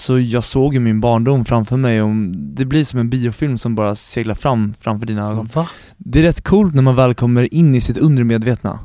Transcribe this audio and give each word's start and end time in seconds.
Så 0.00 0.18
jag 0.18 0.44
såg 0.44 0.74
ju 0.74 0.80
min 0.80 1.00
barndom 1.00 1.44
framför 1.44 1.76
mig 1.76 2.02
och 2.02 2.14
det 2.32 2.64
blir 2.64 2.84
som 2.84 3.00
en 3.00 3.10
biofilm 3.10 3.58
som 3.58 3.74
bara 3.74 3.94
seglar 3.94 4.34
fram 4.34 4.74
framför 4.80 5.06
dina 5.06 5.30
ögon 5.30 5.48
Va? 5.54 5.68
Det 5.96 6.18
är 6.18 6.22
rätt 6.22 6.44
coolt 6.44 6.74
när 6.74 6.82
man 6.82 6.96
väl 6.96 7.14
kommer 7.14 7.54
in 7.54 7.74
i 7.74 7.80
sitt 7.80 7.96
undermedvetna 7.96 8.78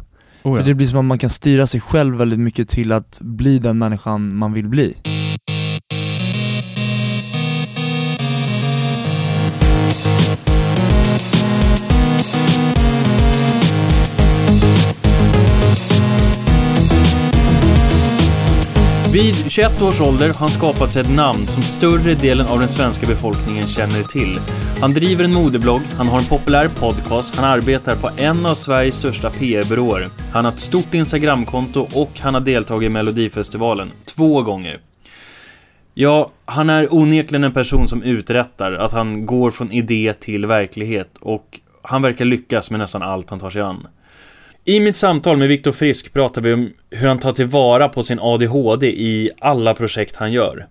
Oh, 0.43 0.53
För 0.53 0.61
ja. 0.61 0.65
det 0.65 0.73
blir 0.73 0.87
som 0.87 0.99
att 0.99 1.05
man 1.05 1.19
kan 1.19 1.29
styra 1.29 1.67
sig 1.67 1.81
själv 1.81 2.15
väldigt 2.15 2.39
mycket 2.39 2.69
till 2.69 2.91
att 2.91 3.19
bli 3.21 3.59
den 3.59 3.77
människan 3.77 4.35
man 4.35 4.53
vill 4.53 4.67
bli 4.67 4.95
Vid 19.15 19.51
21 19.51 19.81
års 19.81 20.01
ålder 20.01 20.27
har 20.27 20.39
han 20.39 20.49
skapat 20.49 20.91
sig 20.91 21.01
ett 21.01 21.15
namn 21.15 21.47
som 21.47 21.63
större 21.63 22.13
delen 22.13 22.47
av 22.47 22.59
den 22.59 22.67
svenska 22.67 23.07
befolkningen 23.07 23.67
känner 23.67 24.03
till. 24.03 24.39
Han 24.81 24.91
driver 24.91 25.23
en 25.23 25.33
modeblogg, 25.33 25.81
han 25.97 26.07
har 26.07 26.19
en 26.19 26.25
populär 26.25 26.67
podcast, 26.67 27.35
han 27.35 27.49
arbetar 27.49 27.95
på 27.95 28.09
en 28.17 28.45
av 28.45 28.53
Sveriges 28.53 28.95
största 28.95 29.29
PR-byråer. 29.29 30.07
Han 30.33 30.45
har 30.45 30.51
ett 30.51 30.59
stort 30.59 30.93
Instagramkonto 30.93 31.87
och 31.93 32.19
han 32.19 32.33
har 32.33 32.41
deltagit 32.41 32.87
i 32.87 32.89
Melodifestivalen 32.89 33.91
två 34.05 34.41
gånger. 34.41 34.79
Ja, 35.93 36.31
han 36.45 36.69
är 36.69 36.93
onekligen 36.93 37.43
en 37.43 37.53
person 37.53 37.87
som 37.87 38.03
uträttar, 38.03 38.71
att 38.71 38.91
han 38.91 39.25
går 39.25 39.51
från 39.51 39.71
idé 39.71 40.13
till 40.19 40.45
verklighet 40.45 41.17
och 41.21 41.59
han 41.81 42.01
verkar 42.01 42.25
lyckas 42.25 42.71
med 42.71 42.79
nästan 42.79 43.01
allt 43.01 43.29
han 43.29 43.39
tar 43.39 43.49
sig 43.49 43.61
an. 43.61 43.87
I 44.67 44.79
mitt 44.79 44.95
samtal 44.95 45.37
med 45.37 45.47
Viktor 45.47 45.71
Frisk 45.71 46.13
pratar 46.13 46.41
vi 46.41 46.53
om 46.53 46.73
hur 46.89 47.07
han 47.07 47.19
tar 47.19 47.31
tillvara 47.31 47.89
på 47.89 48.03
sin 48.03 48.19
ADHD 48.21 48.87
i 48.87 49.31
alla 49.39 49.73
projekt 49.73 50.15
han 50.15 50.31
gör. 50.31 50.67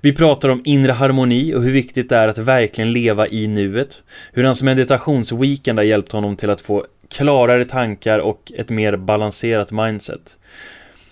Vi 0.00 0.12
pratar 0.12 0.48
om 0.48 0.62
inre 0.64 0.92
harmoni 0.92 1.54
och 1.54 1.62
hur 1.62 1.72
viktigt 1.72 2.08
det 2.08 2.16
är 2.16 2.28
att 2.28 2.38
verkligen 2.38 2.92
leva 2.92 3.28
i 3.28 3.46
nuet. 3.46 4.02
Hur 4.32 4.44
hans 4.44 4.62
meditationsweekend 4.62 5.78
har 5.78 5.84
hjälpt 5.84 6.12
honom 6.12 6.36
till 6.36 6.50
att 6.50 6.60
få 6.60 6.84
klarare 7.10 7.64
tankar 7.64 8.18
och 8.18 8.52
ett 8.56 8.70
mer 8.70 8.96
balanserat 8.96 9.72
mindset. 9.72 10.38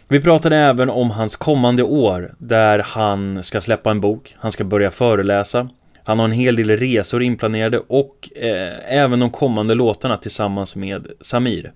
Vi 0.09 0.21
pratade 0.21 0.57
även 0.57 0.91
om 0.91 1.11
hans 1.11 1.37
kommande 1.37 1.83
år 1.83 2.35
där 2.39 2.79
han 2.79 3.43
ska 3.43 3.61
släppa 3.61 3.91
en 3.91 4.01
bok, 4.01 4.37
han 4.39 4.53
ska 4.53 4.65
börja 4.65 4.91
föreläsa, 4.91 5.69
han 6.05 6.19
har 6.19 6.27
en 6.27 6.33
hel 6.33 6.57
del 6.57 6.71
resor 6.71 7.23
inplanerade 7.23 7.79
och 7.79 8.29
eh, 8.37 8.95
även 8.95 9.21
de 9.21 9.31
kommande 9.31 9.75
låtarna 9.75 10.17
tillsammans 10.17 10.77
med 10.77 11.07
Samir. 11.21 11.73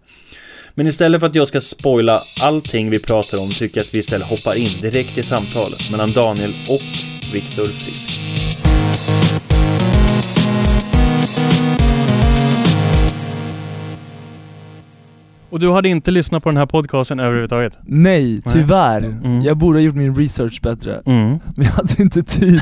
Men 0.74 0.86
istället 0.86 1.20
för 1.20 1.26
att 1.26 1.34
jag 1.34 1.48
ska 1.48 1.60
spoila 1.60 2.22
allting 2.42 2.90
vi 2.90 2.98
pratar 2.98 3.38
om 3.42 3.50
tycker 3.50 3.76
jag 3.80 3.84
att 3.84 3.94
vi 3.94 3.98
istället 3.98 4.26
hoppar 4.28 4.54
in 4.54 4.80
direkt 4.82 5.18
i 5.18 5.22
samtalet 5.22 5.90
mellan 5.90 6.12
Daniel 6.12 6.52
och 6.68 6.82
Viktor 7.32 7.66
Frisk. 7.66 8.20
Och 15.50 15.60
du 15.60 15.70
hade 15.72 15.88
inte 15.88 16.10
lyssnat 16.10 16.42
på 16.42 16.48
den 16.48 16.56
här 16.56 16.66
podcasten 16.66 17.20
överhuvudtaget? 17.20 17.78
Nej, 17.82 18.42
tyvärr. 18.52 19.02
Mm. 19.04 19.42
Jag 19.42 19.56
borde 19.56 19.78
ha 19.78 19.82
gjort 19.82 19.94
min 19.94 20.16
research 20.16 20.60
bättre, 20.62 21.02
Mm. 21.06 21.38
men 21.56 21.66
jag 21.66 21.72
hade 21.72 22.02
inte 22.02 22.22
tid 22.22 22.60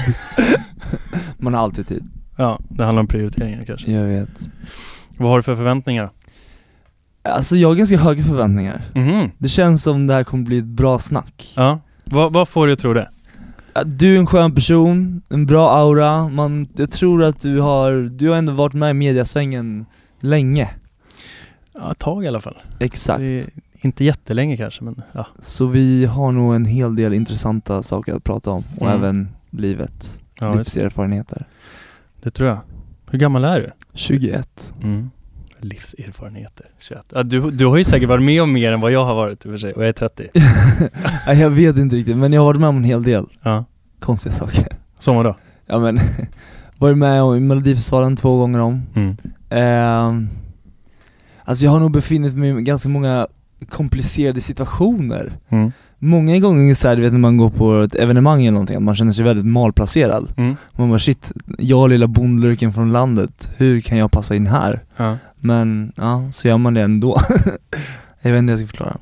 Man 1.39 1.55
har 1.55 1.61
alltid 1.62 1.86
tid, 1.89 2.05
Ja, 2.36 2.59
det 2.69 2.84
handlar 2.84 3.01
om 3.01 3.06
prioriteringar 3.06 3.64
kanske. 3.64 3.92
jag 3.92 4.05
vet 4.05 4.51
Vad 5.17 5.31
har 5.31 5.36
du 5.36 5.42
för 5.42 5.56
förväntningar? 5.56 6.11
Alltså 7.28 7.56
jag 7.56 7.68
har 7.68 7.74
ganska 7.74 7.96
höga 7.98 8.24
förväntningar 8.24 8.82
Mhm. 8.94 9.30
Det 9.38 9.48
känns 9.48 9.82
som 9.82 10.06
det 10.06 10.14
här 10.14 10.24
kommer 10.24 10.44
bli 10.44 10.58
ett 10.58 10.64
bra 10.64 10.98
snack 10.98 11.52
Ja. 11.56 11.80
Vad, 12.04 12.32
vad 12.32 12.48
får 12.48 12.66
du 12.66 12.72
att 12.72 12.78
tro 12.78 12.92
det? 12.94 13.10
Du 13.86 14.14
är 14.14 14.18
en 14.18 14.26
skön 14.26 14.54
person, 14.54 15.22
en 15.28 15.46
bra 15.46 15.70
aura, 15.70 16.28
man, 16.28 16.68
jag 16.76 16.90
tror 16.90 17.24
att 17.24 17.40
du 17.40 17.60
har, 17.60 17.92
du 17.92 18.28
har 18.28 18.36
ändå 18.36 18.52
varit 18.52 18.72
med 18.74 18.90
i 18.90 18.94
mediasvängen 18.94 19.86
länge 20.20 20.70
Ja, 21.74 21.92
ett 21.92 21.98
tag 21.98 22.24
i 22.24 22.28
alla 22.28 22.40
fall. 22.40 22.56
Exakt 22.78 23.18
Det 23.18 23.34
är 23.38 23.44
inte 23.80 24.05
jättelänge 24.05 24.56
kanske, 24.56 24.84
men 24.84 25.02
ja. 25.12 25.27
Så 25.40 25.67
vi 25.67 26.05
har 26.05 26.33
nog 26.33 26.55
en 26.55 26.64
hel 26.64 26.96
del 26.96 27.14
intressanta 27.14 27.83
saker 27.83 28.14
att 28.14 28.24
prata 28.24 28.50
om, 28.50 28.64
och 28.77 28.83
Mm. 28.86 28.94
även 28.98 29.28
livet, 29.50 30.20
ja 30.40 30.55
livserfarenheter 30.55 31.46
det 32.22 32.30
tror 32.30 32.48
jag. 32.48 32.58
Hur 33.11 33.18
gammal 33.18 33.44
är 33.44 33.61
du? 33.61 33.70
21 33.94 34.74
Mm. 34.83 35.11
Livserfarenheter, 35.61 36.67
21. 36.79 37.05
Ja, 37.14 37.23
du, 37.23 37.51
du 37.51 37.67
har 37.67 37.77
ju 37.77 37.85
säkert 37.85 38.08
varit 38.08 38.24
med 38.24 38.42
om 38.42 38.52
mer 38.52 38.73
än 38.73 38.80
vad 38.80 38.92
jag 38.92 39.05
har 39.05 39.14
varit 39.14 39.45
i 39.46 39.48
och 39.48 39.52
för 39.52 39.58
sig, 39.58 39.73
och 39.73 39.83
jag 39.83 39.89
är 39.89 39.92
30. 39.92 40.29
Nej, 41.27 41.41
Jag 41.41 41.51
vet 41.51 41.77
inte 41.77 41.96
riktigt, 41.96 42.17
men 42.17 42.33
jag 42.33 42.41
har 42.41 42.46
varit 42.46 42.61
med 42.61 42.69
om 42.69 42.77
en 42.77 42.85
hel 42.85 43.02
del 43.02 43.24
Ja. 43.42 43.64
konstiga 44.01 44.35
saker 44.35 44.67
Som 45.01 45.17
vadå? 45.17 45.36
Ja 45.67 45.79
men, 45.79 46.01
varit 46.79 46.98
med 46.98 47.23
om 47.23 47.47
Melodifestivalen 47.47 48.17
två 48.17 48.39
gånger 48.39 48.58
om 48.58 48.83
Mm. 48.95 49.17
Ehm, 49.51 50.29
Alltså 51.45 51.64
jag 51.64 51.73
har 51.73 51.80
nog 51.80 51.91
befunnit 51.92 52.35
mig 52.35 52.58
i 52.58 52.63
ganska 52.63 52.89
många 52.89 53.27
komplicerade 53.68 54.41
situationer 54.41 55.33
Mm. 55.48 55.73
Många 55.98 56.39
gånger 56.39 56.75
så 56.75 56.89
här, 56.89 56.97
du 56.97 57.03
vet 57.03 57.13
när 57.13 57.19
man 57.20 57.36
går 57.36 57.51
på 57.51 57.81
ett 57.83 57.95
evenemang 57.95 58.41
eller 58.42 58.51
någonting, 58.51 58.77
att 58.77 58.83
man 58.83 58.95
känner 58.95 59.13
sig 59.13 59.25
väldigt 59.25 59.47
malplacerad 59.47 60.33
Mm. 60.36 60.57
Man 60.73 60.89
bara 60.89 60.98
shit, 60.98 61.33
jag 61.59 61.91
lilla 61.91 62.07
bondlurken 62.07 62.73
från 62.73 62.92
landet, 62.92 63.51
hur 63.57 63.81
kan 63.81 63.98
jag 63.98 64.11
passa 64.11 64.36
in 64.36 64.47
här? 64.47 64.81
Ja. 64.97 65.17
Men 65.36 65.92
ja, 65.97 66.29
så 66.33 66.48
gör 66.48 66.59
man 66.59 66.75
det 66.75 66.83
ändå 66.83 67.17
Jag 68.23 68.31
vet 68.33 68.39
inte 68.39 68.42
hur 68.42 68.51
jag 68.51 68.59
ska 68.59 68.67
förklara 68.67 68.97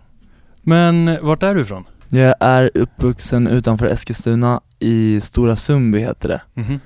Men 0.63 1.19
vart 1.23 1.43
är 1.43 1.55
du 1.55 1.61
ifrån? 1.61 1.85
Jag 2.09 2.35
är 2.41 2.71
uppvuxen 2.75 3.47
utanför 3.47 3.87
Eskilstuna 3.87 4.61
i 4.79 5.21
Stora 5.21 5.57
Sundby 5.57 5.99
heter 5.99 6.29
det 6.29 6.41
Mhm. 6.55 6.81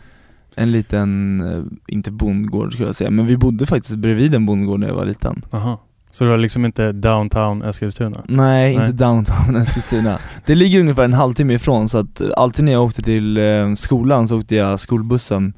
En 0.56 0.72
liten, 0.72 1.40
eh, 1.40 1.94
inte 1.94 2.10
bondgård 2.10 2.72
skulle 2.72 2.88
jag 2.88 2.94
säga, 2.94 3.10
men 3.10 3.26
vi 3.26 3.36
bodde 3.36 3.66
faktiskt 3.66 3.96
bredvid 3.96 4.34
en 4.34 4.46
bondgård 4.46 4.80
när 4.80 4.86
jag 4.88 4.94
var 4.94 5.04
liten 5.04 5.42
Aha. 5.50 5.78
Så 6.10 6.24
du 6.24 6.30
har 6.30 6.38
liksom 6.38 6.64
inte 6.64 6.92
downtown 6.92 7.62
Eskilstuna? 7.62 8.20
Nej, 8.28 8.76
Nej. 8.76 8.86
inte 8.86 9.04
downtown 9.04 9.56
Eskilstuna 9.62 10.18
Det 10.46 10.54
ligger 10.54 10.80
ungefär 10.80 11.04
en 11.04 11.12
halvtimme 11.12 11.54
ifrån 11.54 11.88
så 11.88 11.98
att 11.98 12.20
eh, 12.20 12.28
alltid 12.36 12.64
när 12.64 12.72
jag 12.72 12.84
åkte 12.84 13.02
till 13.02 13.36
eh, 13.36 13.74
skolan 13.74 14.28
så 14.28 14.38
åkte 14.38 14.54
jag 14.56 14.80
skolbussen 14.80 15.52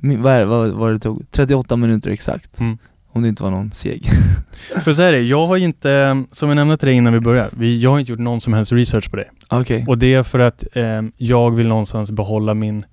vad, 0.00 0.32
är, 0.32 0.38
det- 0.38 0.46
vad 0.46 0.68
var 0.70 0.90
det 0.92 0.98
tog? 0.98 1.26
38 1.30 1.76
minuter 1.76 2.10
exakt 2.10 2.60
Mm. 2.60 2.78
Om 3.12 3.22
det 3.22 3.28
inte 3.28 3.42
var 3.42 3.50
någon 3.50 3.70
seg 3.72 4.10
För 4.84 4.90
att 4.90 4.96
säga 4.96 5.10
det, 5.10 5.20
jag 5.20 5.46
har 5.46 5.56
ju 5.56 5.64
inte, 5.64 6.24
som 6.32 6.48
jag 6.48 6.56
nämnde 6.56 6.76
till 6.76 6.86
dig 6.88 6.96
innan 6.96 7.12
vi 7.12 7.20
började, 7.20 7.50
vi, 7.52 7.80
jag 7.80 7.90
har 7.90 7.98
inte 7.98 8.12
gjort 8.12 8.20
någon 8.20 8.40
som 8.40 8.52
helst 8.54 8.72
research 8.72 9.10
på 9.10 9.16
det. 9.16 9.24
Okej 9.48 9.84
Och 9.88 9.98
det 9.98 10.14
är 10.14 10.22
för 10.22 10.38
att 10.38 10.64
eh, 10.72 11.02
jag 11.16 11.50
vill 11.54 11.68
någonstans 11.68 12.10
behålla 12.12 12.54
min 12.54 12.84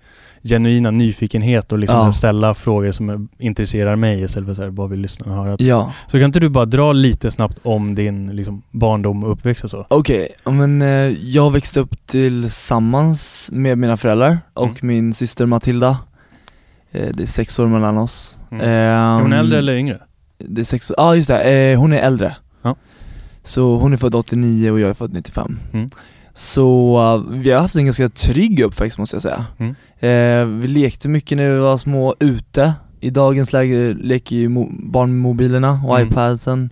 genuina 0.44 0.92
nyfikenhet 0.92 1.72
och 1.72 1.80
liksom 1.80 1.98
Ja. 2.06 2.12
ställa 2.12 2.54
frågor 2.54 2.92
som 2.92 3.30
intresserar 3.38 3.96
mig 3.96 4.24
istället 4.24 4.48
för 4.48 4.54
så 4.54 4.62
här, 4.64 4.70
vad 4.70 4.90
vill 4.90 5.00
lyssnarna 5.00 5.36
höra? 5.36 5.56
Ja, 5.60 5.94
Så 6.08 6.18
kan 6.18 6.26
inte 6.26 6.40
du 6.40 6.50
bara 6.50 6.66
dra 6.66 6.92
lite 6.94 7.32
snabbt 7.32 7.60
om 7.64 7.96
din 7.96 8.36
liksom, 8.36 8.62
barndom 8.72 9.24
och 9.24 9.32
uppväxt 9.32 9.64
och 9.64 9.70
så? 9.70 9.86
okej, 9.90 10.28
ja, 10.44 10.52
men 10.52 10.82
eh, 10.82 10.88
jag 11.30 11.52
växte 11.52 11.80
upp 11.80 12.08
tillsammans 12.08 13.50
med 13.54 13.78
mina 13.78 13.98
föräldrar 13.98 14.38
och 14.54 14.66
Mm. 14.68 14.78
min 14.82 15.14
syster 15.14 15.46
Matilda 15.46 15.98
eh, 16.92 17.10
Det 17.14 17.24
är 17.24 17.28
sex 17.28 17.60
år 17.60 17.68
mellan 17.68 17.98
oss 17.98 18.38
Mm. 18.52 18.66
Är 18.70 19.14
hon 19.22 19.34
äldre 19.34 19.58
eller 19.58 19.74
yngre? 19.76 20.00
Det 20.38 20.62
är 20.62 20.66
sex, 20.66 20.92
ja 20.98 21.04
ah, 21.04 21.16
just 21.16 21.28
det, 21.30 21.44
eh, 21.72 21.80
hon 21.80 21.94
är 21.94 22.00
äldre 22.00 22.36
Ja. 22.62 22.76
Så 23.44 23.76
hon 23.78 23.94
är 23.94 23.98
född 23.98 24.16
89 24.16 24.72
och 24.72 24.80
jag 24.80 24.90
är 24.90 24.94
född 24.94 25.14
95 25.14 25.60
Mm. 25.74 25.90
Så 26.34 26.98
uh, 27.16 27.34
vi 27.40 27.52
har 27.52 27.60
haft 27.62 27.76
en 27.76 27.86
ganska 27.86 28.10
trygg 28.10 28.60
uppväxt 28.60 28.98
måste 28.98 29.16
jag 29.16 29.22
säga 29.24 29.46
Mm. 29.58 29.76
eh, 30.00 30.60
Vi 30.62 30.68
lekte 30.68 31.10
mycket 31.10 31.38
när 31.38 31.50
vi 31.54 31.60
var 31.60 31.78
små 31.78 32.16
ute 32.20 32.74
I 33.00 33.10
dagens 33.10 33.54
läge 33.54 33.94
leker 33.94 34.36
ju 34.36 34.50
barn 34.70 35.12
med 35.12 35.22
mobilerna 35.22 35.82
och 35.88 35.96
Mm. 36.00 36.08
iPadsen 36.08 36.70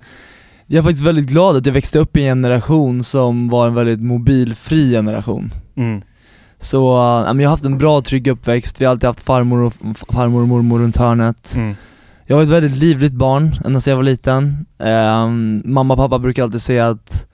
Jag 0.67 0.79
är 0.79 0.83
faktiskt 0.83 1.03
väldigt 1.03 1.25
glad 1.27 1.55
att 1.57 1.65
jag 1.65 1.73
växte 1.73 1.99
upp 1.99 2.17
i 2.17 2.21
en 2.25 2.37
generation 2.43 3.03
som 3.03 3.49
var 3.49 3.67
en 3.67 3.73
väldigt 3.73 4.01
mobilfri 4.01 4.91
generation 4.91 5.53
Mm. 5.75 6.01
Så 6.59 6.91
uh, 6.97 7.41
jag 7.41 7.49
har 7.49 7.49
haft 7.49 7.65
en 7.65 7.77
bra 7.77 8.01
trygg 8.01 8.27
uppväxt, 8.27 8.81
vi 8.81 8.85
har 8.85 8.91
alltid 8.91 9.07
haft 9.07 9.19
farmor 9.19 9.61
och, 9.61 9.73
farmor 10.13 10.41
och 10.41 10.47
mormor 10.47 10.79
runt 10.79 10.97
hörnet 10.97 11.53
Mm. 11.57 11.75
jag 12.25 12.35
var 12.35 12.43
ett 12.43 12.49
väldigt 12.49 12.77
livligt 12.77 13.13
barn 13.13 13.55
ända 13.65 13.79
sedan 13.81 13.91
jag 13.91 13.95
var 13.95 14.03
liten. 14.03 14.65
Ehm, 14.79 15.61
mamma 15.65 15.93
och 15.93 15.97
pappa 15.99 16.19
brukar 16.19 16.43
alltid 16.43 16.61
säga 16.61 16.87
att 16.87 17.25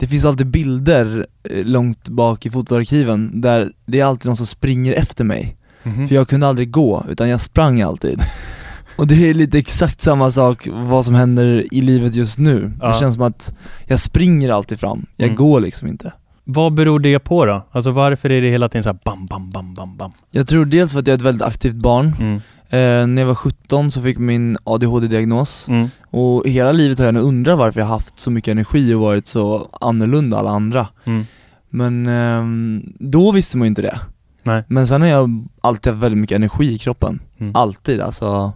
det 0.00 0.06
finns 0.06 0.24
alltid 0.24 0.46
bilder 0.46 1.26
eh, 1.50 1.64
långt 1.64 2.08
bak 2.08 2.46
i 2.46 2.50
fotoarkiven 2.50 3.40
där 3.40 3.72
det 3.86 4.00
är 4.00 4.04
alltid 4.04 4.26
någon 4.26 4.36
som 4.36 4.46
springer 4.46 4.92
efter 4.92 5.24
mig. 5.24 5.56
Mhm. 5.82 6.08
För 6.08 6.14
jag 6.14 6.28
kunde 6.28 6.46
aldrig 6.46 6.70
gå, 6.70 7.04
utan 7.08 7.28
jag 7.28 7.40
sprang 7.40 7.80
alltid. 7.82 8.20
Och 8.96 9.06
det 9.06 9.30
är 9.30 9.34
lite 9.34 9.58
exakt 9.58 10.00
samma 10.00 10.30
sak 10.30 10.68
vad 10.72 11.04
som 11.04 11.14
händer 11.14 11.66
i 11.74 11.80
livet 11.82 12.14
just 12.14 12.38
nu. 12.38 12.72
Ja. 12.80 12.88
Det 12.88 12.94
känns 12.98 13.14
som 13.14 13.24
att 13.24 13.54
jag 13.86 14.00
springer 14.00 14.50
alltid 14.50 14.80
fram, 14.80 15.06
jag 15.16 15.26
Mm. 15.26 15.36
går 15.36 15.60
liksom 15.60 15.88
inte. 15.88 16.12
Vad 16.44 16.74
beror 16.74 17.00
det 17.00 17.18
på 17.18 17.44
då? 17.44 17.66
Alltså 17.70 17.90
varför 17.90 18.30
är 18.30 18.40
det 18.40 18.50
hela 18.50 18.68
tiden 18.68 18.84
så 18.84 18.92
bam, 19.04 19.26
bam, 19.26 19.50
bam, 19.50 19.74
bam, 19.74 19.96
bam? 19.96 20.12
Jag 20.30 20.48
tror 20.48 20.64
dels 20.64 20.92
för 20.92 21.00
att 21.00 21.06
jag 21.06 21.12
är 21.14 21.18
ett 21.18 21.22
väldigt 21.24 21.42
aktivt 21.42 21.74
barn. 21.74 22.14
Mm. 22.20 22.40
Eh, 22.72 23.06
när 23.06 23.22
jag 23.22 23.26
var 23.26 23.34
17 23.34 23.90
så 23.90 24.02
fick 24.02 24.18
min 24.18 24.56
ADHD-diagnos. 24.64 25.68
Mm. 25.68 25.88
Och 26.10 26.46
hela 26.48 26.72
livet 26.72 26.98
har 26.98 27.06
jag 27.06 27.14
nog 27.14 27.24
undrat 27.24 27.58
varför 27.58 27.80
jag 27.80 27.86
haft 27.86 28.18
så 28.18 28.30
mycket 28.30 28.52
energi 28.52 28.94
och 28.94 29.00
varit 29.00 29.26
så 29.26 29.68
annorlunda 29.80 30.38
alla 30.38 30.50
andra 30.50 30.88
Mm. 31.04 31.24
Men 31.72 32.06
ehm, 32.06 32.92
då 32.98 33.32
visste 33.32 33.58
man 33.58 33.64
ju 33.66 33.68
inte 33.68 33.82
det 33.82 33.98
Nej. 34.42 34.62
Men 34.68 34.86
sen 34.86 35.00
har 35.00 35.08
jag 35.08 35.48
alltid 35.60 35.92
haft 35.92 36.02
väldigt 36.02 36.18
mycket 36.18 36.36
energi 36.36 36.72
i 36.74 36.78
kroppen. 36.78 37.20
Mm. 37.38 37.56
Alltid 37.56 38.00
alltså. 38.00 38.52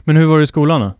Men 0.00 0.16
hur 0.16 0.26
var 0.26 0.38
det 0.38 0.44
i 0.44 0.46
skolan 0.46 0.80
då? 0.80 0.92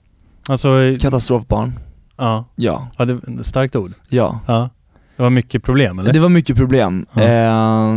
Alltså, 0.49 0.81
eh, 0.81 0.99
Katastrofbarn. 0.99 1.73
ja. 2.17 2.45
Ja, 2.57 2.89
ja 2.97 3.05
det, 3.05 3.45
starkt 3.45 3.77
ord. 3.77 3.93
ja. 4.09 4.41
Ja. 4.47 4.71
Det 5.17 5.23
var 5.23 5.31
mycket 5.31 5.63
problem 5.63 5.99
eller? 5.99 6.13
Det 6.13 6.21
var 6.21 6.29
mycket 6.29 6.57
problem. 6.57 7.07
Ja. 7.13 7.23
Eh, 7.23 7.97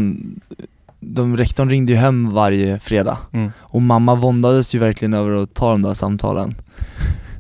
de, 1.00 1.38
rektorn 1.38 1.70
ringde 1.70 1.92
ju 1.94 1.98
hem 1.98 2.30
varje 2.30 2.80
fredag 2.80 3.18
Mm. 3.34 3.52
och 3.60 3.82
mamma 3.82 4.16
våndades 4.16 4.76
ju 4.76 4.80
verkligen 4.80 5.14
över 5.14 5.32
att 5.44 5.54
ta 5.54 5.72
de 5.72 5.82
där 5.82 5.94
samtalen. 5.94 6.56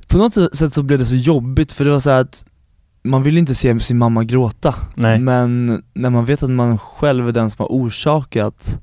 På 0.07 0.17
något 0.17 0.33
sätt 0.33 0.73
så 0.73 0.83
blev 0.83 0.99
det 0.99 1.05
så 1.05 1.15
jobbigt 1.15 1.71
för 1.71 1.85
det 1.85 1.91
var 1.91 1.99
så 1.99 2.09
att 2.09 2.45
man 3.03 3.23
vill 3.23 3.37
inte 3.37 3.55
se 3.55 3.79
sin 3.79 3.97
mamma 3.97 4.23
gråta. 4.23 4.75
Nej. 4.95 5.19
Men 5.19 5.83
när 5.93 6.09
man 6.09 6.25
vet 6.25 6.43
att 6.43 6.49
man 6.49 6.77
själv 6.77 7.27
är 7.27 7.31
den 7.31 7.49
som 7.49 7.63
har 7.63 7.69
orsakat 7.69 8.81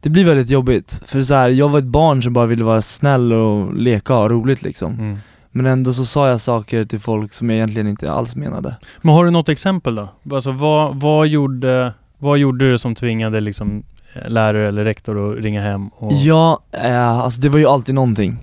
Det 0.00 0.10
blir 0.10 0.24
väldigt 0.24 0.50
jobbigt, 0.50 1.02
för 1.06 1.22
så 1.22 1.34
här, 1.34 1.48
jag 1.48 1.68
var 1.68 1.78
ett 1.78 1.84
barn 1.84 2.22
som 2.22 2.32
bara 2.32 2.46
ville 2.46 2.64
vara 2.64 2.82
snäll 2.82 3.32
och 3.32 3.74
leka 3.74 4.14
och 4.14 4.20
ha 4.20 4.28
roligt 4.28 4.62
liksom 4.62 4.92
Mm. 4.94 5.18
Men 5.52 5.66
ändå 5.66 5.92
så 5.92 6.06
sa 6.06 6.28
jag 6.28 6.40
saker 6.40 6.84
till 6.84 7.00
folk 7.00 7.32
som 7.32 7.50
jag 7.50 7.56
egentligen 7.56 7.86
inte 7.86 8.12
alls 8.12 8.36
menade 8.36 8.76
Men 9.02 9.14
har 9.14 9.24
du 9.24 9.30
något 9.30 9.48
exempel 9.48 9.94
då? 9.94 10.08
Alltså 10.34 10.52
vad, 10.52 11.00
vad, 11.00 11.26
gjorde, 11.26 11.92
vad 12.20 12.38
gjorde 12.38 12.70
du 12.70 12.78
som 12.78 12.94
tvingade 12.94 13.40
liksom 13.40 13.82
eh, 14.14 14.28
lärare 14.30 14.68
eller 14.68 14.84
rektor 14.84 15.32
att 15.32 15.38
ringa 15.44 15.60
hem? 15.60 15.88
Och... 15.88 16.12
Ja, 16.12 16.60
eh, 16.72 17.18
alltså 17.18 17.40
det 17.40 17.48
var 17.48 17.58
ju 17.58 17.66
alltid 17.66 17.94
någonting 17.94 18.38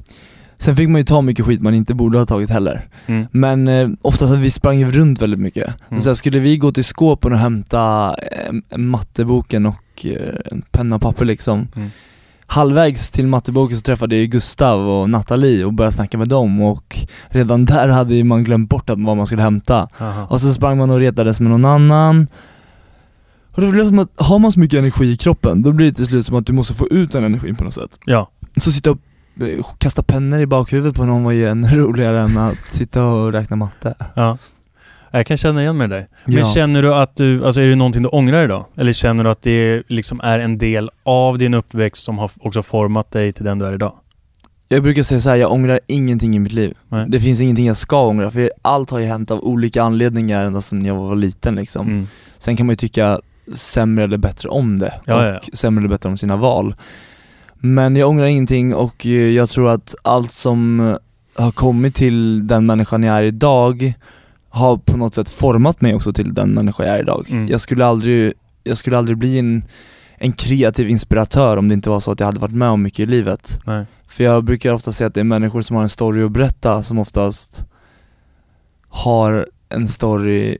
Sen 0.59 0.75
fick 0.75 0.89
man 0.89 1.01
ju 1.01 1.05
ta 1.05 1.21
mycket 1.21 1.45
skit 1.45 1.61
man 1.61 1.73
inte 1.73 1.93
borde 1.93 2.17
ha 2.17 2.25
tagit 2.25 2.49
heller 2.49 2.87
Mm. 3.05 3.27
Men 3.31 3.67
eh, 3.67 3.89
oftast 4.01 4.33
att 4.33 4.39
vi 4.39 4.49
sprang 4.49 4.79
ju 4.79 4.91
runt 4.91 5.21
väldigt 5.21 5.39
mycket. 5.39 5.73
Mm. 5.89 6.01
Så 6.01 6.09
här, 6.09 6.15
skulle 6.15 6.39
vi 6.39 6.57
gå 6.57 6.71
till 6.71 6.83
skåpen 6.83 7.33
och 7.33 7.39
hämta 7.39 8.15
eh, 8.31 8.77
matteboken 8.77 9.65
och 9.65 10.05
eh, 10.05 10.35
en 10.51 10.61
penna 10.71 10.95
och 10.95 11.01
papper 11.01 11.25
liksom 11.25 11.67
Mm. 11.75 11.89
Halvvägs 12.49 13.11
till 13.11 13.27
matteboken 13.27 13.77
så 13.77 13.81
träffade 13.81 14.17
jag 14.17 14.29
Gustav 14.29 14.89
och 14.89 15.09
Nathalie 15.09 15.65
och 15.65 15.73
började 15.73 15.95
snacka 15.95 16.17
med 16.17 16.27
dem 16.27 16.61
och 16.61 16.97
redan 17.27 17.65
där 17.65 17.87
hade 17.87 18.23
man 18.23 18.43
glömt 18.43 18.69
bort 18.69 18.89
att 18.89 18.99
vad 18.99 19.17
man 19.17 19.25
skulle 19.25 19.41
hämta. 19.41 19.87
Aha. 19.99 20.27
Och 20.29 20.41
så 20.41 20.53
sprang 20.53 20.77
man 20.77 20.89
och 20.89 20.99
retades 20.99 21.39
med 21.39 21.51
någon 21.51 21.65
annan. 21.65 22.27
Och 23.57 23.63
då 23.63 23.71
blir 23.71 23.81
det 23.81 23.87
som 23.87 23.99
att, 23.99 24.09
har 24.15 24.39
man 24.39 24.51
så 24.51 24.59
mycket 24.59 24.77
energi 24.79 25.11
i 25.11 25.17
kroppen, 25.17 25.61
då 25.61 25.71
blir 25.71 25.85
det 25.87 25.93
till 25.93 26.05
slut 26.07 26.25
som 26.25 26.35
att 26.35 26.45
du 26.45 26.53
måste 26.53 26.73
få 26.73 26.87
ut 26.87 27.11
den 27.11 27.23
energin 27.23 27.55
på 27.55 27.63
något 27.63 27.73
sätt. 27.73 27.99
Ja. 28.05 28.29
Så 28.61 28.71
sitta 28.71 28.91
och 28.91 28.97
eh, 29.41 29.65
kasta 29.77 30.03
pennor 30.03 30.39
i 30.39 30.45
bakhuvudet 30.45 30.95
på 30.95 31.05
någon 31.05 31.23
var 31.23 31.31
ju 31.31 31.47
ännu 31.47 31.67
roligare 31.77 32.19
än 32.21 32.37
att 32.37 32.57
sitta 32.69 33.05
och 33.05 33.31
räkna 33.33 33.55
matte. 33.55 33.95
ja. 34.15 34.37
Jag 35.11 35.27
kan 35.27 35.37
känna 35.37 35.61
igen 35.61 35.77
mig 35.77 35.87
där. 35.87 36.07
Men 36.25 36.35
Ja. 36.37 36.43
känner 36.45 36.81
du 36.81 36.93
att 36.93 37.15
du, 37.15 37.45
alltså 37.45 37.61
är 37.61 37.67
det 37.67 37.75
någonting 37.75 38.03
du 38.03 38.09
ångrar 38.09 38.43
idag? 38.43 38.65
Eller 38.75 38.93
känner 38.93 39.23
du 39.23 39.29
att 39.29 39.41
det 39.41 39.83
liksom 39.87 40.19
är 40.23 40.39
en 40.39 40.57
del 40.57 40.89
av 41.03 41.37
din 41.37 41.53
uppväxt 41.53 42.03
som 42.03 42.17
har 42.17 42.31
också 42.39 42.63
format 42.63 43.11
dig 43.11 43.31
till 43.31 43.45
den 43.45 43.59
du 43.59 43.65
är 43.65 43.73
idag? 43.73 43.93
Jag 44.67 44.83
brukar 44.83 45.03
säga 45.03 45.21
så 45.21 45.29
här: 45.29 45.35
jag 45.35 45.51
ångrar 45.51 45.79
ingenting 45.87 46.35
i 46.35 46.39
mitt 46.39 46.53
liv. 46.53 46.73
Nej. 46.89 47.05
Det 47.09 47.19
finns 47.19 47.41
ingenting 47.41 47.65
jag 47.67 47.77
ska 47.77 48.07
ångra, 48.07 48.31
för 48.31 48.51
allt 48.61 48.89
har 48.89 48.99
ju 48.99 49.05
hänt 49.05 49.31
av 49.31 49.39
olika 49.43 49.83
anledningar 49.83 50.43
ända 50.45 50.61
sedan 50.61 50.85
jag 50.85 50.95
var 50.95 51.15
liten 51.15 51.55
liksom. 51.55 51.87
Mm. 51.87 52.07
Sen 52.37 52.57
kan 52.57 52.65
man 52.65 52.73
ju 52.73 52.77
tycka 52.77 53.19
sämre 53.53 54.03
eller 54.03 54.17
bättre 54.17 54.49
om 54.49 54.79
det, 54.79 54.93
Ja, 55.05 55.15
och 55.15 55.23
ja, 55.23 55.27
ja. 55.33 55.39
sämre 55.53 55.81
eller 55.81 55.89
bättre 55.89 56.09
om 56.09 56.17
sina 56.17 56.35
val. 56.35 56.75
Men 57.59 57.95
jag 57.95 58.09
ångrar 58.09 58.25
ingenting 58.25 58.75
och 58.75 59.05
eh, 59.05 59.11
jag 59.11 59.49
tror 59.49 59.69
att 59.69 59.95
allt 60.01 60.31
som 60.31 60.79
eh, 60.79 61.43
har 61.43 61.51
kommit 61.51 61.95
till 61.95 62.47
den 62.47 62.65
människan 62.65 63.03
jag 63.03 63.17
är 63.17 63.23
idag 63.23 63.93
har 64.49 64.77
på 64.77 64.97
något 64.97 65.13
sätt 65.15 65.29
format 65.29 65.81
mig 65.81 65.95
också 65.95 66.13
till 66.13 66.33
den 66.33 66.49
människa 66.49 66.85
jag 66.85 66.95
är 66.95 66.99
idag. 67.01 67.27
Mm. 67.29 67.47
Jag 67.47 67.61
skulle 67.61 67.85
aldrig, 67.85 68.33
jag 68.63 68.77
skulle 68.77 68.97
aldrig 68.97 69.17
bli 69.17 69.39
en, 69.39 69.63
en 70.17 70.31
kreativ 70.31 70.89
inspiratör 70.89 71.57
om 71.57 71.67
det 71.67 71.73
inte 71.73 71.89
var 71.89 71.99
så 71.99 72.11
att 72.11 72.19
jag 72.19 72.27
hade 72.27 72.39
varit 72.39 72.55
med 72.55 72.69
om 72.69 72.81
mycket 72.81 72.99
i 72.99 73.05
livet. 73.05 73.59
Nej. 73.65 73.85
För 74.07 74.23
jag 74.23 74.43
brukar 74.43 74.73
ofta 74.73 74.91
säga 74.91 75.07
att 75.07 75.13
det 75.13 75.19
är 75.19 75.23
människor 75.23 75.61
som 75.61 75.75
har 75.75 75.83
en 75.83 75.89
story 75.89 76.23
att 76.23 76.31
berätta 76.31 76.83
som 76.83 76.99
oftast 76.99 77.65
har 78.89 79.47
en 79.69 79.87
story 79.87 80.57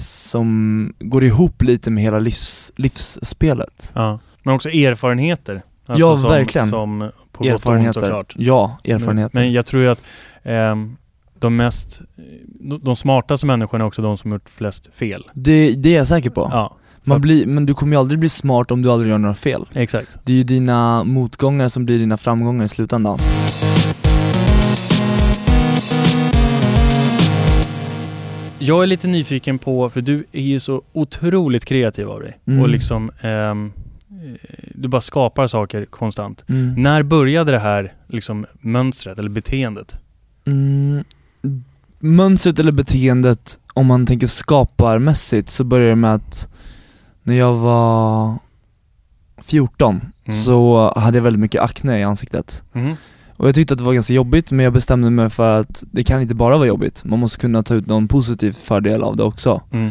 som 0.00 0.92
går 0.98 1.24
ihop 1.24 1.62
lite 1.62 1.90
med 1.90 2.02
hela 2.04 2.18
livs, 2.18 2.72
livsspelet. 2.76 3.92
Ja. 3.94 4.18
Men 4.42 4.54
också 4.54 4.68
erfarenheter. 4.70 5.62
Alltså 5.86 6.06
Ja, 6.08 6.16
som, 6.16 6.30
verkligen. 6.30 6.68
Som 6.68 7.10
på 7.32 7.44
erfarenheter. 7.44 8.00
såklart. 8.00 8.34
Ja, 8.36 8.78
erfarenheter. 8.84 9.40
Men, 9.40 9.52
jag 9.52 9.66
tror 9.66 9.82
ju 9.82 9.88
att 9.88 10.02
ehm, 10.42 10.96
de 11.38 11.56
mest, 11.56 12.00
de, 12.44 12.80
de 12.82 12.96
smartaste 12.96 13.46
människorna 13.46 13.84
är 13.84 13.88
också 13.88 14.02
de 14.02 14.16
som 14.16 14.30
har 14.30 14.36
gjort 14.38 14.48
flest 14.48 14.88
fel. 14.94 15.24
det, 15.34 15.74
det 15.74 15.94
är 15.94 15.96
jag 15.98 16.08
säker 16.08 16.30
på. 16.30 16.48
Ja, 16.52 16.76
Man 17.04 17.20
blir, 17.20 17.46
men 17.46 17.66
du 17.66 17.74
kommer 17.74 17.96
ju 17.96 18.00
aldrig 18.00 18.18
bli 18.20 18.28
smart 18.28 18.70
om 18.70 18.82
du 18.82 18.90
aldrig 18.90 19.10
gör 19.10 19.18
några 19.18 19.34
fel. 19.34 19.68
exakt. 19.74 20.18
Det 20.24 20.32
är 20.32 20.36
ju 20.36 20.42
dina 20.44 21.04
motgångar 21.04 21.68
som 21.68 21.84
blir 21.84 21.98
dina 21.98 22.16
framgångar 22.16 22.64
i 22.64 22.68
slutändan. 22.68 23.18
Jag 28.62 28.82
är 28.82 28.86
lite 28.86 29.08
nyfiken 29.08 29.58
på, 29.58 29.90
för 29.90 30.00
du 30.00 30.24
är 30.32 30.42
ju 30.42 30.60
så 30.60 30.82
otroligt 30.92 31.64
kreativ 31.64 32.10
av 32.10 32.20
dig. 32.20 32.38
Mm. 32.46 32.62
Och 32.62 32.68
liksom, 32.68 33.10
eh, 33.20 33.54
du 34.74 34.88
bara 34.88 35.00
skapar 35.00 35.46
saker 35.46 35.84
konstant. 35.84 36.44
Mm. 36.48 36.74
När 36.82 37.02
började 37.02 37.52
det 37.52 37.58
här 37.58 37.94
liksom, 38.06 38.46
mönstret 38.60 39.18
eller 39.18 39.28
beteendet? 39.30 39.96
Mm, 40.46 41.04
mönstret 41.98 42.58
eller 42.58 42.72
beteendet, 42.72 43.58
om 43.74 43.86
man 43.86 44.06
tänker 44.06 44.26
skaparmässigt, 44.26 45.48
så 45.50 45.64
börjar 45.64 45.88
det 45.88 45.96
med 45.96 46.14
att 46.14 46.48
när 47.22 47.34
jag 47.34 47.54
var 47.54 48.38
14 49.42 50.00
Mm. 50.24 50.42
så 50.42 50.92
hade 50.96 51.18
jag 51.18 51.22
väldigt 51.22 51.40
mycket 51.40 51.62
akne 51.62 51.98
i 52.00 52.02
ansiktet. 52.02 52.62
Och 53.40 53.48
jag 53.48 53.54
tyckte 53.54 53.74
att 53.74 53.78
det 53.78 53.84
var 53.84 53.94
ganska 53.94 54.12
jobbigt 54.12 54.50
men 54.50 54.64
jag 54.64 54.72
bestämde 54.72 55.10
mig 55.10 55.30
för 55.30 55.60
att 55.60 55.84
det 55.90 56.02
kan 56.02 56.22
inte 56.22 56.34
bara 56.34 56.56
vara 56.56 56.68
jobbigt, 56.68 57.04
man 57.04 57.18
måste 57.18 57.38
kunna 57.38 57.62
ta 57.62 57.74
ut 57.74 57.86
någon 57.86 58.08
positiv 58.08 58.52
fördel 58.52 59.02
av 59.02 59.16
det 59.16 59.22
också. 59.22 59.62
Mm. 59.70 59.90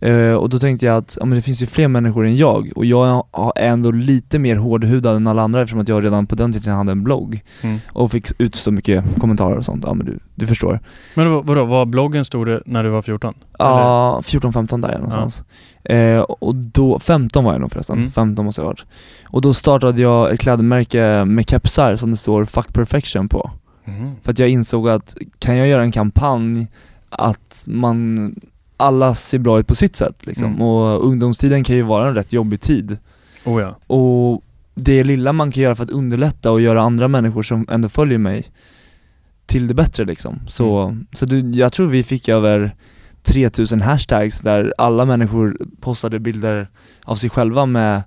Eh, 0.00 0.32
och 0.32 0.48
då 0.48 0.58
tänkte 0.58 0.86
jag 0.86 0.96
att 0.96 1.16
ja, 1.20 1.26
men 1.26 1.36
det 1.36 1.42
finns 1.42 1.62
ju 1.62 1.66
fler 1.66 1.88
människor 1.88 2.26
än 2.26 2.36
jag 2.36 2.72
och 2.76 2.84
jag 2.84 3.24
är 3.56 3.66
ändå 3.68 3.90
lite 3.90 4.38
mer 4.38 4.56
hårdhudad 4.56 5.16
än 5.16 5.26
alla 5.26 5.42
andra 5.42 5.60
eftersom 5.62 5.80
att 5.80 5.88
jag 5.88 6.04
redan 6.04 6.26
på 6.26 6.34
den 6.34 6.52
tiden 6.52 6.74
hade 6.74 6.92
en 6.92 7.04
blogg 7.04 7.42
Mm. 7.62 7.78
och 7.88 8.10
fick 8.10 8.26
utstå 8.38 8.70
mycket 8.70 9.04
kommentarer 9.18 9.56
och 9.56 9.64
sånt, 9.64 9.84
ja 9.86 9.94
men 9.94 10.06
du, 10.06 10.18
du 10.34 10.46
förstår. 10.46 10.80
Men 11.14 11.30
vad- 11.32 11.46
vadå, 11.46 11.64
var 11.64 11.86
bloggen 11.86 12.24
stor 12.24 12.46
det 12.46 12.62
när 12.66 12.82
du 12.84 12.88
var 12.90 13.02
14? 13.02 13.34
Ja, 13.58 14.20
14-15 14.24 14.80
där 14.82 14.94
någonstans. 14.94 15.44
Eh, 15.84 16.20
och 16.20 16.54
då, 16.54 16.98
15 16.98 17.44
var 17.44 17.52
jag 17.52 17.60
nog 17.60 17.72
förresten, 17.72 17.98
Mm. 17.98 18.10
15 18.10 18.44
måste 18.44 18.60
jag 18.60 18.64
ha 18.66 18.70
varit. 18.70 18.84
Och 19.24 19.40
då 19.42 19.54
startade 19.54 20.02
jag 20.02 20.32
ett 20.32 20.40
klädmärke 20.40 21.24
med 21.24 21.50
kepsar 21.50 21.96
som 21.96 22.10
det 22.10 22.16
står 22.16 22.44
'Fuck 22.44 22.68
Perfection' 22.72 23.28
på. 23.28 23.50
Mhm. 23.84 24.10
För 24.22 24.32
att 24.32 24.38
jag 24.38 24.48
insåg 24.48 24.88
att, 24.88 25.14
kan 25.38 25.56
jag 25.56 25.68
göra 25.68 25.82
en 25.82 25.92
kampanj 25.92 26.66
att 27.10 27.64
man, 27.68 28.34
alla 28.80 29.14
ser 29.14 29.38
bra 29.38 29.60
ut 29.60 29.66
på 29.66 29.74
sitt 29.74 29.96
sätt 29.96 30.26
liksom. 30.26 30.46
Mm. 30.46 30.62
Och 30.62 31.06
ungdomstiden 31.06 31.64
kan 31.64 31.76
ju 31.76 31.82
vara 31.82 32.08
en 32.08 32.14
rätt 32.14 32.32
jobbig 32.32 32.60
tid. 32.60 32.98
Oh 33.44 33.62
ja. 33.62 33.76
Och 33.96 34.42
det 34.74 35.04
lilla 35.04 35.32
man 35.32 35.52
kan 35.52 35.62
göra 35.62 35.74
för 35.74 35.84
att 35.84 35.90
underlätta 35.90 36.50
och 36.50 36.60
göra 36.60 36.82
andra 36.82 37.08
människor 37.08 37.42
som 37.42 37.66
ändå 37.70 37.88
följer 37.88 38.18
mig 38.18 38.46
till 39.46 39.66
det 39.66 39.74
bättre 39.74 40.04
liksom. 40.04 40.40
Så, 40.48 40.78
Mm. 40.78 41.06
så 41.12 41.26
du, 41.26 41.50
jag 41.50 41.72
tror 41.72 41.86
vi 41.86 42.02
fick 42.02 42.28
över 42.28 42.74
3000 43.22 43.80
hashtags 43.80 44.40
där 44.40 44.74
alla 44.78 45.04
människor 45.04 45.56
postade 45.80 46.18
bilder 46.18 46.68
av 47.04 47.16
sig 47.16 47.30
själva 47.30 47.66
med 47.66 48.02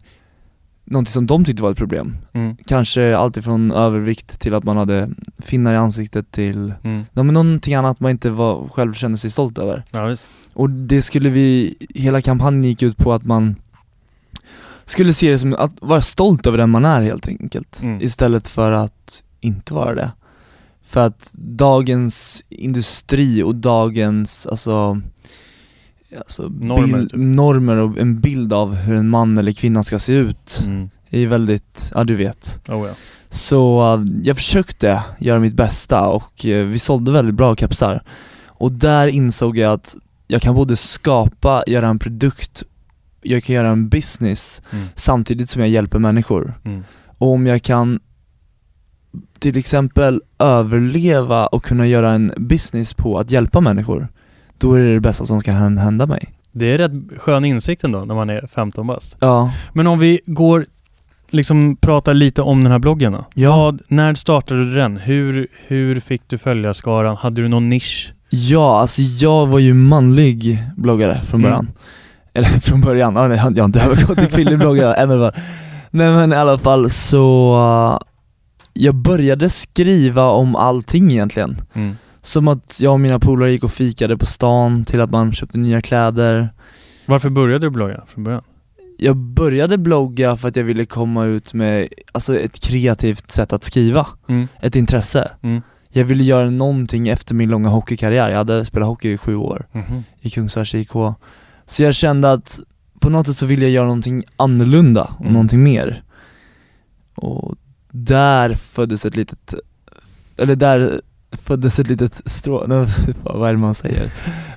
någonting 0.86 1.12
som 1.12 1.28
de 1.28 1.46
tyckte 1.46 1.64
var 1.64 1.72
ett 1.72 1.78
problem. 1.78 2.18
Mm. 2.34 2.56
Kanske 2.66 3.18
alltifrån 3.18 3.72
övervikt 3.72 4.40
till 4.40 4.54
att 4.54 4.64
man 4.64 4.78
hade 4.78 5.10
finnar 5.40 5.74
i 5.74 5.78
ansiktet 5.78 6.32
till 6.32 6.74
Mm. 6.84 7.04
någonting 7.14 7.76
annat 7.76 8.00
man 8.00 8.12
inte 8.12 8.30
var, 8.30 8.68
själv 8.68 8.94
kände 8.94 9.18
sig 9.18 9.32
stolt 9.32 9.58
över. 9.58 9.84
Ja. 9.92 10.16
Och 10.54 10.70
det 10.70 11.02
skulle 11.02 11.30
vi, 11.30 11.76
hela 11.96 12.22
kampanjen 12.22 12.64
gick 12.64 12.82
ut 12.82 12.98
på 12.98 13.14
att 13.14 13.26
man 13.26 13.56
skulle 14.86 15.14
se 15.14 15.32
det 15.32 15.40
som 15.40 15.54
att 15.54 15.74
vara 15.82 16.02
stolt 16.02 16.48
över 16.48 16.58
den 16.58 16.70
man 16.70 16.86
är 16.86 17.02
helt 17.02 17.28
enkelt. 17.28 17.80
Mm. 17.84 18.02
Istället 18.02 18.48
för 18.48 18.72
att 18.72 19.24
inte 19.42 19.74
vara 19.74 19.96
det. 19.96 20.12
För 20.84 21.06
att 21.06 21.32
dagens 21.34 22.46
industri 22.50 23.44
och 23.44 23.56
dagens, 23.56 24.48
alltså, 24.48 25.02
alltså 26.18 26.44
Normer, 26.44 26.98
bild, 26.98 27.12
typ. 27.12 27.20
normer 27.20 27.78
och 27.78 27.98
en 27.98 28.20
bild 28.20 28.54
av 28.54 28.76
hur 28.76 28.96
en 28.96 29.10
man 29.10 29.38
eller 29.38 29.52
kvinna 29.52 29.84
ska 29.84 30.00
se 30.00 30.14
ut 30.14 30.64
Mm. 30.66 30.90
är 31.10 31.28
väldigt, 31.28 31.92
ja 31.96 32.04
du 32.04 32.16
vet. 32.16 32.62
Oh 32.68 32.88
ja. 32.88 32.94
Så 33.30 33.96
uh, 33.96 34.08
jag 34.24 34.38
försökte 34.38 35.04
göra 35.20 35.40
mitt 35.40 35.54
bästa 35.54 36.08
och 36.08 36.46
uh, 36.46 36.66
vi 36.66 36.80
sålde 36.80 37.12
väldigt 37.12 37.36
bra 37.36 37.56
kepsar. 37.56 38.04
Och 38.48 38.72
där 38.72 39.08
insåg 39.08 39.58
jag 39.58 39.74
att 39.74 39.96
jag 40.28 40.42
kan 40.42 40.56
både 40.56 40.76
skapa, 40.76 41.64
göra 41.68 41.88
en 41.88 42.00
produkt, 42.00 42.64
jag 43.22 43.44
kan 43.44 43.56
göra 43.56 43.70
en 43.70 43.90
business 43.90 44.62
Mm. 44.72 44.86
samtidigt 44.96 45.50
som 45.50 45.62
jag 45.62 45.70
hjälper 45.70 46.00
människor. 46.00 46.60
Mm. 46.66 46.84
Och 47.18 47.28
om 47.32 47.48
jag 47.48 47.62
kan 47.64 48.00
till 49.40 49.58
exempel 49.58 50.22
överleva 50.40 51.48
och 51.48 51.64
kunna 51.64 51.88
göra 51.88 52.12
en 52.12 52.32
business 52.38 52.94
på 52.94 53.20
att 53.20 53.32
hjälpa 53.32 53.62
människor, 53.62 54.08
då 54.58 54.74
är 54.74 54.80
det 54.80 54.94
det 54.94 55.00
bästa 55.00 55.26
som 55.26 55.42
ska 55.42 55.52
hän- 55.52 55.78
hända 55.78 56.06
mig. 56.06 56.34
Det 56.52 56.66
är 56.74 56.78
rätt 56.78 56.92
skön 57.18 57.46
insikt 57.46 57.84
ändå 57.84 58.06
när 58.06 58.16
man 58.16 58.30
är 58.30 58.48
15 58.48 58.88
bast. 58.88 59.18
Ja, 59.20 59.52
Men 59.74 59.88
om 59.88 60.00
vi 60.00 60.20
går, 60.26 60.66
liksom 61.30 61.76
pratar 61.76 62.14
lite 62.14 62.42
om 62.42 62.64
den 62.64 62.72
här 62.72 62.80
bloggen 62.80 63.12
då. 63.12 63.26
Ja. 63.34 63.58
Vad, 63.58 63.82
när 63.88 64.14
startade 64.16 64.66
du 64.66 64.76
den? 64.76 64.98
Hur, 64.98 65.48
hur 65.68 66.00
fick 66.00 66.22
du 66.28 66.38
följarskaran? 66.38 67.18
Hade 67.18 67.42
du 67.42 67.48
någon 67.48 67.70
nisch? 67.70 68.14
Ja 68.36 68.80
alltså 68.82 69.02
jag 69.02 69.48
var 69.48 69.60
ju 69.60 69.74
manlig 69.74 70.64
bloggare 70.78 71.22
från 71.26 71.40
Mm. 71.40 71.52
början. 71.52 71.68
Eller 72.34 72.48
från 72.62 72.82
början, 72.82 73.16
ja, 73.16 73.28
nej, 73.28 73.38
jag 73.38 73.44
har 73.64 73.66
inte 73.66 73.82
övergått 73.82 74.18
till 74.18 74.32
kvinnlig 74.32 74.60
bloggare 74.60 74.94
än. 74.94 75.10
Nej 75.92 76.12
men 76.12 76.34
i 76.34 76.36
alla 76.36 76.58
fall 76.58 76.90
så, 76.90 77.56
uh, 77.56 78.08
jag 78.74 78.96
började 78.96 79.50
skriva 79.50 80.26
om 80.30 80.56
allting 80.56 81.12
egentligen. 81.12 81.62
Mm. 81.74 81.96
Som 82.22 82.48
att 82.48 82.80
jag 82.82 82.94
och 82.94 83.00
mina 83.00 83.20
polare 83.20 83.52
gick 83.52 83.64
och 83.64 83.72
fikade 83.72 84.18
på 84.18 84.26
stan 84.26 84.86
till 84.86 85.02
att 85.02 85.12
man 85.12 85.34
köpte 85.34 85.58
nya 85.58 85.82
kläder. 85.82 86.50
Varför 87.06 87.30
började 87.30 87.66
du 87.68 87.70
blogga 87.70 88.02
från 88.08 88.24
början? 88.24 88.42
Jag 88.98 89.16
började 89.18 89.78
blogga 89.78 90.38
för 90.38 90.48
att 90.48 90.56
jag 90.56 90.64
ville 90.64 90.86
komma 90.86 91.26
ut 91.26 91.54
med 91.54 91.88
alltså 92.12 92.40
ett 92.40 92.60
kreativt 92.60 93.32
sätt 93.32 93.54
att 93.54 93.64
skriva, 93.64 94.08
Mm. 94.30 94.48
ett 94.62 94.76
intresse. 94.76 95.32
Mm. 95.42 95.62
Jag 95.96 96.06
ville 96.06 96.24
göra 96.24 96.50
någonting 96.50 97.08
efter 97.08 97.36
min 97.36 97.50
långa 97.50 97.70
hockeykarriär, 97.70 98.30
jag 98.30 98.38
hade 98.38 98.66
spelat 98.66 98.88
hockey 98.88 99.12
i 99.14 99.18
sju 99.18 99.36
år 99.36 99.68
Mhm. 99.72 100.04
i 100.22 100.30
Kungsörs 100.30 100.76
IK. 100.76 100.90
Så 101.66 101.84
jag 101.84 101.96
kände 101.96 102.32
att 102.32 102.60
på 103.00 103.10
något 103.10 103.28
sätt 103.28 103.36
så 103.38 103.46
ville 103.46 103.62
jag 103.66 103.72
göra 103.72 103.86
någonting 103.86 104.24
annorlunda 104.38 105.04
och 105.04 105.22
Mm. 105.22 105.34
någonting 105.34 105.64
mer. 105.64 106.04
Och 107.16 107.56
där 107.92 108.54
föddes 108.54 109.06
ett 109.06 109.16
litet, 109.16 109.54
eller 110.38 110.56
där 110.56 111.02
föddes 111.38 111.80
ett 111.80 111.88
litet 111.88 112.22
strå, 112.26 112.64
nej, 112.68 112.88
vad 113.24 113.50
är 113.50 113.54
det 113.54 113.60
man 113.60 113.76
säger? 113.76 114.10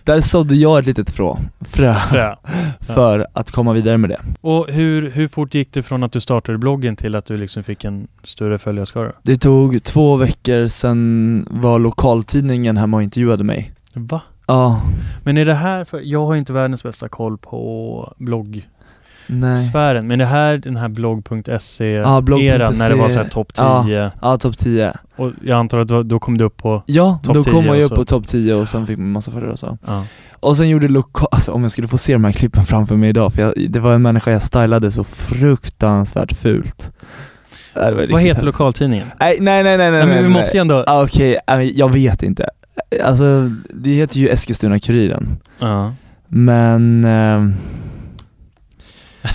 Där 0.04 0.21
sådde 0.21 0.54
jag 0.54 0.78
ett 0.78 0.87
litet 0.87 1.11
frå, 1.11 1.38
frö, 1.61 1.95
Frö. 1.95 2.35
för 2.80 3.26
att 3.33 3.50
komma 3.50 3.73
vidare 3.73 3.99
med 3.99 4.11
det. 4.11 4.21
Och 4.40 4.66
hur, 4.68 5.11
hur 5.11 5.28
fort 5.28 5.54
gick 5.54 5.73
det 5.73 5.83
från 5.83 6.02
att 6.02 6.12
du 6.12 6.21
startade 6.21 6.59
bloggen 6.59 6.97
till 6.97 7.14
att 7.14 7.26
du 7.26 7.37
liksom 7.37 7.64
fick 7.64 7.85
en 7.85 8.09
större 8.23 8.59
följarskara? 8.59 9.12
Det 9.23 9.37
tog 9.37 9.83
två 9.83 10.16
veckor 10.16 10.68
sen 10.68 11.47
var 11.50 11.78
lokaltidningen 11.78 12.76
hemma 12.76 12.97
och 12.97 13.02
intervjuade 13.02 13.45
mig. 13.45 13.73
Va? 13.92 14.21
Ja, 14.47 14.83
Men 15.25 15.38
är 15.38 15.45
det 15.45 15.54
här 15.54 15.85
för, 15.85 16.00
jag 16.04 16.26
har 16.26 16.35
inte 16.37 16.52
världens 16.52 16.83
bästa 16.83 17.09
koll 17.09 17.38
på 17.38 18.14
bloggsfären, 18.18 18.71
nej. 19.26 20.02
men 20.02 20.18
det 20.18 20.25
här 20.26 20.59
den 20.59 20.76
här 20.76 20.88
blogg.se 20.88 21.90
Ja, 21.90 22.21
blogg.se. 22.21 22.47
eran 22.47 22.75
när 22.78 22.88
det 22.90 22.95
var 22.97 23.09
så 23.09 23.18
här 23.18 23.28
topp 23.28 23.54
10 23.54 23.64
Ja. 23.64 24.11
Ja, 24.23 24.37
topp 24.37 24.56
10. 24.59 24.92
och 25.16 25.30
jag 25.45 25.59
antar 25.59 25.78
att 25.78 25.88
då, 25.88 26.02
då 26.02 26.18
kom 26.18 26.38
du 26.38 26.45
upp 26.45 26.56
på, 26.56 26.83
Ja, 26.87 27.18
då 27.23 27.45
10 27.45 27.52
kom 27.52 27.68
och 27.68 27.85
upp 27.85 27.95
på 27.95 28.04
topp 28.04 28.26
10 28.26 28.54
och 28.54 28.68
sen 28.68 28.87
fick 28.87 28.99
man 28.99 29.12
massa 29.12 29.30
följare 29.33 29.52
och 29.52 29.59
så. 29.59 29.78
ja. 29.87 30.04
Och 30.40 30.56
sen 30.56 30.68
gjorde 30.68 30.88
lokal, 30.88 31.28
alltså 31.30 31.52
om 31.52 31.62
jag 31.62 31.73
skulle 31.73 31.88
få 31.88 31.99
se 31.99 32.12
de 32.12 32.25
här 32.25 32.33
klippen 32.33 32.64
framför 32.64 32.97
mig 32.97 33.09
idag, 33.09 33.33
för 33.33 33.42
jag, 33.42 33.54
det 33.71 33.78
var 33.78 33.95
en 33.95 34.02
människa 34.02 34.30
jag 34.30 34.42
stylade 34.42 34.90
så 34.90 35.04
fruktansvärt 35.04 36.33
fult. 36.33 36.92
Riktigt 37.75 38.12
Vad 38.12 38.23
heter 38.23 38.45
lokaltidningen? 38.47 39.06
Nej 39.21 39.37
nej 39.40 39.62
nej 39.62 39.78
nej 39.78 39.90
nej, 39.90 40.06
Nej, 40.06 40.14
men 40.14 40.25
vi 40.25 40.30
måste 40.30 40.56
ju 40.56 40.61
ändå, 40.61 40.85
Ah, 40.87 41.02
Okej, 41.04 41.38
men 41.47 41.76
jag 41.76 41.92
vet 41.92 42.23
inte. 42.23 42.49
Alltså, 43.04 43.50
det 43.75 43.90
heter 43.90 44.18
ju 44.21 44.28
Eskilstuna-Kuriren. 44.28 45.37
ja. 45.59 45.92
Men... 46.28 47.06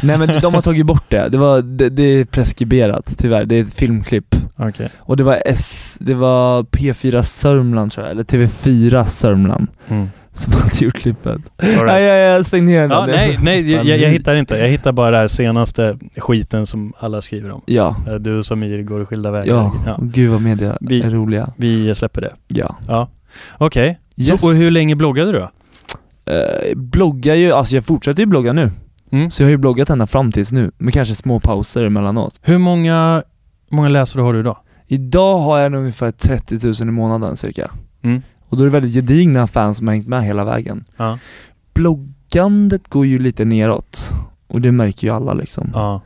nej 0.03 0.17
men 0.17 0.41
de 0.41 0.53
har 0.53 0.62
tagit 0.62 0.86
bort 0.86 1.03
det, 1.07 1.29
det, 1.29 1.38
var, 1.38 1.62
det, 1.62 1.89
det 1.89 2.03
är 2.03 2.25
preskriberat 2.25 3.13
tyvärr, 3.17 3.45
det 3.45 3.55
är 3.55 3.63
ett 3.63 3.74
filmklipp. 3.74 4.36
okej. 4.55 4.89
Och 5.00 5.17
det 5.17 5.24
var 5.24 5.41
S, 5.45 5.98
det 6.01 6.13
var 6.13 6.63
P4 6.63 7.21
Sörmland 7.21 7.91
tror 7.91 8.05
jag, 8.05 8.12
eller 8.12 8.24
TV4 8.24 9.05
Sörmland 9.05 9.67
Mm. 9.88 10.10
som 10.33 10.53
hade 10.53 10.86
gjort 10.86 10.93
klippet. 10.95 11.36
Right. 11.57 11.86
Nej 11.86 12.03
jag, 12.03 12.38
jag 12.38 12.45
stängde 12.45 12.71
ner 12.71 12.79
den. 12.81 12.91
Ja, 12.91 13.05
nej, 13.05 13.39
nej 13.43 13.71
jag, 13.71 13.86
jag, 13.86 14.10
hittar 14.10 14.36
inte. 14.36 14.57
Jag 14.57 14.67
hittar 14.67 14.91
bara 14.91 15.17
här 15.17 15.27
senaste 15.27 15.98
skiten 16.17 16.65
som 16.65 16.93
alla 17.00 17.21
skriver 17.21 17.51
om. 17.51 17.62
Ja, 17.65 17.95
Eh, 18.07 18.13
Du 18.15 18.38
och 18.38 18.45
Samir 18.45 18.81
går 18.83 19.05
skilda 19.05 19.31
vägar. 19.31 19.55
ja, 19.55 19.74
ja. 19.86 19.98
gud 20.01 20.31
vad 20.31 20.41
media 20.41 20.77
Vi- 20.81 21.01
är 21.01 21.10
roliga. 21.10 21.50
Vi 21.57 21.95
släpper 21.95 22.21
det. 22.21 22.33
Ja. 22.48 22.75
Ja. 22.88 23.10
Okej. 23.57 24.00
Yes. 24.17 24.41
Så, 24.41 24.48
och 24.48 24.53
hur 24.53 24.71
länge 24.71 24.95
bloggade 24.95 25.31
du 25.31 25.39
då? 25.39 25.50
Eh, 26.33 26.75
bloggar 26.75 27.36
ju, 27.36 27.51
alltså 27.51 27.75
jag 27.75 27.86
fortsätter 27.86 28.19
ju 28.19 28.25
blogga 28.25 28.53
nu. 28.53 28.71
Mm. 29.12 29.30
Så 29.30 29.44
jag 29.44 29.48
har 29.48 29.51
ju 29.51 29.58
bloggat 29.58 29.89
ända 29.89 30.08
fram 30.08 30.32
tills 30.32 30.51
nu, 30.51 30.72
med 30.77 30.94
kanske 30.94 31.15
små 31.15 31.39
pauser 31.39 31.84
emellanåt. 31.84 32.39
Hur 32.44 32.58
många, 32.58 33.24
många 33.72 33.89
läsare 33.89 34.22
har 34.22 34.34
du 34.34 34.39
idag? 34.39 34.58
Idag 34.88 35.38
har 35.38 35.60
jag 35.60 35.74
ungefär 35.74 36.12
30 36.12 36.68
000 36.68 36.75
i 36.89 36.91
månaden 36.91 37.38
cirka. 37.38 37.72
Mm. 38.01 38.22
Och 38.50 38.58
då 38.58 38.63
är 38.63 38.65
det 38.65 38.72
väldigt 38.72 38.94
gedigna 38.94 39.48
fans 39.48 39.77
som 39.77 39.88
har 39.88 39.94
hängt 39.94 40.08
med 40.08 40.24
hela 40.24 40.44
vägen. 40.44 40.84
Ja. 40.98 41.20
Bloggandet 41.74 42.88
går 42.88 43.06
ju 43.06 43.20
lite 43.20 43.46
neråt. 43.46 44.12
Och 44.48 44.62
det 44.62 44.72
märker 44.72 45.08
ju 45.08 45.13
alla 45.13 45.34
liksom. 45.34 45.72
ja. 45.74 46.01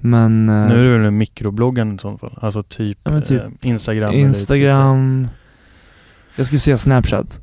Men, 0.00 0.48
eh, 0.48 0.68
Nu 0.68 0.78
är 0.78 0.84
det 0.84 0.98
väl 0.98 1.06
en 1.06 1.18
mikrobloggen 1.18 1.94
i 1.94 1.98
så 1.98 2.18
fall? 2.18 2.38
Alltså 2.40 2.62
typ, 2.62 2.98
Ja, 3.04 3.20
typ 3.20 3.42
eh, 3.42 3.48
Instagram 3.62 4.10
eller 4.10 4.20
Instagram, 4.20 5.28
jag 6.36 6.46
skulle 6.46 6.58
säga 6.58 6.78
Snapchat. 6.78 7.40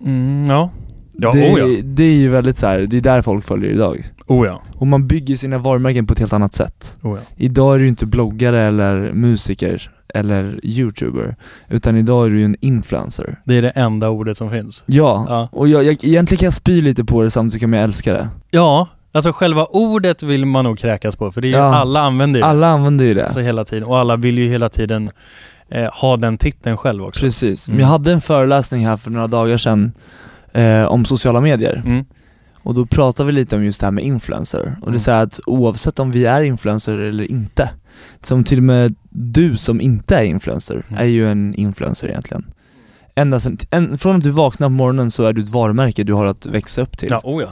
Mm, 0.00 0.46
ja. 0.50 0.70
Ja, 1.14 1.32
det, 1.32 1.52
oh 1.52 1.60
ja. 1.60 1.80
det 1.84 2.04
är 2.04 2.14
ju 2.14 2.28
väldigt 2.28 2.56
så 2.58 2.66
här, 2.66 2.78
det 2.80 2.96
är 2.96 3.00
där 3.00 3.22
folk 3.22 3.44
följer 3.44 3.70
idag. 3.70 4.10
Oh 4.26 4.46
ja. 4.46 4.62
Och 4.74 4.86
man 4.86 5.06
bygger 5.06 5.36
sina 5.36 5.58
varumärken 5.58 6.06
på 6.06 6.12
ett 6.12 6.18
helt 6.18 6.32
annat 6.32 6.54
sätt. 6.54 6.96
Oh 7.02 7.18
ja. 7.18 7.22
Idag 7.36 7.74
är 7.74 7.78
du 7.78 7.88
inte 7.88 8.06
bloggare 8.06 8.62
eller 8.62 9.12
musiker 9.12 9.90
eller 10.14 10.60
youtuber, 10.62 11.36
utan 11.68 11.96
idag 11.96 12.26
är 12.26 12.30
du 12.30 12.38
ju 12.38 12.44
en 12.44 12.56
influencer. 12.60 13.40
Det 13.44 13.54
är 13.56 13.62
det 13.62 13.70
enda 13.70 14.08
ordet 14.08 14.36
som 14.36 14.50
finns. 14.50 14.82
Ja, 14.86 15.26
Ja. 15.28 15.48
och 15.52 15.68
jag, 15.68 15.84
jag, 15.84 16.04
egentligen 16.04 16.38
kan 16.38 16.46
jag 16.46 16.54
spy 16.54 16.82
lite 16.82 17.04
på 17.04 17.22
det 17.22 17.30
samtidigt 17.30 17.62
som 17.62 17.72
jag 17.72 17.82
älskar 17.84 18.14
det. 18.14 18.28
Ja, 18.50 18.88
alltså 19.12 19.32
själva 19.32 19.64
ordet 19.64 20.22
vill 20.22 20.44
man 20.46 20.64
nog 20.64 20.78
kräkas 20.78 21.16
på 21.16 21.32
för 21.32 21.40
det 21.40 21.48
är 21.48 21.58
Ja. 21.58 21.74
alla 21.74 22.00
använder 22.00 22.38
ju 22.38 22.42
det. 22.42 22.46
Alla 22.48 22.66
använder 22.66 23.04
ju 23.04 23.14
det. 23.14 23.24
Alltså 23.24 23.40
hela 23.40 23.64
tiden. 23.64 23.84
Och 23.84 23.98
alla 23.98 24.16
vill 24.16 24.38
ju 24.38 24.48
hela 24.48 24.68
tiden 24.68 25.10
eh, 25.68 25.88
ha 25.92 26.16
den 26.16 26.38
titeln 26.38 26.76
själv 26.76 27.04
också. 27.04 27.20
Precis. 27.20 27.68
Mm. 27.68 27.76
Men 27.76 27.82
jag 27.84 27.90
hade 27.92 28.12
en 28.12 28.20
föreläsning 28.20 28.86
här 28.86 28.96
för 28.96 29.10
några 29.10 29.26
dagar 29.26 29.58
sedan 29.58 29.92
eh, 30.52 30.84
om 30.84 31.04
sociala 31.04 31.40
medier. 31.40 31.82
Mm. 31.86 32.04
Och 32.64 32.74
då 32.74 32.86
pratade 32.86 33.26
vi 33.26 33.32
lite 33.32 33.56
om 33.56 33.64
just 33.64 33.80
det 33.80 33.86
här 33.86 33.90
med 33.90 34.04
influencer. 34.04 34.60
Och 34.60 34.66
det 34.80 34.86
Mm. 34.86 34.94
är 34.94 34.98
så 34.98 35.10
här 35.10 35.22
att 35.22 35.40
oavsett 35.46 35.98
om 35.98 36.10
vi 36.10 36.24
är 36.24 36.42
influencer 36.42 36.98
eller 36.98 37.30
inte, 37.30 37.70
som 38.22 38.44
till 38.44 38.58
och 38.58 38.64
med 38.64 38.94
du 39.10 39.56
som 39.56 39.80
inte 39.80 40.16
är 40.16 40.22
influencer, 40.24 40.84
Mm. 40.88 41.00
är 41.02 41.06
ju 41.06 41.30
en 41.30 41.54
influencer 41.54 42.08
egentligen. 42.08 42.44
Ända 43.14 43.40
sen, 43.40 43.58
en, 43.70 43.98
från 43.98 44.16
att 44.16 44.22
du 44.22 44.30
vaknar 44.30 44.66
på 44.66 44.72
morgonen 44.72 45.10
så 45.10 45.24
är 45.24 45.32
du 45.32 45.42
ett 45.42 45.48
varumärke 45.48 46.04
du 46.04 46.12
har 46.12 46.26
att 46.26 46.46
växa 46.46 46.82
upp 46.82 46.98
till. 46.98 47.08
Ja, 47.10 47.20
oh 47.24 47.42
ja. 47.42 47.48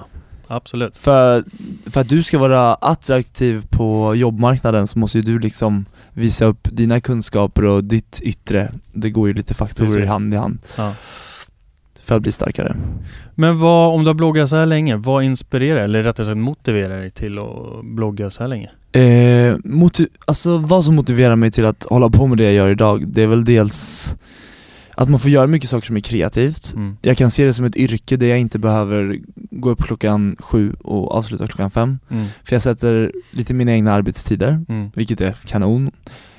Absolut. 0.52 0.98
För, 0.98 1.44
för 1.90 2.00
att 2.00 2.08
du 2.08 2.22
ska 2.22 2.38
vara 2.38 2.74
attraktiv 2.74 3.66
på 3.70 4.14
jobbmarknaden 4.14 4.86
så 4.86 4.98
måste 4.98 5.18
ju 5.18 5.22
du 5.24 5.38
liksom 5.38 5.84
visa 6.12 6.44
upp 6.44 6.68
dina 6.72 7.00
kunskaper 7.00 7.64
och 7.64 7.84
ditt 7.84 8.20
yttre. 8.24 8.72
Det 8.92 9.10
går 9.10 9.28
ju 9.28 9.34
lite 9.34 9.54
faktorer 9.54 9.88
Precis. 9.88 10.08
hand 10.10 10.34
i 10.34 10.36
hand 10.36 10.58
Ja. 10.76 10.92
För 12.10 12.16
att 12.16 12.22
bli 12.22 12.32
starkare. 12.32 12.76
Men 13.34 13.58
vad, 13.58 13.94
om 13.94 14.04
du 14.04 14.08
har 14.08 14.14
bloggat 14.14 14.48
så 14.48 14.56
här 14.56 14.66
länge, 14.66 14.96
vad 14.96 15.24
inspirerar, 15.24 15.80
eller 15.84 16.02
rättare 16.02 16.26
sagt 16.26 16.38
motiverar 16.38 16.98
dig 17.00 17.10
till 17.10 17.38
att 17.38 17.84
blogga 17.84 18.30
så 18.30 18.42
här 18.42 18.48
länge? 18.48 18.70
Eh, 18.92 19.56
motiv- 19.64 20.08
alltså 20.26 20.58
vad 20.58 20.84
som 20.84 20.94
motiverar 20.96 21.36
mig 21.36 21.50
till 21.50 21.64
att 21.66 21.86
hålla 21.90 22.10
på 22.10 22.26
med 22.26 22.38
det 22.38 22.44
jag 22.44 22.52
gör 22.54 22.68
idag, 22.68 23.08
det 23.08 23.22
är 23.22 23.26
väl 23.26 23.44
dels 23.44 24.14
att 24.94 25.08
man 25.08 25.20
får 25.20 25.30
göra 25.30 25.46
mycket 25.46 25.70
saker 25.70 25.86
som 25.86 25.96
är 25.96 26.00
kreativt. 26.00 26.72
Mm. 26.76 26.96
Jag 27.02 27.16
kan 27.16 27.30
se 27.30 27.44
det 27.44 27.52
som 27.52 27.64
ett 27.64 27.76
yrke 27.76 28.16
där 28.16 28.26
jag 28.26 28.38
inte 28.38 28.58
behöver 28.58 29.18
gå 29.50 29.70
upp 29.70 29.82
klockan 29.82 30.36
sju 30.40 30.72
och 30.84 31.14
avsluta 31.14 31.46
klockan 31.46 31.70
fem. 31.70 31.98
Mm. 32.10 32.26
För 32.44 32.54
jag 32.54 32.62
sätter 32.62 33.12
lite 33.30 33.54
mina 33.54 33.72
egna 33.72 33.92
arbetstider, 33.92 34.64
Mm. 34.68 34.90
vilket 34.94 35.20
är 35.20 35.32
kanon. 35.46 35.90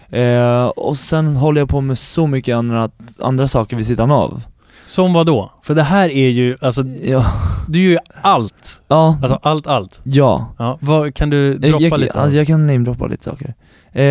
Eh, 0.10 0.66
och 0.66 0.98
sen 0.98 1.36
håller 1.36 1.62
jag 1.62 1.70
på 1.70 1.82
med 1.82 1.98
så 1.98 2.28
mycket 2.28 2.56
andra, 2.56 2.90
andra 3.20 3.48
saker 3.48 3.78
vid 3.78 3.88
sidan 3.88 4.12
av. 4.12 4.44
Som 4.91 5.13
vad 5.13 5.25
då? 5.25 5.51
För 5.63 5.75
det 5.75 5.83
här 5.83 6.10
är 6.10 6.29
ju, 6.29 6.57
alltså, 6.62 6.83
Ja, 7.03 7.25
du 7.67 7.79
gör 7.83 7.91
ju 7.91 7.98
allt. 8.21 8.81
ja, 8.88 9.17
Alltså 9.21 9.39
allt, 9.43 9.67
allt. 9.67 10.01
ja. 10.03 10.53
Ja, 10.60 10.77
vad, 10.81 11.13
kan 11.15 11.29
du 11.29 11.51
Eh, 11.53 11.60
droppa 11.60 11.83
jag, 11.83 12.00
lite? 12.00 12.19
alltså, 12.21 12.38
jag 12.38 12.48
kan 12.48 12.67
namedroppa 12.67 13.07
lite 13.07 13.24
saker. 13.24 13.53
Eh, 13.91 14.03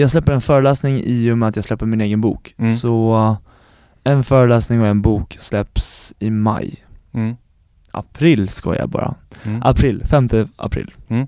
jag 0.00 0.10
släpper 0.10 0.32
en 0.32 0.40
föreläsning 0.40 1.02
i 1.04 1.30
och 1.30 1.38
med 1.38 1.48
att 1.48 1.56
jag 1.56 1.64
släpper 1.64 1.86
min 1.86 2.00
egen 2.00 2.20
bok. 2.20 2.54
Mm. 2.58 2.70
Så 2.72 3.36
en 4.04 4.24
föreläsning 4.24 4.80
och 4.80 4.86
en 4.86 5.02
bok 5.02 5.36
släpps 5.38 6.14
i 6.18 6.30
maj. 6.30 6.74
Mm. 7.14 7.36
April 7.90 8.48
ska 8.48 8.76
jag 8.76 8.88
bara. 8.88 9.14
Mm. 9.44 9.62
April, 9.64 10.02
5 10.10 10.28
april. 10.56 10.94
Mm. 11.08 11.26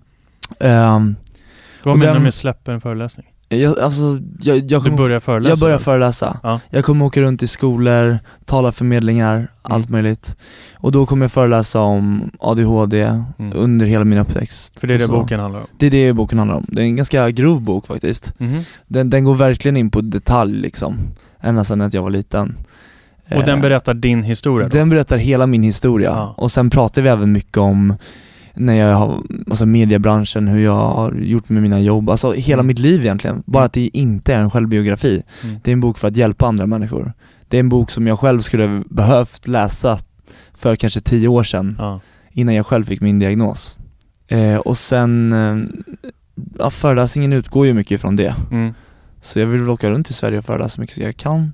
Ehm, 0.61 1.17
Vad 1.83 1.99
menar 1.99 2.15
du 2.15 2.21
med 2.21 2.35
släppa 2.35 2.73
en 2.73 2.81
föreläsning? 2.81 3.27
Jag, 3.59 3.79
alltså, 3.81 4.19
jag, 4.41 4.57
jag, 4.57 4.67
Du 4.69 4.81
kommer, 4.81 4.97
börjar 4.97 5.21
föreläsa? 5.21 5.51
jag 5.51 5.59
börjar 5.59 5.79
föreläsa. 5.79 6.39
Ja. 6.43 6.61
Jag 6.71 6.85
kommer 6.85 7.05
åka 7.05 7.21
runt 7.21 7.43
i 7.43 7.47
skolor, 7.47 8.19
tala 8.45 8.73
förmedlingar, 8.73 9.49
allt 9.63 9.89
möjligt. 9.89 10.37
Och 10.75 10.93
då 10.93 11.07
kommer 11.07 11.25
jag 11.25 11.33
föreläsa 11.33 11.81
om 11.81 12.31
ADHD 12.41 13.03
Mm. 13.39 13.53
under 13.59 13.87
hela 13.87 14.05
min 14.05 14.19
uppväxt. 14.19 14.81
För 14.81 14.87
det 14.87 14.95
är 14.95 14.99
det 14.99 15.07
så. 15.07 15.13
boken 15.13 15.41
handlar 15.41 15.61
om? 15.61 15.67
Det 15.79 15.87
är 15.87 15.91
det 15.91 16.13
boken 16.13 16.39
handlar 16.39 16.57
om. 16.57 16.67
Det 16.69 16.81
är 16.83 16.85
en 16.85 16.97
ganska 16.97 17.31
grov 17.31 17.61
bok 17.63 17.87
faktiskt. 17.87 18.33
Mhm. 18.41 18.61
Den, 18.89 19.11
den 19.11 19.25
går 19.25 19.35
verkligen 19.35 19.77
in 19.77 19.91
på 19.91 20.01
detalj 20.01 20.57
liksom. 20.61 20.99
Ända 21.41 21.65
sedan 21.65 21.81
att 21.81 21.95
jag 21.95 22.03
var 22.03 22.11
liten. 22.11 22.57
Och 23.37 23.45
den 23.45 23.59
Eh, 23.59 23.63
berättar 23.63 23.95
din 23.95 24.23
historia 24.23 24.69
då? 24.69 24.79
Den 24.79 24.91
berättar 24.91 25.17
hela 25.19 25.47
min 25.47 25.63
historia 25.63 26.11
Ja. 26.11 26.35
och 26.37 26.51
sen 26.51 26.71
pratar 26.71 27.03
vi 27.03 27.09
även 27.09 27.33
mycket 27.33 27.57
om 27.57 27.95
när 28.61 28.75
jag 28.75 28.97
har, 28.97 29.23
alltså 29.51 29.67
mediebranschen, 29.67 30.49
hur 30.49 30.61
jag 30.65 30.73
har 30.89 31.13
gjort 31.15 31.49
med 31.49 31.63
mina 31.63 31.81
jobb, 31.81 32.11
alltså 32.11 32.33
hela 32.33 32.61
Mm. 32.61 32.67
mitt 32.67 32.79
liv 32.79 33.01
egentligen. 33.01 33.43
Bara 33.47 33.65
att 33.65 33.73
det 33.73 33.91
inte 33.97 34.35
är 34.35 34.39
en 34.39 34.51
självbiografi. 34.51 35.23
Mm. 35.45 35.57
Det 35.63 35.71
är 35.71 35.73
en 35.73 35.81
bok 35.81 35.99
för 35.99 36.09
att 36.09 36.17
hjälpa 36.17 36.47
andra 36.47 36.67
människor. 36.67 37.13
Det 37.49 37.57
är 37.57 37.61
en 37.61 37.69
bok 37.69 37.91
som 37.91 38.07
jag 38.07 38.19
själv 38.19 38.41
skulle 38.41 38.83
behövt 38.91 39.49
läsa 39.49 39.99
för 40.55 40.77
kanske 40.77 41.01
tio 41.01 41.29
år 41.29 41.43
sedan, 41.43 41.77
Ja. 41.79 42.01
innan 42.33 42.55
jag 42.55 42.67
själv 42.67 42.85
fick 42.85 43.01
min 43.01 43.19
diagnos. 43.19 43.77
Eh, 44.29 44.57
och 44.57 44.79
sen, 44.79 45.33
eh, 45.33 45.57
ja, 46.59 46.71
föreläsningen 46.71 47.33
utgår 47.33 47.67
ju 47.67 47.75
mycket 47.75 47.93
ifrån 47.93 48.17
det. 48.17 48.35
Mm. 48.51 48.75
Så 49.21 49.39
jag 49.39 49.47
vill 49.47 49.69
åka 49.71 49.91
runt 49.91 50.11
i 50.11 50.13
Sverige 50.13 50.39
och 50.39 50.45
föreläsa 50.45 50.69
så 50.69 50.81
mycket 50.81 50.99
jag 50.99 51.17
kan. 51.17 51.53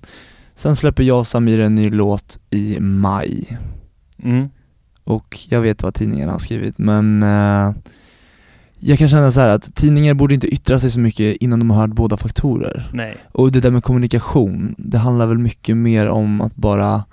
Sen 0.55 0.77
släpper 0.77 1.03
jag 1.03 1.19
och 1.19 1.27
Samir 1.27 1.61
en 1.61 1.75
ny 1.75 1.91
låt 1.91 2.39
i 2.51 2.81
maj. 2.81 3.59
Mm. 4.23 4.49
Och 5.07 5.39
jag 5.49 5.61
vet 5.61 5.83
vad 5.83 5.95
tidningarna 5.95 6.33
har 6.33 6.39
skrivit 6.39 6.79
men 6.79 7.23
eh, 7.23 7.73
jag 8.79 8.99
kan 8.99 9.09
känna 9.09 9.31
så 9.31 9.41
att 9.41 9.75
tidningar 9.75 10.15
borde 10.15 10.35
inte 10.35 10.47
yttra 10.47 10.79
sig 10.79 10.91
så 10.91 11.01
mycket 11.01 11.37
innan 11.37 11.59
de 11.59 11.71
har 11.71 11.81
hört 11.81 11.91
båda 11.91 12.17
faktorer. 12.17 12.91
Nej. 12.93 13.17
Och 13.33 13.53
det 13.53 13.61
där 13.61 13.71
med 13.71 13.85
kommunikation, 13.85 14.75
det 14.79 14.99
handlar 14.99 15.27
väl 15.27 15.39
mycket 15.39 15.77
mer 15.77 16.07
om 16.09 16.41
att 16.41 16.57
bara 16.57 17.05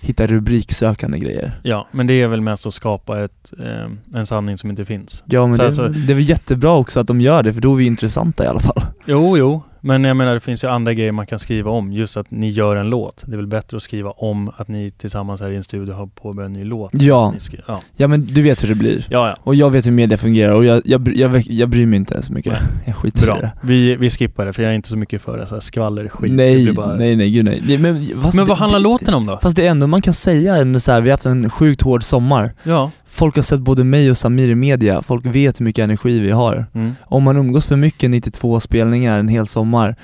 hitta 0.00 0.26
rubriksökande 0.26 1.18
grejer. 1.18 1.60
Ja, 1.62 1.86
men 1.92 2.06
det 2.06 2.14
är 2.22 2.28
väl 2.28 2.40
mest 2.40 2.66
att 2.66 2.74
skapa 2.74 3.20
ett, 3.24 3.52
eh, 3.58 4.18
en 4.18 4.26
sanning 4.26 4.56
som 4.56 4.70
inte 4.70 4.84
finns. 4.84 5.22
Ja 5.26 5.46
men 5.46 5.56
Så 5.56 5.62
det, 5.62 5.66
alltså- 5.66 5.88
det 5.88 6.12
är 6.12 6.14
väl 6.14 6.28
jättebra 6.28 6.76
också 6.76 7.00
att 7.00 7.06
de 7.06 7.20
gör 7.20 7.42
det 7.42 7.52
för 7.54 7.60
då 7.60 7.72
är 7.72 7.76
vi 7.78 7.84
intressanta 7.86 8.44
i 8.44 8.46
alla 8.46 8.60
fall. 8.60 8.82
Jo, 9.04 9.38
jo. 9.38 9.62
Men 9.80 10.04
jag 10.04 10.16
menar 10.16 10.34
det 10.34 10.40
finns 10.40 10.64
ju 10.64 10.68
andra 10.68 10.94
grejer 10.94 11.12
man 11.12 11.26
kan 11.26 11.38
skriva 11.38 11.70
om. 11.70 11.92
Just 11.92 12.16
att 12.16 12.30
ni 12.30 12.48
gör 12.50 12.76
en 12.76 12.90
låt. 12.90 13.22
Det 13.26 13.32
är 13.32 13.36
väl 13.36 13.46
bättre 13.46 13.76
att 13.76 13.82
skriva 13.82 14.10
om 14.10 14.50
att 14.56 14.68
ni 14.68 14.90
tillsammans 14.90 15.40
här 15.40 15.50
i 15.50 15.56
en 15.56 15.64
studio 15.64 15.94
har 15.94 16.06
påbörjat 16.06 16.46
en 16.46 16.52
ny 16.52 16.64
låt. 16.64 16.90
Ja, 16.94 17.30
Ni 17.30 17.40
skri- 17.40 17.60
ja. 17.66 17.80
ja 17.96 18.08
men 18.08 18.26
du 18.26 18.42
vet 18.42 18.62
hur 18.64 18.68
det 18.68 18.74
blir. 18.74 19.06
ja, 19.10 19.28
ja. 19.28 19.36
Och 19.42 19.54
jag 19.54 19.70
vet 19.70 19.86
hur 19.86 19.92
media 19.92 20.18
fungerar 20.18 20.52
och 20.52 20.64
jag, 20.64 20.82
jag, 20.84 21.08
jag, 21.16 21.40
jag, 21.46 21.68
bryr 21.68 21.86
mig 21.86 21.96
inte 21.96 22.22
så 22.22 22.32
mycket. 22.32 22.52
Nej. 22.52 22.62
Jag 22.86 22.96
skiter 22.96 23.22
i 23.22 23.26
Bra. 23.26 23.36
det. 23.40 23.52
Vi, 23.62 23.96
vi 23.96 24.10
skippar 24.10 24.46
det 24.46 24.52
för 24.52 24.62
jag 24.62 24.72
är 24.72 24.76
inte 24.76 24.88
så 24.88 24.96
mycket 24.96 25.22
för 25.22 25.38
det, 25.38 25.46
så 25.46 25.54
här 25.54 25.60
skvaller, 25.60 26.08
skit. 26.08 26.30
det 26.30 26.36
Nej, 26.36 26.72
bara... 26.72 26.94
nej, 26.94 27.16
nej, 27.16 27.30
gud 27.30 27.44
nej. 27.44 27.62
Det- 27.66 27.78
Men, 27.78 27.94
Men 27.94 28.30
det- 28.32 28.44
vad 28.44 28.58
handlar 28.58 28.78
det, 28.78 28.82
låten 28.82 29.14
om 29.14 29.26
då? 29.26 29.38
Fast 29.42 29.56
det 29.56 29.66
är 29.66 29.70
ändå, 29.70 29.86
man 29.86 30.02
kan 30.02 30.14
säga 30.14 30.78
så 30.80 30.92
här, 30.92 31.00
vi 31.00 31.08
har 31.10 31.12
haft 31.12 31.26
en 31.26 31.50
sjukt 31.50 31.82
hård 31.82 32.02
sommar. 32.02 32.52
Ja. 32.62 32.90
Folk 33.10 33.36
har 33.36 33.42
sett 33.42 33.60
både 33.60 33.84
mig 33.84 34.10
och 34.10 34.16
Samir 34.16 34.48
i 34.48 34.54
media, 34.54 35.02
folk 35.02 35.26
vet 35.26 35.60
hur 35.60 35.64
mycket 35.64 35.82
energi 35.82 36.18
vi 36.20 36.30
har. 36.30 36.66
Mm. 36.74 36.92
Om 37.04 37.22
man 37.22 37.36
umgås 37.36 37.66
för 37.66 37.76
mycket 37.76 38.10
92 38.10 38.60
spelningar 38.60 39.18
en 39.18 39.28
hel 39.28 39.46
sommar, 39.46 39.96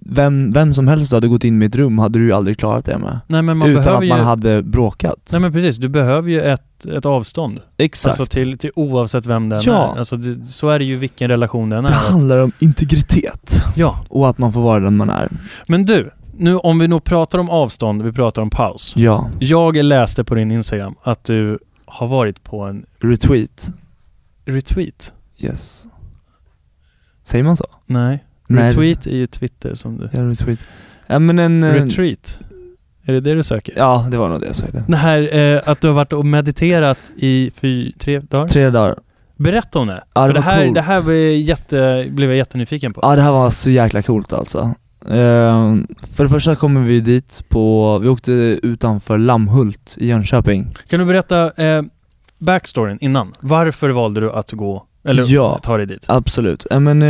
vem, 0.00 0.52
vem 0.52 0.74
som 0.74 0.88
helst 0.88 1.10
du 1.10 1.16
hade 1.16 1.28
gått 1.28 1.44
in 1.44 1.58
med 1.58 1.68
ett 1.68 1.76
rum 1.76 1.98
hade 1.98 2.18
du 2.18 2.24
ju 2.24 2.32
aldrig 2.32 2.58
klarat 2.58 2.84
det 2.84 2.98
med. 2.98 3.18
Nej 3.26 3.42
men 3.42 3.56
man 3.56 3.68
Utan 3.70 3.94
att 3.94 4.08
man 4.08 4.18
ju... 4.18 4.24
hade 4.24 4.62
bråkat. 4.62 5.28
Nej 5.32 5.40
men 5.40 5.52
precis, 5.52 5.76
du 5.76 5.88
behöver 5.88 6.30
ju 6.30 6.40
ett, 6.42 6.86
ett 6.86 7.06
avstånd. 7.06 7.60
Exakt. 7.76 8.20
Alltså 8.20 8.34
till, 8.36 8.58
till 8.58 8.70
oavsett 8.76 9.26
vem 9.26 9.48
den 9.48 9.62
Ja. 9.64 9.92
är. 9.94 9.98
Alltså 9.98 10.16
det, 10.16 10.44
så 10.44 10.68
är 10.68 10.78
det 10.78 10.84
ju 10.84 10.96
vilken 10.96 11.28
relation 11.30 11.70
den 11.70 11.84
är. 11.84 11.88
det 11.90 11.94
handlar 11.94 12.38
om 12.38 12.52
integritet 12.58 13.64
Ja. 13.76 14.04
och 14.08 14.28
att 14.28 14.38
man 14.38 14.52
får 14.52 14.60
vara 14.60 14.80
den 14.80 14.96
man 14.96 15.10
är. 15.10 15.28
Men 15.68 15.84
du, 15.84 16.10
nu 16.38 16.56
om 16.56 16.78
vi 16.78 16.88
nog 16.88 17.04
pratar 17.04 17.38
om 17.38 17.50
avstånd, 17.50 18.02
vi 18.02 18.12
pratar 18.12 18.42
om 18.42 18.50
paus. 18.50 18.92
Ja, 18.96 19.30
Jag 19.38 19.76
läste 19.76 20.24
på 20.24 20.34
din 20.34 20.52
Instagram 20.52 20.94
att 21.02 21.24
du 21.24 21.58
har 21.86 22.06
varit 22.06 22.42
på 22.44 22.62
en 22.62 22.86
retweet. 23.00 23.68
retweet. 24.44 25.12
Yes. 25.38 25.86
Säger 27.24 27.44
man 27.44 27.56
så? 27.56 27.66
Nej. 27.86 28.24
Nej, 28.48 28.68
Retweet 28.68 29.06
är 29.06 29.16
ju 29.16 29.26
Twitter 29.26 29.74
som 29.74 29.98
du... 29.98 30.08
Ja, 30.12 30.20
retweet. 30.20 30.64
Ja 31.06 31.18
men 31.18 31.38
en... 31.38 31.72
Retreat. 31.72 32.38
Är 33.04 33.12
det 33.12 33.20
det 33.20 33.34
du 33.34 33.42
söker? 33.42 33.74
Ja, 33.76 34.06
det 34.10 34.16
var 34.16 34.28
nog 34.28 34.40
det 34.40 34.46
jag 34.46 34.56
sökte. 34.56 34.84
Det 34.88 34.96
här 34.96 35.36
eh, 35.36 35.62
att 35.66 35.80
du 35.80 35.86
har 35.88 35.94
varit 35.94 36.12
och 36.12 36.26
mediterat 36.26 36.98
i 37.16 37.50
fy, 37.54 37.92
tre 37.92 38.18
dagar? 38.20 38.48
Tre 38.48 38.70
dagar. 38.70 38.98
Berätta 39.36 39.78
om 39.78 39.86
det. 39.86 40.04
Ja, 40.14 40.20
det 40.20 40.26
För 40.26 40.34
det 40.34 40.40
här, 40.40 40.64
coolt. 40.64 40.74
det 40.74 40.80
här 40.80 41.00
var 41.00 41.12
jätte, 41.12 42.06
blev 42.10 42.28
jag 42.30 42.36
jättenyfiken 42.36 42.92
på. 42.92 43.00
Ja 43.02 43.16
det 43.16 43.22
här 43.22 43.32
var 43.32 43.50
så 43.50 43.70
jäkla 43.70 44.02
coolt 44.02 44.32
alltså. 44.32 44.74
Eh, 45.08 45.74
för 46.14 46.24
det 46.24 46.30
första 46.30 46.56
kommer 46.56 46.80
vi 46.80 47.00
dit 47.00 47.44
på, 47.48 47.98
vi 47.98 48.08
åkte 48.08 48.32
utanför 48.62 49.18
Lammhult 49.18 49.96
i 50.00 50.06
Jönköping. 50.08 50.74
Kan 50.88 51.00
du 51.00 51.06
berätta 51.06 51.62
eh, 51.64 51.82
backstoryn 52.38 52.98
innan? 53.00 53.32
Varför 53.40 53.90
valde 53.90 54.20
du 54.20 54.30
att 54.32 54.52
gå, 54.52 54.84
eller 55.04 55.24
Ja. 55.26 55.60
ta 55.62 55.76
dig 55.76 55.86
dit? 55.86 56.04
Absolut. 56.08 56.66
Eh, 56.70 56.80
men, 56.80 57.02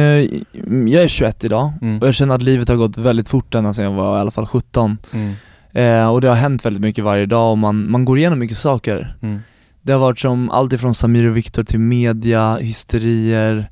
jag 0.88 1.02
är 1.04 1.09
21 1.09 1.44
idag 1.44 1.72
Mm. 1.82 1.98
och 2.00 2.06
jag 2.09 2.14
känner 2.14 2.35
att 2.35 2.42
livet 2.42 2.68
har 2.68 2.76
gått 2.76 2.98
väldigt 2.98 3.28
fort 3.28 3.54
ända 3.54 3.72
sedan 3.72 3.85
jag 3.85 3.92
var 3.92 4.18
i 4.18 4.20
alla 4.20 4.30
fall 4.30 4.46
17. 4.46 4.98
Mm. 5.12 5.35
Eh, 5.72 6.09
och 6.12 6.20
det 6.20 6.28
har 6.28 6.35
hänt 6.37 6.64
väldigt 6.64 6.82
mycket 6.82 7.04
varje 7.04 7.26
dag 7.26 7.50
och 7.50 7.59
man, 7.59 7.90
man 7.90 8.04
går 8.04 8.18
igenom 8.18 8.38
mycket 8.38 8.56
saker. 8.59 9.16
Mm. 9.22 9.40
Det 9.82 9.92
har 9.92 10.00
varit 10.00 10.18
som 10.18 10.50
allt 10.50 10.72
ifrån 10.72 10.94
Samir 10.94 11.24
och 11.30 11.37
Viktor 11.37 11.62
till 11.64 11.78
media, 11.80 12.56
hysterier, 12.56 13.70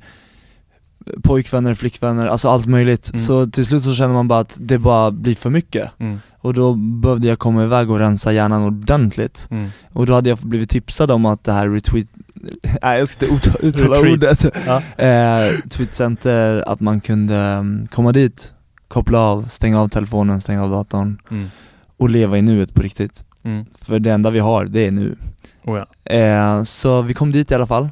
pojkvänner, 1.22 1.74
flickvänner, 1.74 2.26
alltså 2.26 2.48
allt 2.48 2.66
möjligt. 2.66 3.08
Mm. 3.10 3.18
Så 3.18 3.46
till 3.46 3.66
slut 3.66 3.82
så 3.82 3.94
känner 3.94 4.14
man 4.14 4.28
bara 4.28 4.38
att 4.40 4.56
det 4.60 4.78
bara 4.78 5.10
blir 5.10 5.34
för 5.34 5.50
mycket. 5.50 5.90
Mm. 5.98 6.18
Och 6.40 6.54
då 6.54 6.74
behövde 6.74 7.26
jag 7.28 7.38
komma 7.38 7.64
iväg 7.64 7.90
och 7.90 7.98
rensa 7.98 8.32
hjärnan 8.32 8.62
ordentligt. 8.62 9.46
Mm. 9.50 9.68
Och 9.92 10.06
då 10.06 10.14
hade 10.14 10.28
jag 10.28 10.38
blivit 10.38 10.70
tipsad 10.70 11.10
om 11.10 11.26
att 11.26 11.44
det 11.44 11.52
här 11.52 11.68
retweet, 11.68 12.06
nej 12.82 12.98
jag 12.98 13.08
ska 13.08 13.26
inte 13.26 13.46
ut- 13.48 13.56
uttala 13.60 14.00
ordet, 14.12 14.56
Ja. 14.66 15.04
eh, 15.04 15.52
tweetcenter, 15.70 16.64
att 16.68 16.80
man 16.80 17.00
kunde 17.00 17.36
mm, 17.36 17.86
komma 17.86 18.12
dit, 18.12 18.54
koppla 18.88 19.18
av, 19.18 19.44
stänga 19.48 19.80
av 19.80 19.88
telefonen, 19.88 20.40
stänga 20.40 20.62
av 20.64 20.70
datorn 20.70 21.18
Mm. 21.30 21.50
och 21.96 22.08
leva 22.10 22.38
i 22.38 22.42
nuet 22.42 22.74
på 22.74 22.82
riktigt. 22.82 23.24
Mm. 23.42 23.64
För 23.82 23.98
det 23.98 24.10
enda 24.12 24.30
vi 24.30 24.38
har, 24.38 24.64
det 24.64 24.86
är 24.86 24.90
nu. 24.90 25.16
Oh, 25.64 25.78
ja. 26.04 26.12
Eh, 26.14 26.62
så 26.62 27.02
vi 27.02 27.14
kom 27.14 27.32
dit 27.32 27.50
i 27.50 27.54
alla 27.54 27.66
fall, 27.66 27.88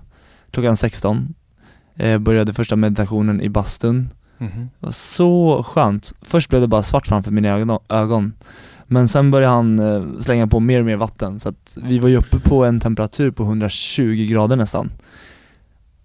klockan 0.50 0.76
16 0.76 1.34
eh, 1.96 2.18
Började 2.18 2.52
första 2.52 2.76
meditationen 2.76 3.40
i 3.40 3.48
bastun 3.48 4.08
Mhm. 4.42 4.70
Det 4.80 4.86
var 4.86 4.92
så 4.92 5.62
skönt. 5.68 6.12
Först 6.22 6.50
blev 6.50 6.60
det 6.60 6.68
bara 6.68 6.82
svart 6.82 7.06
framför 7.06 7.30
mina 7.30 7.78
ögon. 7.88 8.32
Men 8.86 9.08
sen 9.08 9.30
började 9.30 9.54
han 9.54 9.78
eh, 9.78 10.20
slänga 10.20 10.46
på 10.46 10.60
mer 10.60 10.80
och 10.80 10.86
mer 10.86 10.96
vatten 10.96 11.40
så 11.40 11.48
att 11.48 11.78
vi 11.82 11.98
var 11.98 12.08
ju 12.08 12.16
uppe 12.16 12.38
på 12.38 12.64
en 12.64 12.80
temperatur 12.80 13.30
på 13.30 13.42
120 13.42 14.26
grader 14.30 14.56
nästan 14.56 14.90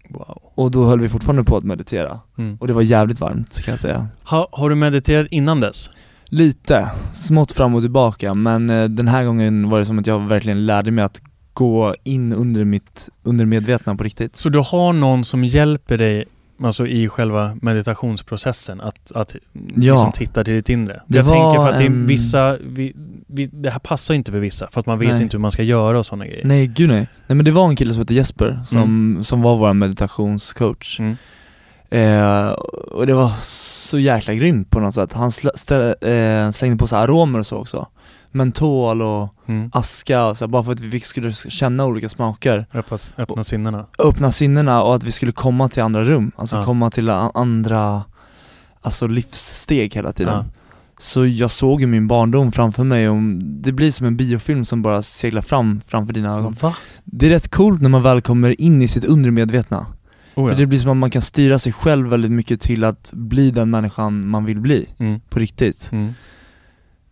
Wow. 0.09 0.41
Och 0.55 0.71
då 0.71 0.85
höll 0.85 0.99
vi 0.99 1.09
fortfarande 1.09 1.43
på 1.43 1.57
att 1.57 1.63
meditera 1.63 2.19
Mm. 2.37 2.57
Och 2.59 2.67
det 2.67 2.73
var 2.73 2.81
jävligt 2.81 3.19
varmt 3.19 3.61
kan 3.61 3.71
jag 3.71 3.79
säga 3.79 4.07
Ha, 4.23 4.47
har 4.51 4.69
du 4.69 4.75
mediterat 4.75 5.27
innan 5.31 5.59
dess? 5.59 5.89
Lite, 6.25 6.89
smått 7.13 7.51
fram 7.51 7.75
och 7.75 7.81
tillbaka 7.81 8.33
men 8.33 8.69
eh, 8.69 8.83
den 8.83 9.07
här 9.07 9.23
gången 9.23 9.69
var 9.69 9.79
det 9.79 9.85
som 9.85 9.99
att 9.99 10.07
jag 10.07 10.19
verkligen 10.19 10.65
lärde 10.65 10.91
mig 10.91 11.03
att 11.03 11.21
gå 11.57 11.95
in 12.03 12.33
under 12.33 12.63
mitt 12.63 13.09
undermedvetna 13.23 13.95
på 13.95 14.03
riktigt 14.03 14.35
Så 14.35 14.49
du 14.49 14.59
har 14.59 14.93
någon 14.93 15.25
som 15.25 15.43
hjälper 15.43 15.97
dig 15.97 16.25
Alltså 16.63 16.87
i 16.87 17.09
själva 17.09 17.57
meditationsprocessen, 17.61 18.81
att, 18.81 19.11
att 19.15 19.35
Ja. 19.53 19.91
liksom 19.93 20.11
titta 20.11 20.43
till 20.43 20.53
ditt 20.53 20.69
inre. 20.69 21.01
Det 21.07 21.17
jag 21.17 21.27
tänker 21.27 21.57
för 21.59 21.69
att 21.69 21.77
det 21.77 21.85
är 21.85 21.89
vissa, 21.89 22.57
vi, 22.67 22.93
vi, 23.27 23.45
det 23.45 23.69
här 23.69 23.79
passar 23.79 24.13
inte 24.13 24.31
för 24.31 24.39
vissa, 24.39 24.67
för 24.71 24.79
att 24.79 24.85
man 24.85 24.99
vet 24.99 25.13
Nej. 25.13 25.23
inte 25.23 25.37
hur 25.37 25.41
man 25.41 25.51
ska 25.51 25.63
göra 25.63 25.99
och 25.99 26.05
sådana 26.05 26.25
grejer. 26.25 26.45
Nej 26.45 26.67
gud 26.67 26.89
nej. 26.89 27.07
Nej 27.27 27.35
men 27.35 27.45
det 27.45 27.51
var 27.51 27.69
en 27.69 27.75
kille 27.75 27.93
som 27.93 27.99
hette 27.99 28.13
Jesper 28.13 28.59
som, 28.65 29.19
som 29.23 29.41
var 29.41 29.57
vår 29.57 29.73
meditationscoach 29.73 30.99
Mm. 30.99 31.15
eh, 31.89 32.47
Och 32.91 33.07
det 33.07 33.13
var 33.13 33.31
så 33.89 33.99
jäkla 33.99 34.33
grymt 34.33 34.69
på 34.69 34.79
något 34.79 34.93
sätt. 34.93 35.13
Han 35.13 35.31
slä, 35.31 35.51
stä, 35.55 35.95
eh, 36.11 36.51
slängde 36.51 36.77
på 36.77 36.95
här 36.95 37.03
aromer 37.03 37.39
och 37.39 37.47
så 37.47 37.57
också 37.57 37.87
Mentol 38.31 39.01
och 39.01 39.33
Mm. 39.45 39.69
aska 39.73 40.25
och 40.25 40.37
så 40.37 40.47
bara 40.47 40.63
för 40.63 40.71
att 40.71 40.79
vi 40.79 40.99
skulle 40.99 41.33
känna 41.33 41.85
olika 41.85 42.09
smaker 42.09 42.65
Öppna, 42.73 42.97
öppna 43.17 43.43
sinnena. 43.43 43.85
Öppna 43.99 44.31
sinnena 44.31 44.83
och 44.83 44.95
att 44.95 45.03
vi 45.03 45.11
skulle 45.11 45.31
komma 45.31 45.69
till 45.69 45.83
andra 45.83 46.03
rum, 46.03 46.31
alltså 46.35 46.57
Ja. 46.57 46.65
komma 46.65 46.89
till 46.89 47.09
andra 47.09 48.03
Alltså 48.81 49.07
livssteg 49.07 49.95
hela 49.95 50.11
tiden 50.11 50.33
Ja. 50.33 50.45
Så 50.99 51.25
jag 51.25 51.51
såg 51.51 51.81
ju 51.81 51.87
min 51.87 52.07
barndom 52.07 52.51
framför 52.51 52.83
mig 52.83 53.09
och 53.09 53.21
det 53.39 53.71
blir 53.71 53.91
som 53.91 54.05
en 54.07 54.17
biofilm 54.17 54.65
som 54.65 54.81
bara 54.81 55.01
seglar 55.01 55.41
fram 55.41 55.81
framför 55.87 56.13
dina 56.13 56.37
ögon 56.37 56.55
Va? 56.61 56.75
Det 57.03 57.25
är 57.25 57.29
rätt 57.29 57.47
coolt 57.51 57.81
när 57.81 57.89
man 57.89 58.03
väl 58.03 58.21
kommer 58.21 58.61
in 58.61 58.81
i 58.81 58.87
sitt 58.87 59.03
undermedvetna 59.03 59.85
Oh, 60.35 60.45
För 60.45 60.51
ja. 60.53 60.57
det 60.57 60.65
blir 60.65 60.79
som 60.79 60.91
att 60.91 60.97
man 60.97 61.11
kan 61.11 61.21
styra 61.21 61.59
sig 61.59 61.73
själv 61.73 62.07
väldigt 62.07 62.31
mycket 62.31 62.61
till 62.61 62.83
att 62.83 63.11
bli 63.13 63.51
den 63.51 63.69
människan 63.69 64.27
man 64.27 64.45
vill 64.45 64.59
bli, 64.59 64.85
mm. 64.97 65.19
på 65.29 65.39
riktigt 65.39 65.89
Mm. 65.91 66.13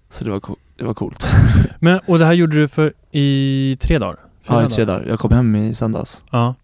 Så 0.09 0.23
det 0.25 0.31
var, 0.31 0.39
co- 0.39 0.55
det 0.77 0.85
var 0.85 0.93
coolt 0.93 1.27
Men, 1.79 1.99
och 2.07 2.19
det 2.19 2.25
här 2.25 2.33
gjorde 2.33 2.55
du 2.55 2.67
för 2.67 2.93
i 3.11 3.77
tre 3.81 3.99
dagar? 3.99 4.15
Fyra 4.47 4.61
Ja 4.61 4.63
i 4.63 4.67
tre 4.69 4.85
dagar, 4.85 5.05
jag 5.07 5.19
kom 5.19 5.31
hem 5.31 5.55
i 5.55 5.75
söndags 5.75 6.23
Ja. 6.31 6.55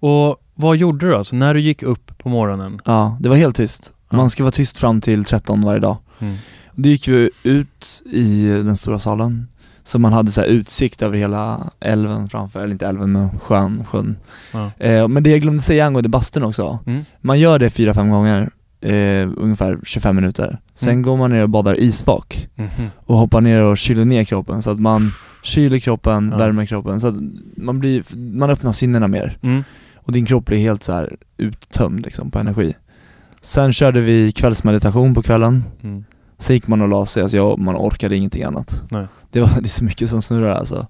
Och 0.00 0.36
vad 0.54 0.76
gjorde 0.76 1.06
du 1.08 1.16
alltså? 1.16 1.36
När 1.36 1.54
du 1.54 1.60
gick 1.60 1.82
upp 1.82 2.18
på 2.18 2.28
morgonen? 2.28 2.80
Ja, 2.84 3.16
det 3.20 3.28
var 3.28 3.36
helt 3.36 3.56
tyst 3.56 3.92
Ja. 4.10 4.16
Man 4.16 4.30
ska 4.30 4.42
vara 4.42 4.50
tyst 4.50 4.78
fram 4.78 5.00
till 5.00 5.24
13 5.24 5.62
varje 5.62 5.80
dag 5.80 5.96
Mm. 6.18 6.36
Då 6.74 6.88
gick 6.88 7.08
vi 7.08 7.30
ut 7.42 8.02
i 8.12 8.46
den 8.46 8.76
stora 8.76 8.98
salen 8.98 9.48
Så 9.84 9.98
man 9.98 10.12
hade 10.12 10.30
så 10.30 10.40
här 10.40 10.48
utsikt 10.48 11.02
över 11.02 11.16
hela 11.18 11.70
älven 11.80 12.28
framför, 12.28 12.60
eller 12.60 12.72
inte 12.72 12.86
älven 12.86 13.12
men 13.12 13.38
sjön, 13.40 13.84
sjön 13.84 14.16
Ja. 14.52 14.70
eh, 14.78 15.08
Men 15.08 15.22
det 15.22 15.30
jag 15.30 15.40
glömde 15.40 15.62
säga 15.62 15.86
angående 15.86 16.08
bastun 16.08 16.42
också 16.44 16.78
Mm. 16.86 17.04
Man 17.20 17.38
gör 17.40 17.58
det 17.58 17.70
fyra, 17.70 17.94
fem 17.94 18.10
gånger 18.10 18.50
eh, 18.80 19.28
ungefär 19.36 19.78
25 19.84 20.16
minuter. 20.16 20.58
Sen 20.74 20.88
Mm. 20.92 21.02
går 21.02 21.16
man 21.16 21.30
ner 21.30 21.42
och 21.42 21.48
badar 21.50 21.80
isvak 21.80 22.48
Mhm. 22.54 22.86
och 22.96 23.16
hoppar 23.16 23.40
ner 23.40 23.62
och 23.62 23.78
kyler 23.78 24.04
ner 24.04 24.24
kroppen 24.24 24.62
så 24.62 24.70
att 24.70 24.80
man 24.80 25.10
kyler 25.42 25.78
kroppen, 25.78 26.28
Ja. 26.32 26.38
värmer 26.38 26.66
kroppen 26.66 27.00
så 27.00 27.08
att 27.08 27.14
man 27.56 27.78
blir, 27.78 28.02
man 28.16 28.50
öppnar 28.50 28.72
sinnena 28.72 29.08
mer 29.08 29.36
Mm. 29.42 29.64
och 29.96 30.12
din 30.12 30.26
kropp 30.26 30.44
blir 30.44 30.58
helt 30.58 30.82
så 30.82 30.92
här 30.92 31.16
uttömd 31.36 32.04
liksom 32.04 32.30
på 32.30 32.38
energi. 32.38 32.74
Sen 33.40 33.72
körde 33.72 34.00
vi 34.00 34.32
kvällsmeditation 34.32 35.14
på 35.14 35.22
kvällen, 35.22 35.64
Mm. 35.82 36.04
sen 36.38 36.56
gick 36.56 36.66
man 36.66 36.82
och 36.82 36.88
la 36.88 37.06
sig, 37.06 37.22
alltså 37.22 37.36
jag, 37.36 37.58
man 37.58 37.76
orkade 37.76 38.16
ingenting 38.16 38.42
annat. 38.42 38.82
Nej. 38.90 39.06
Det, 39.30 39.40
var, 39.40 39.48
det 39.60 39.66
är 39.66 39.68
så 39.68 39.84
mycket 39.84 40.10
som 40.10 40.22
snurrar 40.22 40.54
alltså. 40.54 40.86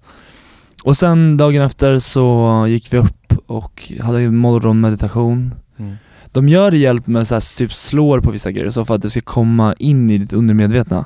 Och 0.85 0.96
sen 0.96 1.37
dagen 1.37 1.62
efter 1.62 1.98
så 1.98 2.64
gick 2.68 2.92
vi 2.92 2.98
upp 2.98 3.33
och 3.46 3.92
hade 4.00 4.31
morgonmeditation. 4.31 5.55
Mm. 5.79 5.96
De 6.33 6.49
gör 6.49 6.71
det 6.71 6.77
hjälp 6.79 7.07
med 7.07 7.27
så 7.27 7.35
här, 7.35 7.57
typ 7.57 7.73
slår 7.73 8.21
på 8.21 8.31
vissa 8.31 8.51
grejer 8.51 8.71
så 8.71 8.85
för 8.85 8.95
att 8.95 9.03
det 9.03 9.11
ska 9.11 9.21
komma 9.21 9.75
in 9.79 10.11
i 10.11 10.19
ditt 10.19 10.33
undermedvetna. 10.33 11.05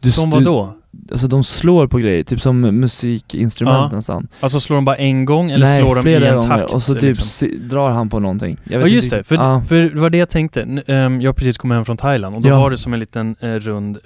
Du, 0.00 0.10
Som 0.10 0.30
du- 0.30 0.36
vad 0.36 0.44
då? 0.44 0.74
Alltså 1.10 1.26
de 1.26 1.44
slår 1.44 1.86
på 1.86 1.98
grejer, 1.98 2.24
typ 2.24 2.40
som 2.40 2.60
musikinstrument 2.60 3.88
Ja. 3.92 3.96
nästan. 3.96 4.28
Alltså 4.40 4.60
slår 4.60 4.76
de 4.76 4.84
bara 4.84 4.96
en 4.96 5.24
gång 5.24 5.50
eller 5.50 5.66
Nej, 5.66 5.82
slår 5.82 5.94
de 5.96 6.08
i 6.08 6.14
en 6.14 6.20
gånger. 6.34 6.40
takt? 6.58 6.74
Och 6.74 6.82
så 6.82 6.94
typ 6.94 7.02
liksom? 7.02 7.48
drar 7.68 7.90
han 7.90 8.08
på 8.10 8.18
någonting. 8.18 8.56
Jag 8.64 8.82
Ja 8.82 8.86
just 8.86 9.04
inte 9.04 9.16
det, 9.16 9.24
för, 9.24 9.34
Ja. 9.34 9.62
för 9.68 9.74
det 9.82 10.00
var 10.00 10.10
det 10.10 10.18
jag 10.18 10.28
tänkte. 10.28 10.82
Ehm, 10.86 11.20
jag 11.20 11.28
har 11.28 11.34
precis 11.34 11.58
kommit 11.58 11.76
hem 11.76 11.84
från 11.84 11.96
Thailand 11.96 12.36
och 12.36 12.42
då 12.42 12.48
Ja. 12.48 12.60
var 12.60 12.70
det 12.70 12.78
som 12.78 12.92
en 12.94 13.00
liten 13.00 13.36
eh, 13.40 13.48
rund 13.48 13.98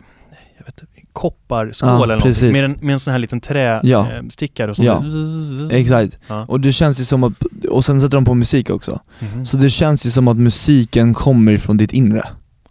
jag 0.59 0.65
vet, 0.65 0.81
inte, 0.81 0.98
kopparskål 1.19 1.89
Ja, 1.89 2.05
eller 2.05 2.17
någonting. 2.17 2.53
Med 2.53 2.65
en, 2.65 2.79
med 2.81 2.93
en 2.93 3.01
sån 3.01 3.13
här 3.13 3.19
liten 3.19 3.41
Ja. 3.83 4.07
trästickare 4.07 4.71
och 4.71 4.77
så. 4.77 4.85
Ja. 4.85 5.03
Exakt. 5.71 6.19
Ja. 6.29 6.45
Och 6.49 6.61
det 6.61 6.73
känns 6.73 7.01
ju 7.01 7.05
som 7.05 7.25
att, 7.25 7.33
och 7.69 7.85
sen 7.85 8.01
sätter 8.01 8.17
de 8.17 8.25
på 8.25 8.35
musik 8.35 8.71
också. 8.71 9.01
Mhm. 9.21 9.45
Så 9.45 9.57
det 9.57 9.71
känns 9.71 10.07
ju 10.07 10.11
som 10.11 10.29
att 10.29 10.37
musiken 10.37 11.15
kommer 11.15 11.53
ifrån 11.53 11.77
ditt 11.77 11.93
inre. 11.93 12.23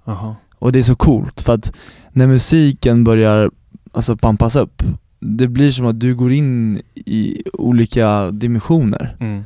Jaha. 0.05 0.35
Och 0.59 0.71
det 0.71 0.79
är 0.79 0.83
så 0.83 0.95
coolt 0.95 1.41
för 1.41 1.53
att 1.53 1.73
när 2.11 2.27
musiken 2.27 3.03
börjar 3.03 3.51
alltså 3.91 4.17
pampas 4.17 4.55
upp, 4.55 4.83
det 5.19 5.47
blir 5.47 5.71
som 5.71 5.85
att 5.85 5.99
du 5.99 6.15
går 6.15 6.31
in 6.31 6.81
i 6.95 7.43
olika 7.53 8.31
dimensioner. 8.31 9.15
Mm. 9.19 9.43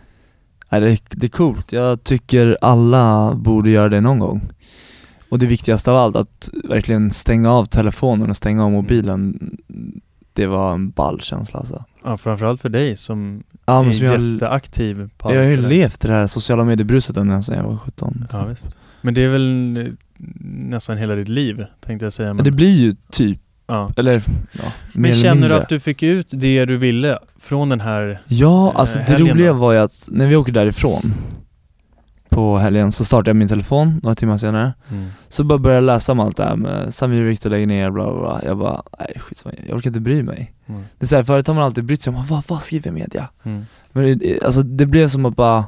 Det, 0.70 0.78
är, 0.78 1.00
det 1.10 1.26
är 1.26 1.30
coolt, 1.30 1.72
jag 1.72 2.04
tycker 2.04 2.58
alla 2.62 3.34
borde 3.36 3.70
göra 3.70 3.90
det 3.90 4.02
någon 4.02 4.20
gång. 4.20 4.42
Och 5.32 5.40
det 5.40 5.46
viktigaste 5.46 5.92
av 5.92 5.98
allt, 5.98 6.16
att 6.16 6.50
verkligen 6.64 7.12
stänga 7.12 7.52
av 7.52 7.66
telefonen 7.66 8.30
och 8.30 8.38
stänga 8.38 8.66
av 8.66 8.72
mobilen, 8.72 9.52
det 10.34 10.48
var 10.48 10.74
en 10.74 10.90
ball 10.90 11.22
känsla 11.22 11.60
alltså. 11.60 11.84
Ja, 12.04 12.18
framförallt 12.18 12.62
för 12.62 12.70
dig 12.70 12.96
som 12.98 13.44
Ja, 13.66 13.86
är 13.86 13.92
som 13.92 14.06
jag, 14.06 14.22
jätteaktiv 14.22 15.10
på 15.18 15.34
jag 15.34 15.38
har 15.44 15.50
ju 15.50 15.56
där. 15.56 15.70
levt 15.70 16.06
i 16.06 16.08
det 16.08 16.14
här 16.14 16.28
sociala 16.28 16.64
mediebruset 16.64 17.18
ända 17.18 17.44
sedan 17.44 17.58
jag 17.58 17.64
var 17.64 17.78
17. 17.78 18.28
Ja, 18.32 18.46
visst. 18.46 18.78
Men 19.02 19.14
det 19.14 19.22
är 19.22 19.30
väl 19.30 19.90
nästan 20.44 20.98
hela 20.98 21.16
ditt 21.16 21.30
liv, 21.30 21.66
tänkte 21.86 22.06
jag 22.06 22.14
säga. 22.14 22.34
Men 22.34 22.46
det 22.46 22.52
blir 22.52 22.80
ju 22.82 22.96
typ, 23.12 23.40
ja. 23.68 23.92
eller 23.98 24.24
ja, 24.52 24.64
men 24.94 25.12
eller 25.12 25.22
känner 25.24 25.50
du 25.50 25.56
att 25.56 25.70
du 25.70 25.80
fick 25.80 26.04
ut 26.04 26.28
det 26.34 26.66
du 26.66 26.78
ville 26.78 27.18
från 27.40 27.70
den 27.70 27.82
här... 27.82 28.22
Ja, 28.28 28.72
eh, 28.74 28.80
alltså 28.80 29.00
det 29.08 29.18
roliga 29.18 29.54
då? 29.54 29.60
var 29.60 29.74
ju 29.74 29.80
att 29.80 30.08
när 30.12 30.28
vi 30.28 30.36
åker 30.36 30.52
därifrån 30.52 31.14
på 32.32 32.58
helgen 32.58 32.92
så 32.92 33.06
startade 33.06 33.30
jag 33.30 33.36
min 33.36 33.48
telefon 33.48 34.00
några 34.04 34.16
timmar 34.16 34.38
senare 34.38 34.74
Mm. 34.90 35.10
Så 35.30 35.44
bara 35.44 35.60
började 35.60 35.78
jag 35.78 35.94
läsa 35.94 36.12
om 36.12 36.20
allt 36.20 36.38
det 36.38 36.44
här 36.44 36.56
med 36.56 36.94
Samir 36.94 37.24
Viktor 37.24 37.50
lägger 37.50 37.68
ner 37.68 37.92
bla 37.92 38.04
bla 38.12 38.20
bla 38.22 38.42
Jag 38.44 38.58
bara, 38.58 38.82
nej 39.00 39.18
skitsamma, 39.20 39.56
jag 39.68 39.78
orkar 39.78 39.90
inte 39.90 40.00
bry 40.00 40.24
mig 40.24 40.54
Mm. 40.68 40.82
Det 40.98 41.06
är 41.06 41.08
såhär, 41.08 41.24
förut 41.24 41.48
har 41.48 41.54
man 41.54 41.64
alltid 41.64 41.84
brytt 41.84 42.02
sig 42.02 42.14
om, 42.14 42.26
vad, 42.30 42.44
vad 42.48 42.62
skriver 42.62 42.92
media? 42.92 43.28
Mm. 43.44 43.66
Men 43.92 44.20
det, 44.20 44.44
alltså 44.44 44.62
det 44.62 44.86
blev 44.86 45.08
som 45.08 45.26
att 45.26 45.36
bara 45.36 45.66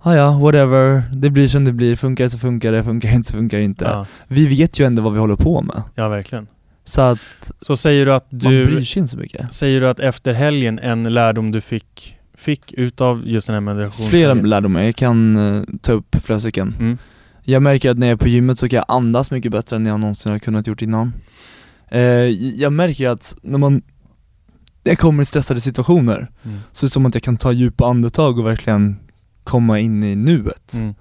Ah, 0.00 0.14
ja, 0.14 0.38
whatever, 0.38 1.02
det 1.12 1.30
blir 1.30 1.48
som 1.48 1.64
det 1.64 1.72
blir, 1.72 1.96
funkar 1.96 2.24
det 2.24 2.30
så 2.30 2.38
funkar 2.38 2.72
det, 2.72 2.84
funkar 2.84 3.08
det 3.08 3.14
inte 3.14 3.28
så 3.28 3.36
funkar 3.36 3.58
det 3.58 3.64
inte 3.64 3.84
Ja, 3.84 4.06
Vi 4.28 4.46
vet 4.46 4.80
ju 4.80 4.86
ändå 4.86 5.02
vad 5.02 5.12
vi 5.12 5.18
håller 5.18 5.36
på 5.36 5.62
med 5.62 5.82
ja, 5.94 6.08
verkligen. 6.08 6.46
Så 6.84 7.00
att 7.00 7.52
Så 7.60 7.76
säger 7.76 8.06
du 8.06 8.14
att 8.14 8.32
man 8.32 8.38
bryr 8.40 8.66
du... 8.66 8.84
sig 8.84 9.00
inte 9.00 9.10
så 9.10 9.18
mycket 9.18 9.54
Säger 9.54 9.80
du 9.80 9.88
att 9.88 10.00
efter 10.00 10.32
helgen, 10.32 10.78
en 10.78 11.14
lärdom 11.14 11.52
du 11.52 11.60
fick, 11.60 12.17
fick 12.38 12.72
utav 12.72 13.22
just 13.26 13.46
den 13.46 13.54
här 13.54 13.60
meditationshelgen? 13.60 14.10
Flera 14.10 14.34
lärdomar, 14.46 14.82
jag 14.82 14.96
kan 14.96 15.36
eh, 15.36 15.62
ta 15.80 15.92
upp 15.92 16.16
flera 16.22 16.40
stycken 16.40 16.74
Mm. 16.80 16.98
Jag 17.42 17.62
märker 17.62 17.90
att 17.90 17.98
när 17.98 18.06
jag 18.06 18.12
är 18.14 18.16
på 18.18 18.28
gymmet 18.28 18.58
så 18.58 18.68
kan 18.68 18.76
jag 18.76 18.84
andas 18.88 19.30
mycket 19.30 19.52
bättre 19.52 19.76
än 19.76 19.86
jag 19.86 20.00
någonsin 20.00 20.32
har 20.32 20.38
kunnat 20.38 20.66
gjort 20.66 20.82
innan 20.82 21.12
eh, 21.88 22.00
Jag 22.60 22.72
märker 22.72 23.08
att 23.08 23.36
när 23.42 23.58
man 23.58 23.82
jag 24.82 24.98
kommer 24.98 25.22
i 25.22 25.26
stressade 25.26 25.60
situationer 25.60 26.30
Mm. 26.44 26.58
så 26.72 26.84
är 26.84 26.88
det 26.88 26.92
som 26.92 27.06
att 27.06 27.14
jag 27.14 27.22
kan 27.22 27.36
ta 27.36 27.52
djupa 27.52 27.86
andetag 27.86 28.38
och 28.38 28.46
verkligen 28.46 28.96
komma 29.44 29.78
in 29.78 30.02
i 30.04 30.16
nuet 30.16 30.74
Mm. 30.74 30.94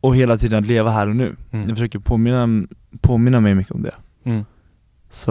och 0.00 0.16
hela 0.16 0.38
tiden 0.38 0.64
leva 0.64 0.90
här 0.90 1.08
och 1.08 1.16
nu 1.16 1.36
Mm. 1.50 1.68
Jag 1.68 1.76
försöker 1.78 1.98
påminna, 1.98 2.66
påminna 3.00 3.40
mig 3.40 3.54
mycket 3.54 3.72
om 3.72 3.82
det 3.82 3.94
Mm. 4.24 4.44
Så 5.10 5.30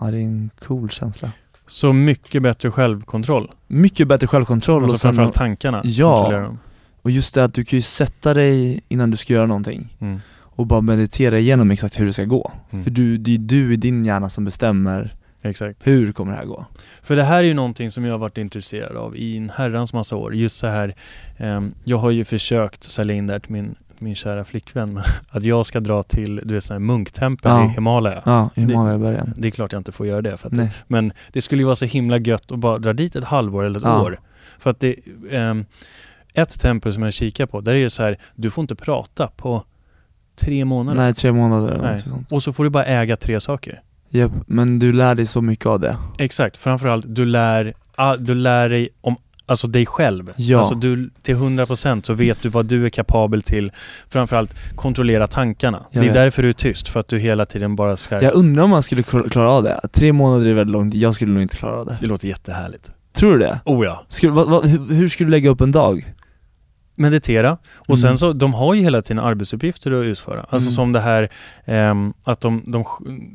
ja, 0.00 0.06
det 0.10 0.16
är 0.16 0.22
en 0.22 0.50
cool 0.66 0.90
känsla 0.90 1.30
Så 1.68 1.92
mycket 1.92 2.42
bättre 2.42 2.70
självkontroll? 2.70 3.50
Mycket 3.66 4.08
bättre 4.08 4.26
självkontroll 4.26 4.82
Alltså 4.82 4.94
och, 4.94 5.00
framförallt 5.00 5.34
tankarna? 5.34 5.80
Ja. 5.84 6.54
och 7.02 7.10
just 7.10 7.34
det 7.34 7.44
att 7.44 7.54
du 7.54 7.64
kan 7.64 7.76
ju 7.76 7.82
sätta 7.82 8.34
dig 8.34 8.80
innan 8.88 9.10
du 9.10 9.16
ska 9.16 9.32
göra 9.32 9.46
någonting 9.46 9.94
Mm. 10.00 10.20
och 10.36 10.66
bara 10.66 10.80
meditera 10.80 11.38
igenom 11.38 11.70
exakt 11.70 12.00
hur 12.00 12.06
det 12.06 12.12
ska 12.12 12.24
gå 12.24 12.52
Mm. 12.70 12.84
För 12.84 12.90
du, 12.90 13.18
det 13.18 13.34
är 13.34 13.38
du 13.38 13.72
i 13.72 13.76
din 13.76 14.04
hjärna 14.04 14.28
som 14.28 14.44
bestämmer 14.44 15.14
Exakt. 15.42 15.86
hur 15.86 16.12
kommer 16.12 16.32
det 16.32 16.38
här 16.38 16.44
gå? 16.46 16.66
För 17.02 17.16
det 17.16 17.22
här 17.24 17.38
är 17.38 17.42
ju 17.42 17.54
någonting 17.54 17.90
som 17.90 18.04
jag 18.04 18.12
har 18.12 18.18
varit 18.18 18.38
intresserad 18.38 18.96
av 18.96 19.16
i 19.16 19.36
en 19.36 19.50
herrans 19.56 19.92
massa 19.92 20.16
år. 20.16 20.34
Just 20.34 20.56
så 20.56 20.66
här, 20.66 20.94
ehm, 21.36 21.74
jag 21.84 21.96
har 21.98 22.10
ju 22.10 22.24
försökt 22.24 22.82
sälja 22.84 23.14
in 23.14 23.26
det 23.26 23.32
här 23.32 23.40
till 23.40 23.52
min, 23.52 23.74
min 24.00 24.14
kära 24.14 24.44
flickvän. 24.44 25.00
Att 25.30 25.42
jag 25.44 25.66
ska 25.66 25.80
dra 25.80 26.02
till, 26.02 26.40
du 26.44 26.54
vet 26.54 26.64
sån 26.64 26.74
här 26.74 26.78
munktempel 26.80 27.50
Ja. 27.50 27.64
i 27.64 27.68
Himalaya. 27.68 28.22
Ja, 28.24 28.50
i 28.54 28.60
Det- 28.60 28.66
Himalaya-bergen 28.66 29.34
Det 29.36 29.48
är 29.48 29.50
klart 29.50 29.72
jag 29.72 29.80
inte 29.80 29.92
får 29.92 30.06
göra 30.06 30.22
det. 30.22 30.36
För 30.36 30.50
Nej, 30.52 30.70
Men 30.86 31.12
det 31.32 31.42
skulle 31.42 31.62
ju 31.62 31.66
vara 31.66 31.76
så 31.76 31.84
himla 31.84 32.18
gött 32.18 32.52
att 32.52 32.58
bara 32.58 32.78
dra 32.78 32.92
dit 32.92 33.16
ett 33.16 33.24
halvår 33.24 33.64
eller 33.64 33.78
ett 33.78 33.84
Ja. 33.84 34.02
år. 34.02 34.20
För 34.58 34.70
att 34.70 34.80
det, 34.80 34.96
ehm, 35.30 35.64
ett 36.34 36.60
tempel 36.60 36.94
som 36.94 37.02
jag 37.02 37.12
kikar 37.12 37.46
på, 37.46 37.60
där 37.60 37.74
är 37.74 37.82
det 37.82 37.90
så 37.90 38.02
här, 38.02 38.18
du 38.34 38.50
får 38.50 38.62
inte 38.62 38.74
prata 38.74 39.26
på 39.26 39.64
tre 40.36 40.64
månader. 40.64 41.00
nej 41.00 41.14
tre 41.14 41.32
månader 41.32 41.68
eller 41.72 41.82
Nej. 41.90 41.98
sånt 41.98 42.32
Och 42.32 42.42
så 42.42 42.52
får 42.52 42.64
du 42.64 42.70
bara 42.70 42.84
äga 42.84 43.16
tre 43.16 43.40
saker. 43.40 43.82
Japp, 44.10 44.32
men 44.46 44.78
du 44.78 44.92
lär 44.92 45.14
dig 45.14 45.26
så 45.26 45.40
mycket 45.42 45.66
av 45.66 45.80
det 45.80 45.96
Exakt, 46.18 46.56
framförallt 46.56 47.04
du 47.08 47.24
lär, 47.26 47.74
ah, 47.96 48.16
du 48.16 48.34
lär 48.34 48.68
dig 48.68 48.88
om 49.00 49.16
Alltså 49.48 49.66
dig 49.66 49.86
själv. 49.86 50.32
Ja. 50.36 50.58
Alltså 50.58 50.74
du, 50.74 51.10
till 51.22 51.36
100% 51.36 52.02
så 52.02 52.14
vet 52.14 52.42
du 52.42 52.48
vad 52.48 52.66
du 52.66 52.84
är 52.86 52.90
kapabel 52.90 53.42
till. 53.42 53.72
Framförallt 54.08 54.54
kontrollera 54.76 55.26
tankarna. 55.26 55.82
Jag 55.90 56.02
det 56.02 56.06
är 56.06 56.12
vet. 56.12 56.14
därför 56.14 56.42
du 56.42 56.48
är 56.48 56.52
tyst, 56.52 56.88
för 56.88 57.00
att 57.00 57.08
du 57.08 57.18
hela 57.18 57.44
tiden 57.44 57.76
bara 57.76 57.96
ska... 57.96 58.22
Jag 58.22 58.34
undrar 58.34 58.62
om 58.62 58.70
man 58.70 58.82
skulle 58.82 59.02
kl- 59.02 59.28
klara 59.30 59.50
av 59.50 59.62
det? 59.62 59.80
Tre 59.92 60.12
månader 60.12 60.46
är 60.46 60.54
väldigt 60.54 60.72
långt, 60.72 60.94
jag 60.94 61.14
skulle 61.14 61.32
nog 61.32 61.42
inte 61.42 61.56
klara 61.56 61.76
av 61.80 61.86
det 61.86 61.96
Det 62.00 62.06
låter 62.06 62.28
jättehärligt. 62.28 62.90
Tror 63.12 63.32
du 63.32 63.38
det? 63.38 63.60
Oh 63.64 63.84
ja. 63.86 64.02
Skulle, 64.08 64.32
vad, 64.32 64.48
vad, 64.50 64.66
hur, 64.66 64.94
hur 64.94 65.08
skulle 65.08 65.26
du 65.26 65.30
lägga 65.30 65.50
upp 65.50 65.60
en 65.60 65.72
dag? 65.72 66.14
Meditera. 66.94 67.52
Och 67.74 67.88
Mm. 67.88 67.96
sen 67.96 68.18
så, 68.18 68.32
de 68.32 68.54
har 68.54 68.74
ju 68.74 68.82
hela 68.82 69.02
tiden 69.02 69.24
arbetsuppgifter 69.24 69.90
att 69.92 70.04
utföra. 70.04 70.40
Alltså 70.40 70.56
Mm. 70.68 70.72
som 70.72 70.92
det 70.92 71.00
här 71.00 71.28
ehm, 71.64 72.12
att 72.24 72.40
de, 72.40 72.62
de, 72.66 72.84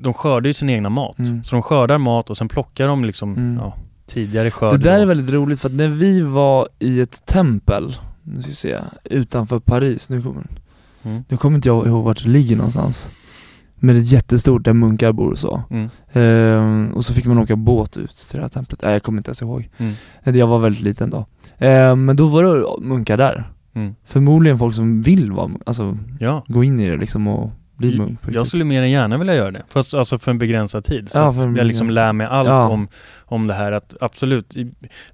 de 0.02 0.14
skördar 0.14 0.48
ju 0.48 0.54
sin 0.54 0.70
egna 0.70 0.90
mat. 0.90 1.20
Mm. 1.20 1.44
Så 1.44 1.56
de 1.56 1.62
skördar 1.64 1.98
mat 1.98 2.30
och 2.30 2.38
sen 2.38 2.48
plockar 2.48 2.88
de 2.88 3.06
liksom, 3.06 3.34
Mm. 3.34 3.58
ja, 3.58 3.74
tidigare 4.08 4.52
skörd. 4.52 4.72
Det 4.72 4.78
där 4.90 5.00
är 5.00 5.06
väldigt 5.06 5.30
roligt 5.34 5.60
för 5.60 5.70
att 5.70 5.76
när 5.76 5.88
vi 5.88 6.22
var 6.22 6.68
i 6.80 7.02
ett 7.02 7.26
tempel, 7.26 7.96
nu 8.24 8.42
ska 8.42 8.50
vi 8.50 8.56
se, 8.56 8.80
utanför 9.04 9.60
Paris, 9.60 10.10
nu 10.10 10.22
kommer, 10.22 10.44
Mm. 11.06 11.24
nu 11.30 11.38
kommer 11.38 11.56
inte 11.56 11.70
jag 11.70 11.88
ihåg 11.88 12.04
vart 12.04 12.24
det 12.24 12.30
ligger 12.30 12.56
någonstans 12.56 13.10
Men 13.76 13.96
det 13.96 14.02
är 14.02 14.04
jättestort 14.04 14.64
där 14.66 14.74
munkar 14.74 15.12
bor 15.12 15.32
och 15.32 15.40
så 15.40 15.64
Mm. 15.70 15.90
Ehm, 16.14 16.92
Och 16.94 17.06
så 17.06 17.14
fick 17.14 17.26
man 17.26 17.38
åka 17.38 17.56
båt 17.56 17.98
ut 17.98 18.16
till 18.16 18.38
det 18.38 18.42
här 18.42 18.50
templet, 18.50 18.82
nej 18.82 18.92
jag 18.94 19.04
kommer 19.04 19.18
inte 19.20 19.30
ens 19.30 19.42
ihåg 19.42 19.70
Mm. 19.78 19.94
Jag 20.38 20.48
var 20.48 20.60
väldigt 20.60 20.82
liten 20.82 21.10
då 21.10 21.26
Ehm, 21.58 22.06
Men 22.06 22.16
då 22.16 22.28
var 22.28 22.44
det 22.44 22.86
munkar 22.88 23.18
där 23.18 23.50
Mm. 23.76 23.96
Förmodligen 24.06 24.60
folk 24.60 24.76
som 24.76 25.02
vill 25.02 25.32
vara, 25.32 25.52
alltså 25.66 25.98
Ja. 26.20 26.44
gå 26.48 26.64
in 26.64 26.80
i 26.80 26.90
det 26.90 26.96
liksom 26.98 27.28
och 27.28 27.52
bli 27.88 27.98
Jag- 27.98 28.06
munk 28.08 28.22
på 28.22 28.32
Jag 28.34 28.48
skulle 28.48 28.64
mer 28.64 28.82
än 28.82 28.92
gärna 28.92 29.18
vilja 29.18 29.36
göra 29.36 29.52
det. 29.52 29.64
Fast 29.70 29.94
alltså 29.94 30.20
för 30.20 30.32
en 30.32 30.38
begränsad 30.38 30.84
tid. 30.84 31.10
Så 31.10 31.18
Ja, 31.18 31.30
att 31.30 31.58
jag 31.58 31.66
liksom 31.68 31.90
lär 31.90 32.14
mig 32.14 32.28
allt 32.28 32.48
Ja. 32.50 32.68
om, 32.68 32.88
om 33.26 33.48
det 33.48 33.54
här 33.54 33.72
att 33.72 33.96
absolut, 34.02 34.56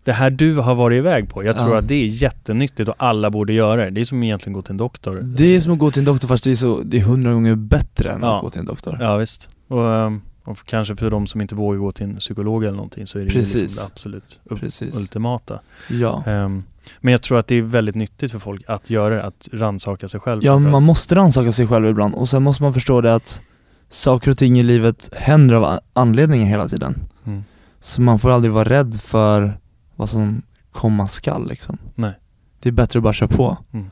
det 0.03 0.11
här 0.11 0.29
du 0.29 0.55
har 0.55 0.75
varit 0.75 0.97
iväg 0.97 1.29
på, 1.29 1.43
jag 1.43 1.57
tror 1.57 1.71
Ja. 1.71 1.77
att 1.79 1.87
det 1.87 1.95
är 1.95 2.05
jättenyttigt 2.07 2.89
och 2.89 2.95
alla 2.97 3.29
borde 3.29 3.53
göra 3.53 3.83
det. 3.85 3.89
Det 3.89 4.01
är 4.01 4.05
som 4.05 4.23
egentligen 4.23 4.53
gå 4.53 4.61
till 4.61 4.71
en 4.71 4.77
doktor. 4.77 5.21
Det 5.23 5.55
är 5.55 5.59
som 5.59 5.73
att 5.73 5.79
gå 5.79 5.91
till 5.91 5.99
en 6.01 6.05
doktor 6.05 6.27
fast 6.27 6.43
det 6.43 6.51
är 6.51 6.55
så, 6.55 6.81
det 6.85 6.97
är 6.97 7.01
hundra 7.01 7.33
gånger 7.33 7.55
bättre 7.55 8.11
än 8.11 8.23
att 8.23 8.41
gå 8.41 8.49
till 8.49 8.59
en 8.59 8.65
doktor 8.65 8.97
Ja 9.01 9.17
visst. 9.17 9.49
Och, 9.67 9.93
ehm, 9.93 10.21
och 10.43 10.65
kanske 10.65 10.95
för 10.95 11.09
de 11.11 11.27
som 11.27 11.41
inte 11.41 11.55
vågar 11.55 11.79
gå 11.79 11.91
till 11.91 12.05
en 12.05 12.15
psykolog 12.17 12.63
eller 12.63 12.75
någonting 12.75 13.07
så 13.07 13.19
är 13.19 13.23
det 13.25 13.29
ju 13.29 13.39
liksom 13.39 13.61
Precis. 13.61 13.77
det 13.87 13.91
absolut 13.93 14.39
Precis 14.49 14.95
ultimata. 14.97 15.59
Ja 15.89 16.23
Ehm, 16.25 16.63
men 17.01 17.11
jag 17.11 17.21
tror 17.21 17.39
att 17.39 17.47
det 17.47 17.55
är 17.55 17.61
väldigt 17.61 17.95
nyttigt 17.95 18.31
för 18.31 18.39
folk 18.39 18.63
att 18.67 18.89
göra 18.89 19.15
det, 19.15 19.23
att 19.23 19.49
rannsaka 19.51 20.07
sig 20.09 20.19
själv. 20.19 20.43
Ja, 20.43 20.59
man 20.59 20.75
att- 20.75 20.83
måste 20.83 21.15
rannsaka 21.15 21.51
sig 21.51 21.67
själv 21.67 21.85
ibland 21.87 22.13
och 22.13 22.29
sen 22.29 22.43
måste 22.43 22.63
man 22.63 22.73
förstå 22.73 23.01
det 23.01 23.15
att 23.15 23.41
saker 23.89 24.31
och 24.31 24.37
ting 24.37 24.59
i 24.59 24.63
livet 24.63 25.09
händer 25.13 25.55
av 25.55 25.79
anledningar 25.93 26.45
hela 26.47 26.67
tiden. 26.67 26.95
Mm. 27.25 27.43
Så 27.79 28.01
man 28.01 28.19
får 28.19 28.29
aldrig 28.31 28.53
vara 28.53 28.69
rädd 28.69 29.01
för 29.01 29.59
vad 29.95 30.09
som 30.09 30.41
komma 30.71 31.07
skall 31.07 31.47
liksom. 31.47 31.77
Nej. 31.95 32.11
Det 32.59 32.69
är 32.69 32.73
bättre 32.73 32.99
att 32.99 33.03
bara 33.03 33.13
köra 33.13 33.29
på. 33.29 33.57
Mm. 33.73 33.85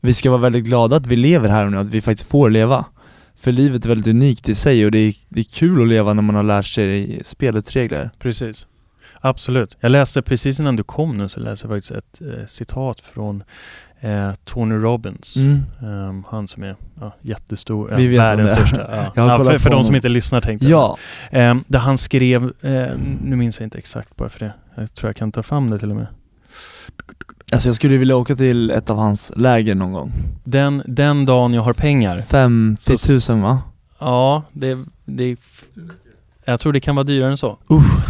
Vi 0.00 0.14
ska 0.14 0.30
vara 0.30 0.40
väldigt 0.40 0.64
glada 0.64 0.96
att 0.96 1.06
vi 1.06 1.16
lever 1.16 1.48
här 1.48 1.64
och 1.66 1.72
nu, 1.72 1.78
att 1.78 1.86
vi 1.86 2.00
faktiskt 2.00 2.30
får 2.30 2.50
leva. 2.50 2.84
För 3.36 3.52
livet 3.52 3.84
är 3.84 3.88
väldigt 3.88 4.06
unikt 4.06 4.48
i 4.48 4.54
sig 4.54 4.84
och 4.84 4.90
det 4.90 4.98
är, 4.98 5.14
det 5.28 5.40
är 5.40 5.44
kul 5.44 5.82
att 5.82 5.88
leva 5.88 6.14
när 6.14 6.22
man 6.22 6.34
har 6.34 6.42
lärt 6.42 6.66
sig 6.66 7.20
spelets 7.24 7.72
regler. 7.72 8.10
Precis. 8.18 8.66
Absolut. 9.20 9.76
Jag 9.80 9.92
läste 9.92 10.22
precis 10.22 10.60
innan 10.60 10.76
du 10.76 10.82
kom 10.82 11.18
nu 11.18 11.28
så 11.28 11.40
läste 11.40 11.66
jag 11.66 11.74
faktiskt 11.74 11.90
ett 11.90 12.20
eh, 12.20 12.46
citat 12.46 13.00
från 13.00 13.42
eh, 14.00 14.32
Tony 14.44 14.74
Robbins. 14.74 15.36
Mm. 15.36 15.62
Ehm, 15.82 16.24
han 16.28 16.48
som 16.48 16.62
är 16.62 16.76
ja, 17.00 17.12
jättestor, 17.20 17.92
Vi 17.96 18.06
vet 18.06 18.18
världens 18.18 18.50
största. 18.50 18.76
Ja. 18.90 19.12
Jag 19.14 19.28
Ja, 19.28 19.44
för, 19.44 19.58
för 19.58 19.70
de 19.70 19.84
som 19.84 19.94
inte 19.94 20.08
lyssnar 20.08 20.40
tänkte 20.40 20.66
jag 20.66 20.80
Ja, 20.80 20.98
Ehm, 21.30 21.64
där 21.66 21.78
han 21.78 21.98
skrev, 21.98 22.52
eh, 22.60 22.98
nu 23.24 23.36
minns 23.36 23.60
jag 23.60 23.66
inte 23.66 23.78
exakt 23.78 24.16
bara 24.16 24.28
för 24.28 24.38
det. 24.38 24.52
Jag 24.74 24.94
tror 24.94 25.08
jag 25.08 25.16
kan 25.16 25.32
ta 25.32 25.42
fram 25.42 25.70
det 25.70 25.78
till 25.78 25.90
och 25.90 25.96
med. 25.96 26.06
Alltså 27.52 27.68
jag 27.68 27.76
skulle 27.76 27.96
vilja 27.96 28.16
åka 28.16 28.36
till 28.36 28.70
ett 28.70 28.90
av 28.90 28.96
hans 28.96 29.32
läger 29.36 29.74
någon 29.74 29.92
gång. 29.92 30.12
Den, 30.44 30.82
den 30.86 31.26
dagen 31.26 31.54
jag 31.54 31.62
har 31.62 31.72
pengar. 31.72 32.22
50 32.28 33.32
000 33.32 33.42
va? 33.42 33.62
Ja, 33.98 34.42
det, 34.52 34.78
det 35.04 35.36
jag 36.44 36.60
tror 36.60 36.72
det 36.72 36.80
kan 36.80 36.96
vara 36.96 37.04
dyrare 37.04 37.30
än 37.30 37.36
så. 37.36 37.58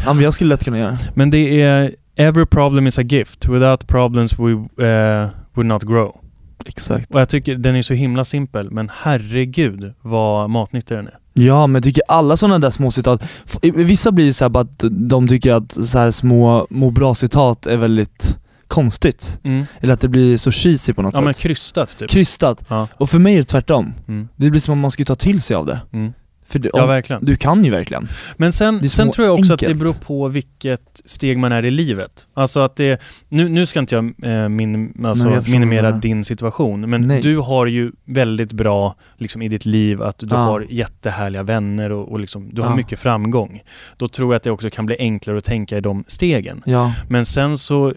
Ja 0.05 0.13
men 0.13 0.25
jag 0.25 0.35
skulle 0.35 0.49
lätt 0.49 0.65
kunna 0.65 0.79
göra. 0.79 0.99
Men 1.15 1.31
det 1.31 1.63
är 1.63 1.95
Every 2.19 2.47
problem 2.47 2.87
is 2.87 2.99
a 2.99 3.03
gift. 3.03 3.49
Without 3.49 3.87
problems 3.87 4.39
we 4.39 4.53
uh, 4.53 5.29
would 5.55 5.67
not 5.67 5.83
grow. 5.83 6.17
Exakt. 6.65 7.15
Och 7.15 7.21
jag 7.21 7.29
tycker 7.29 7.55
den 7.55 7.77
är 7.77 7.83
så 7.83 7.95
himla 7.95 8.25
simpel, 8.25 8.71
men 8.71 8.91
herregud 9.03 9.95
vad 10.01 10.51
matnyttig 10.51 10.97
den 10.97 11.07
är. 11.07 11.19
Ja 11.33 11.67
men 11.67 11.75
jag 11.75 11.85
tycker 11.85 12.03
alla 12.09 12.37
sådana 12.37 12.59
där 12.59 12.71
små 12.71 12.91
citat, 12.91 13.23
vissa 13.63 14.13
blir 14.13 14.25
ju 14.25 14.33
såhär 14.33 14.49
bara 14.49 14.61
att 14.61 14.85
de 14.91 15.29
tycker 15.29 15.53
att 15.53 15.73
så 15.73 15.99
här 15.99 16.11
små 16.11 16.67
må 16.71 16.91
bra 16.91 17.15
citat 17.15 17.67
är 17.67 17.77
väldigt 17.77 18.39
konstigt. 18.69 19.41
Eller 19.81 19.93
att 19.95 20.01
det 20.01 20.09
blir 20.09 20.37
så 20.37 20.51
cheesy 20.51 20.93
på 20.93 21.03
något 21.03 21.15
Ja 21.15 21.21
men 21.21 21.35
sätt. 21.35 21.43
krystat 21.43 21.97
typ. 21.99 22.11
Krystat. 22.11 22.65
Ja. 22.69 22.89
Och 22.97 23.11
för 23.11 23.19
mig 23.19 23.35
är 23.35 23.39
det 23.39 23.45
tvärtom. 23.45 23.95
Mm. 24.09 24.29
Det 24.37 24.51
blir 24.51 24.61
som 24.61 24.73
om 24.73 24.81
man 24.81 24.91
skulle 24.91 25.07
ta 25.07 25.15
till 25.15 25.41
sig 25.41 25.57
av 25.57 25.67
det. 25.67 25.81
Mm. 25.93 26.13
För 26.49 26.59
det, 26.59 26.71
Ja 26.75 26.87
verkligen. 26.87 27.25
du 27.25 27.37
kan 27.37 27.65
ju 27.65 27.71
verkligen. 27.71 28.09
Men 28.37 28.53
sen, 28.53 28.91
sen 28.91 29.11
tror 29.11 29.27
jag 29.27 29.39
också 29.39 29.55
att 29.55 29.61
det 29.61 29.67
enkelt. 29.67 29.81
beror 29.81 29.93
på 29.95 30.29
vilket 30.29 31.01
steg 31.05 31.39
man 31.39 31.53
är 31.53 31.65
i 31.65 31.71
livet. 31.71 32.27
Alltså 32.35 32.61
att 32.61 32.77
det, 32.77 33.01
nu, 33.29 33.49
nu 33.49 33.67
ska 33.67 33.81
inte 33.81 33.95
jag 33.95 34.13
eh, 34.23 34.49
min, 34.49 35.05
alltså 35.07 35.31
jag 35.31 35.49
minimera 35.49 35.91
din 35.91 36.25
situation, 36.25 36.91
men 36.91 37.01
Nej. 37.07 37.23
du 37.23 37.39
har 37.39 37.67
ju 37.67 37.93
väldigt 38.05 38.53
bra 38.53 38.95
liksom, 39.17 39.43
i 39.43 39.49
ditt 39.49 39.67
liv 39.67 40.03
att 40.03 40.19
du 40.19 40.27
Ja. 40.31 40.37
har 40.37 40.67
jättehärliga 40.71 41.43
vänner 41.43 41.93
och, 41.93 42.13
och 42.13 42.21
liksom, 42.21 42.49
du 42.55 42.63
har 42.63 42.71
Ja. 42.71 42.77
mycket 42.77 42.99
framgång. 42.99 43.63
Då 43.97 44.09
tror 44.09 44.33
jag 44.33 44.37
att 44.37 44.43
det 44.43 44.51
också 44.51 44.71
kan 44.71 44.87
bli 44.87 44.97
enklare 44.99 45.39
att 45.39 45.45
tänka 45.45 45.77
i 45.77 45.81
de 45.81 46.05
stegen. 46.07 46.63
Ja. 46.67 46.95
Men 47.09 47.27
sen 47.27 47.59
så 47.59 47.93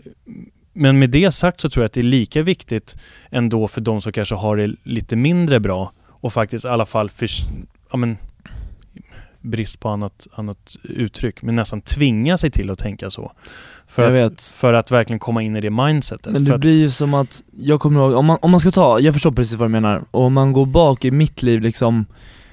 men 0.80 1.00
med 1.00 1.10
det 1.10 1.32
sagt 1.32 1.62
så 1.62 1.70
tror 1.70 1.84
jag 1.84 1.86
att 1.86 1.94
det 1.94 2.02
är 2.02 2.04
lika 2.04 2.44
viktigt 2.44 2.96
ändå 3.32 3.68
för 3.68 3.82
de 3.82 4.02
som 4.02 4.12
kanske 4.12 4.36
har 4.36 4.58
det 4.58 4.76
lite 4.84 5.15
mindre 5.15 5.60
bra 5.60 5.92
och 6.08 6.34
faktiskt 6.34 6.65
i 6.65 6.68
alla 6.68 6.86
fall 6.86 7.10
för, 7.10 7.30
ja 7.92 7.98
men 7.98 8.18
brist 9.42 9.80
på 9.80 9.89
annat, 9.89 10.28
annat 10.34 10.76
uttryck, 10.84 11.42
men 11.42 11.56
nästan 11.56 11.82
tvinga 11.82 12.38
sig 12.38 12.52
till 12.52 12.70
att 12.70 12.80
tänka 12.80 13.10
så. 13.10 13.32
För, 13.88 14.13
Jag 14.13 14.22
att, 14.26 14.32
vet. 14.32 14.42
för 14.44 14.74
att 14.74 14.92
verkligen 14.92 15.20
komma 15.20 15.42
in 15.42 15.56
i 15.56 15.62
det 15.62 15.70
mindsetet. 15.70 16.34
Men 16.34 16.46
det 16.46 16.58
blir 16.58 16.78
ju 16.80 16.92
som 16.92 17.13
att, 17.13 17.44
jag 17.58 17.80
kommer 17.80 18.00
ihåg, 18.00 18.13
om 18.13 18.26
man, 18.26 18.38
om 18.42 18.52
man 18.52 18.60
ska 18.60 18.72
ta, 18.72 19.00
jag 19.00 19.13
förstår 19.13 19.32
precis 19.32 19.58
vad 19.58 19.70
du 19.70 19.72
menar, 19.72 20.04
och 20.12 20.24
om 20.24 20.34
man 20.34 20.54
går 20.54 20.65
bak 20.65 21.06
i 21.06 21.12
mitt 21.12 21.44
liv 21.44 21.62
liksom 21.62 22.06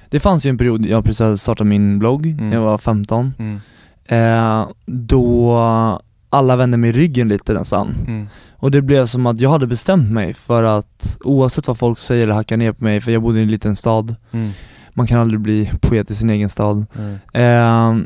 Det 0.09 0.19
fanns 0.19 0.45
ju 0.45 0.49
en 0.49 0.57
period, 0.57 0.85
jag 0.85 1.03
precis 1.05 1.19
hade 1.19 1.37
startat 1.37 1.67
min 1.67 1.99
blogg, 1.99 2.25
Mm. 2.25 2.51
jag 2.51 2.61
var 2.61 2.77
15 2.77 3.33
mm, 3.39 3.59
eh, 4.05 4.67
Då 4.85 6.01
alla 6.29 6.55
vände 6.55 6.77
mig 6.77 6.91
ryggen 6.91 7.27
lite 7.27 7.53
nästan 7.53 7.95
mm, 8.07 8.27
Och 8.55 8.71
det 8.71 8.81
blev 8.81 9.05
som 9.05 9.25
att 9.25 9.41
jag 9.41 9.49
hade 9.49 9.67
bestämt 9.67 10.11
mig 10.11 10.33
för 10.33 10.63
att 10.63 11.17
oavsett 11.23 11.67
vad 11.67 11.77
folk 11.77 11.99
säger 11.99 12.23
eller 12.23 12.33
hackar 12.33 12.57
ner 12.57 12.71
på 12.71 12.83
mig, 12.83 13.01
för 13.01 13.11
jag 13.11 13.21
bodde 13.21 13.39
i 13.39 13.43
en 13.43 13.51
liten 13.51 13.75
stad 13.75 14.15
mm, 14.31 14.49
Man 14.93 15.07
kan 15.07 15.19
aldrig 15.19 15.39
bli 15.39 15.71
poet 15.81 16.11
i 16.11 16.15
sin 16.15 16.29
egen 16.29 16.49
stad 16.49 16.85
mm, 16.97 17.17
Eh, 17.33 18.05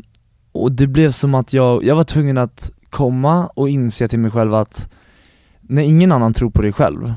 och 0.52 0.72
det 0.72 0.86
blev 0.86 1.10
som 1.10 1.34
att 1.34 1.52
jag, 1.52 1.84
jag 1.84 1.96
var 1.96 2.04
tvungen 2.04 2.38
att 2.38 2.70
komma 2.90 3.46
och 3.46 3.68
inse 3.68 4.08
till 4.08 4.18
mig 4.18 4.30
själv 4.30 4.54
att 4.54 4.88
när 5.60 5.82
ingen 5.82 6.12
annan 6.12 6.32
tror 6.34 6.50
på 6.50 6.62
dig 6.62 6.72
själv, 6.72 7.12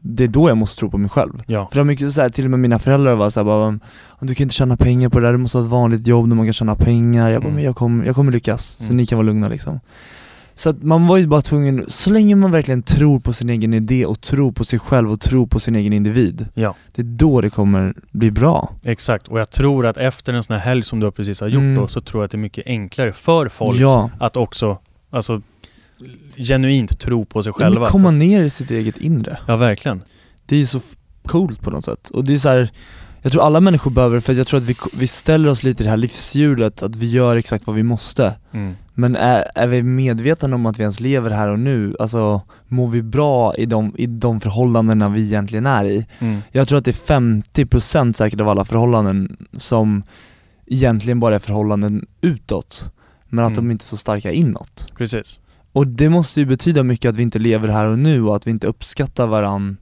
det 0.00 0.24
är 0.24 0.28
då 0.28 0.48
jag 0.48 0.56
måste 0.56 0.78
tro 0.78 0.90
på 0.90 0.98
mig 0.98 1.10
själv. 1.10 1.42
ja. 1.46 1.66
För 1.66 1.74
det 1.74 1.80
var 1.80 1.84
mycket 1.84 2.12
så 2.14 2.20
här, 2.20 2.28
till 2.28 2.44
och 2.44 2.50
med 2.50 2.60
mina 2.60 2.78
föräldrar 2.78 3.14
var 3.14 3.30
såhär 3.30 3.44
bara 3.44 3.78
Du 4.20 4.34
kan 4.34 4.44
inte 4.44 4.54
tjäna 4.54 4.76
pengar 4.76 5.08
på 5.08 5.18
det 5.20 5.26
där, 5.26 5.32
du 5.32 5.38
måste 5.38 5.58
ha 5.58 5.64
ett 5.64 5.70
vanligt 5.70 6.06
jobb 6.06 6.28
där 6.28 6.36
man 6.36 6.46
kan 6.46 6.52
tjäna 6.52 6.74
pengar. 6.76 7.30
Jag 7.30 7.42
bara, 7.42 7.46
Mm. 7.48 7.54
men 7.54 7.64
jag 7.64 7.76
kommer, 7.76 8.04
jag 8.06 8.14
kommer 8.14 8.32
lyckas, 8.32 8.64
så 8.66 8.84
Mm. 8.84 8.96
ni 8.96 9.06
kan 9.06 9.18
vara 9.18 9.26
lugna 9.26 9.48
liksom. 9.48 9.80
Så 10.56 10.70
att 10.70 10.82
man 10.82 11.06
var 11.06 11.16
ju 11.16 11.26
bara 11.26 11.40
tvungen, 11.42 11.84
så 11.88 12.10
länge 12.10 12.34
man 12.36 12.50
verkligen 12.50 12.82
tror 12.82 13.20
på 13.20 13.32
sin 13.32 13.50
egen 13.50 13.74
idé 13.74 14.06
och 14.06 14.20
tror 14.20 14.52
på 14.52 14.64
sig 14.64 14.78
själv 14.78 15.12
och 15.12 15.20
tror 15.20 15.46
på 15.46 15.60
sin 15.60 15.76
egen 15.76 15.92
individ, 15.92 16.48
Ja, 16.54 16.74
det 16.92 17.02
är 17.02 17.06
då 17.06 17.40
det 17.40 17.50
kommer 17.50 17.94
bli 18.10 18.30
bra. 18.30 18.70
exakt. 18.84 19.28
Och 19.28 19.40
jag 19.40 19.50
tror 19.50 19.86
att 19.86 19.96
efter 19.96 20.32
en 20.32 20.42
sån 20.42 20.54
här 20.56 20.60
helg 20.60 20.82
som 20.82 21.00
du 21.00 21.10
precis 21.10 21.40
har 21.40 21.48
gjort 21.48 21.60
Mm. 21.60 21.74
då, 21.74 21.88
så 21.88 22.00
tror 22.00 22.22
jag 22.22 22.24
att 22.24 22.30
det 22.30 22.36
är 22.36 22.38
mycket 22.38 22.66
enklare 22.66 23.12
för 23.12 23.48
folk 23.48 23.80
Ja, 23.80 24.10
att 24.18 24.36
också, 24.36 24.78
alltså 25.10 25.42
genuint 26.36 26.98
tro 26.98 27.24
på 27.24 27.42
sig 27.42 27.52
ja 27.56 27.64
själva. 27.64 27.88
komma 27.88 28.10
ner 28.10 28.42
i 28.42 28.50
sitt 28.50 28.70
eget 28.70 28.98
inre. 28.98 29.38
Ja, 29.46 29.56
verkligen. 29.56 30.02
Det 30.46 30.54
är 30.56 30.60
ju 30.60 30.66
så 30.66 30.80
coolt 31.26 31.60
på 31.60 31.70
något 31.70 31.84
sätt. 31.84 32.10
Och 32.10 32.24
det 32.24 32.34
är 32.34 32.38
så 32.38 32.48
här, 32.48 32.70
jag 33.22 33.32
tror 33.32 33.42
alla 33.46 33.60
människor 33.60 33.90
behöver 33.90 34.20
för 34.20 34.32
jag 34.32 34.46
tror 34.46 34.58
att 34.60 34.66
vi, 34.66 34.76
vi 34.96 35.06
ställer 35.06 35.48
oss 35.48 35.62
lite 35.62 35.82
i 35.82 35.84
det 35.84 35.90
här 35.90 35.96
livshjulet, 35.96 36.82
att 36.82 36.96
vi 36.96 37.06
gör 37.10 37.36
exakt 37.36 37.66
vad 37.66 37.76
vi 37.76 37.82
måste. 37.82 38.34
Mm. 38.52 38.74
Men 38.94 39.16
är, 39.16 39.44
är 39.54 39.66
vi 39.66 39.82
medvetna 39.82 40.54
om 40.54 40.66
att 40.66 40.78
vi 40.78 40.82
ens 40.82 41.00
lever 41.00 41.30
här 41.30 41.48
och 41.48 41.58
nu? 41.58 41.96
Alltså, 41.98 42.42
mår 42.68 42.88
vi 42.88 43.02
bra 43.02 43.54
i 43.54 43.66
de, 43.66 43.94
i 43.98 44.06
de 44.06 44.40
förhållandena 44.40 45.08
vi 45.08 45.22
egentligen 45.24 45.66
är 45.66 45.84
i? 45.84 46.06
Mm. 46.18 46.40
Jag 46.52 46.68
tror 46.68 46.78
att 46.78 46.84
det 46.84 46.90
är 46.90 47.20
50% 47.20 48.12
säkert 48.12 48.40
av 48.40 48.48
alla 48.48 48.64
förhållanden 48.64 49.36
som 49.56 50.02
egentligen 50.66 51.20
bara 51.20 51.34
är 51.34 51.38
förhållanden 51.38 52.06
utåt, 52.20 52.90
men 53.28 53.44
att 53.44 53.52
Mm. 53.52 53.64
de 53.64 53.70
inte 53.70 53.82
är 53.82 53.86
så 53.86 53.96
starka 53.96 54.32
inåt. 54.32 54.92
Precis. 54.98 55.38
Och 55.72 55.86
det 55.86 56.08
måste 56.08 56.40
ju 56.40 56.46
betyda 56.46 56.82
mycket 56.82 57.08
att 57.08 57.16
vi 57.16 57.22
inte 57.22 57.38
lever 57.38 57.68
här 57.68 57.86
och 57.86 57.98
nu 57.98 58.22
och 58.22 58.36
att 58.36 58.46
vi 58.46 58.50
inte 58.50 58.66
uppskattar 58.66 59.26
varann 59.26 59.76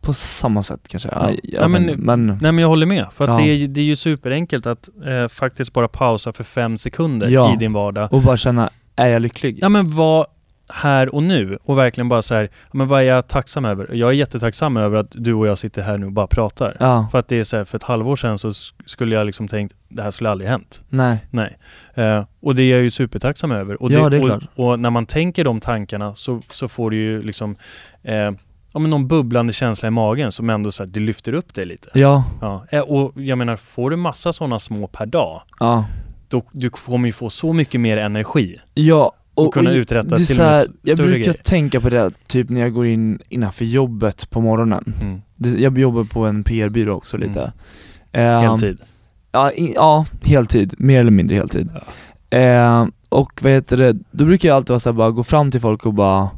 på 0.00 0.12
samma 0.12 0.62
sätt 0.62 0.88
kanske. 0.88 1.08
Ja. 1.12 1.30
Ja. 1.42 1.68
Men, 1.68 1.84
men- 1.86 2.26
Nej 2.26 2.52
men 2.52 2.58
jag 2.58 2.68
håller 2.68 2.86
med. 2.86 3.06
För 3.14 3.24
att 3.24 3.30
Ja. 3.40 3.46
det, 3.46 3.50
är, 3.64 3.68
det 3.68 3.80
är 3.80 3.84
ju 3.84 3.96
superenkelt 3.96 4.66
att 4.66 4.88
eh, 5.06 5.28
faktiskt 5.28 5.72
bara 5.72 5.88
pausa 5.88 6.32
för 6.32 6.44
fem 6.44 6.78
sekunder 6.78 7.28
Ja. 7.28 7.54
i 7.54 7.56
din 7.56 7.72
vardag. 7.72 8.12
och 8.12 8.22
bara 8.22 8.36
känna, 8.36 8.70
är 8.96 9.06
jag 9.06 9.22
lycklig? 9.22 9.58
Ja 9.62 9.68
men 9.68 9.90
var 9.96 10.26
här 10.72 11.14
och 11.14 11.22
nu 11.22 11.58
och 11.64 11.78
verkligen 11.78 12.08
bara 12.08 12.22
så 12.22 12.34
här, 12.34 12.48
men 12.72 12.88
vad 12.88 13.00
är 13.00 13.04
jag 13.04 13.28
tacksam 13.28 13.64
över? 13.64 13.88
Jag 13.94 14.08
är 14.08 14.12
jättetacksam 14.12 14.76
över 14.76 14.98
att 14.98 15.06
du 15.10 15.34
och 15.34 15.46
jag 15.46 15.58
sitter 15.58 15.82
här 15.82 15.98
nu 15.98 16.06
och 16.06 16.12
bara 16.12 16.26
pratar. 16.26 16.76
Ja, 16.80 17.08
För 17.10 17.18
att 17.18 17.28
det 17.28 17.36
är 17.40 17.44
så 17.44 17.56
här, 17.56 17.64
för 17.64 17.76
ett 17.76 17.82
halvår 17.82 18.16
sedan 18.16 18.38
så 18.38 18.48
sk- 18.48 18.72
skulle 18.86 19.14
jag 19.14 19.26
liksom 19.26 19.48
tänkt, 19.48 19.74
det 19.88 20.02
här 20.02 20.10
skulle 20.10 20.30
aldrig 20.30 20.50
hänt. 20.50 20.84
nej. 20.88 21.18
Nej. 21.30 21.58
Eh, 21.94 22.24
och 22.40 22.54
det 22.54 22.62
är 22.62 22.70
jag 22.70 22.82
ju 22.82 22.90
supertacksam 22.90 23.52
över. 23.52 23.82
Och 23.82 23.92
Ja, 23.92 24.08
det 24.08 24.16
är 24.16 24.32
och, 24.56 24.70
och 24.70 24.80
när 24.80 24.90
man 24.90 25.06
tänker 25.06 25.44
de 25.44 25.60
tankarna 25.60 26.14
så, 26.14 26.40
så 26.50 26.68
får 26.68 26.90
du 26.90 26.96
ju 26.96 27.22
liksom 27.22 27.56
eh, 28.02 28.30
ja, 28.74 28.80
men 28.80 28.90
någon 28.90 29.08
bubblande 29.08 29.52
känsla 29.52 29.88
i 29.88 29.90
magen 29.90 30.32
som 30.32 30.50
ändå 30.50 30.70
så 30.70 30.82
här, 30.82 30.90
det 30.90 31.00
lyfter 31.00 31.32
upp 31.32 31.54
dig 31.54 31.66
lite. 31.66 31.90
Ja, 31.94 32.24
Ja. 32.40 32.64
Eh, 32.70 32.80
och 32.80 33.12
jag 33.22 33.38
menar, 33.38 33.56
får 33.56 33.90
du 33.90 33.96
massa 33.96 34.32
sådana 34.32 34.58
små 34.58 34.86
per 34.86 35.06
dag, 35.06 35.42
ja. 35.60 35.84
då 36.28 36.42
du 36.52 36.70
kommer 36.70 37.08
ju 37.08 37.12
få 37.12 37.30
så 37.30 37.52
mycket 37.52 37.80
mer 37.80 37.96
energi. 37.96 38.60
Ja, 38.74 39.12
Och 39.34 39.54
kunna 39.54 39.70
uträtta 39.72 40.08
det 40.08 40.14
är 40.14 40.16
till 40.16 40.36
så 40.36 40.42
och 40.42 40.48
här, 40.48 40.62
s- 40.62 40.68
Jag 40.82 40.92
större 40.92 41.06
brukar 41.06 41.18
grejer. 41.24 41.42
tänka 41.44 41.80
på 41.80 41.88
det 41.90 42.10
typ 42.26 42.48
när 42.50 42.60
jag 42.60 42.72
går 42.74 42.86
in 42.86 43.18
innanför 43.28 43.64
jobbet 43.64 44.30
på 44.30 44.40
morgonen. 44.40 44.94
Mm. 45.02 45.20
Jag 45.60 45.78
jobbar 45.78 46.04
på 46.04 46.26
en 46.26 46.44
PR-byrå 46.44 46.94
också 46.94 47.16
lite. 47.16 47.52
Ehm, 48.12 48.42
Heltid. 48.42 48.78
Ja, 49.32 49.52
i, 49.52 49.72
ja, 49.74 50.04
heltid. 50.22 50.74
Mer 50.78 51.00
eller 51.00 51.10
mindre 51.10 51.36
heltid. 51.36 51.70
Ehm, 52.30 52.92
och 53.08 53.40
vad 53.42 53.52
heter 53.52 53.76
det, 53.76 53.96
då 54.10 54.24
brukar 54.24 54.48
jag 54.48 54.56
alltid 54.56 54.68
vara 54.68 54.78
så 54.78 54.88
här, 54.88 54.94
bara 54.94 55.10
gå 55.10 55.24
fram 55.24 55.50
till 55.50 55.60
folk 55.60 55.86
och 55.86 55.94
bara 55.94 56.28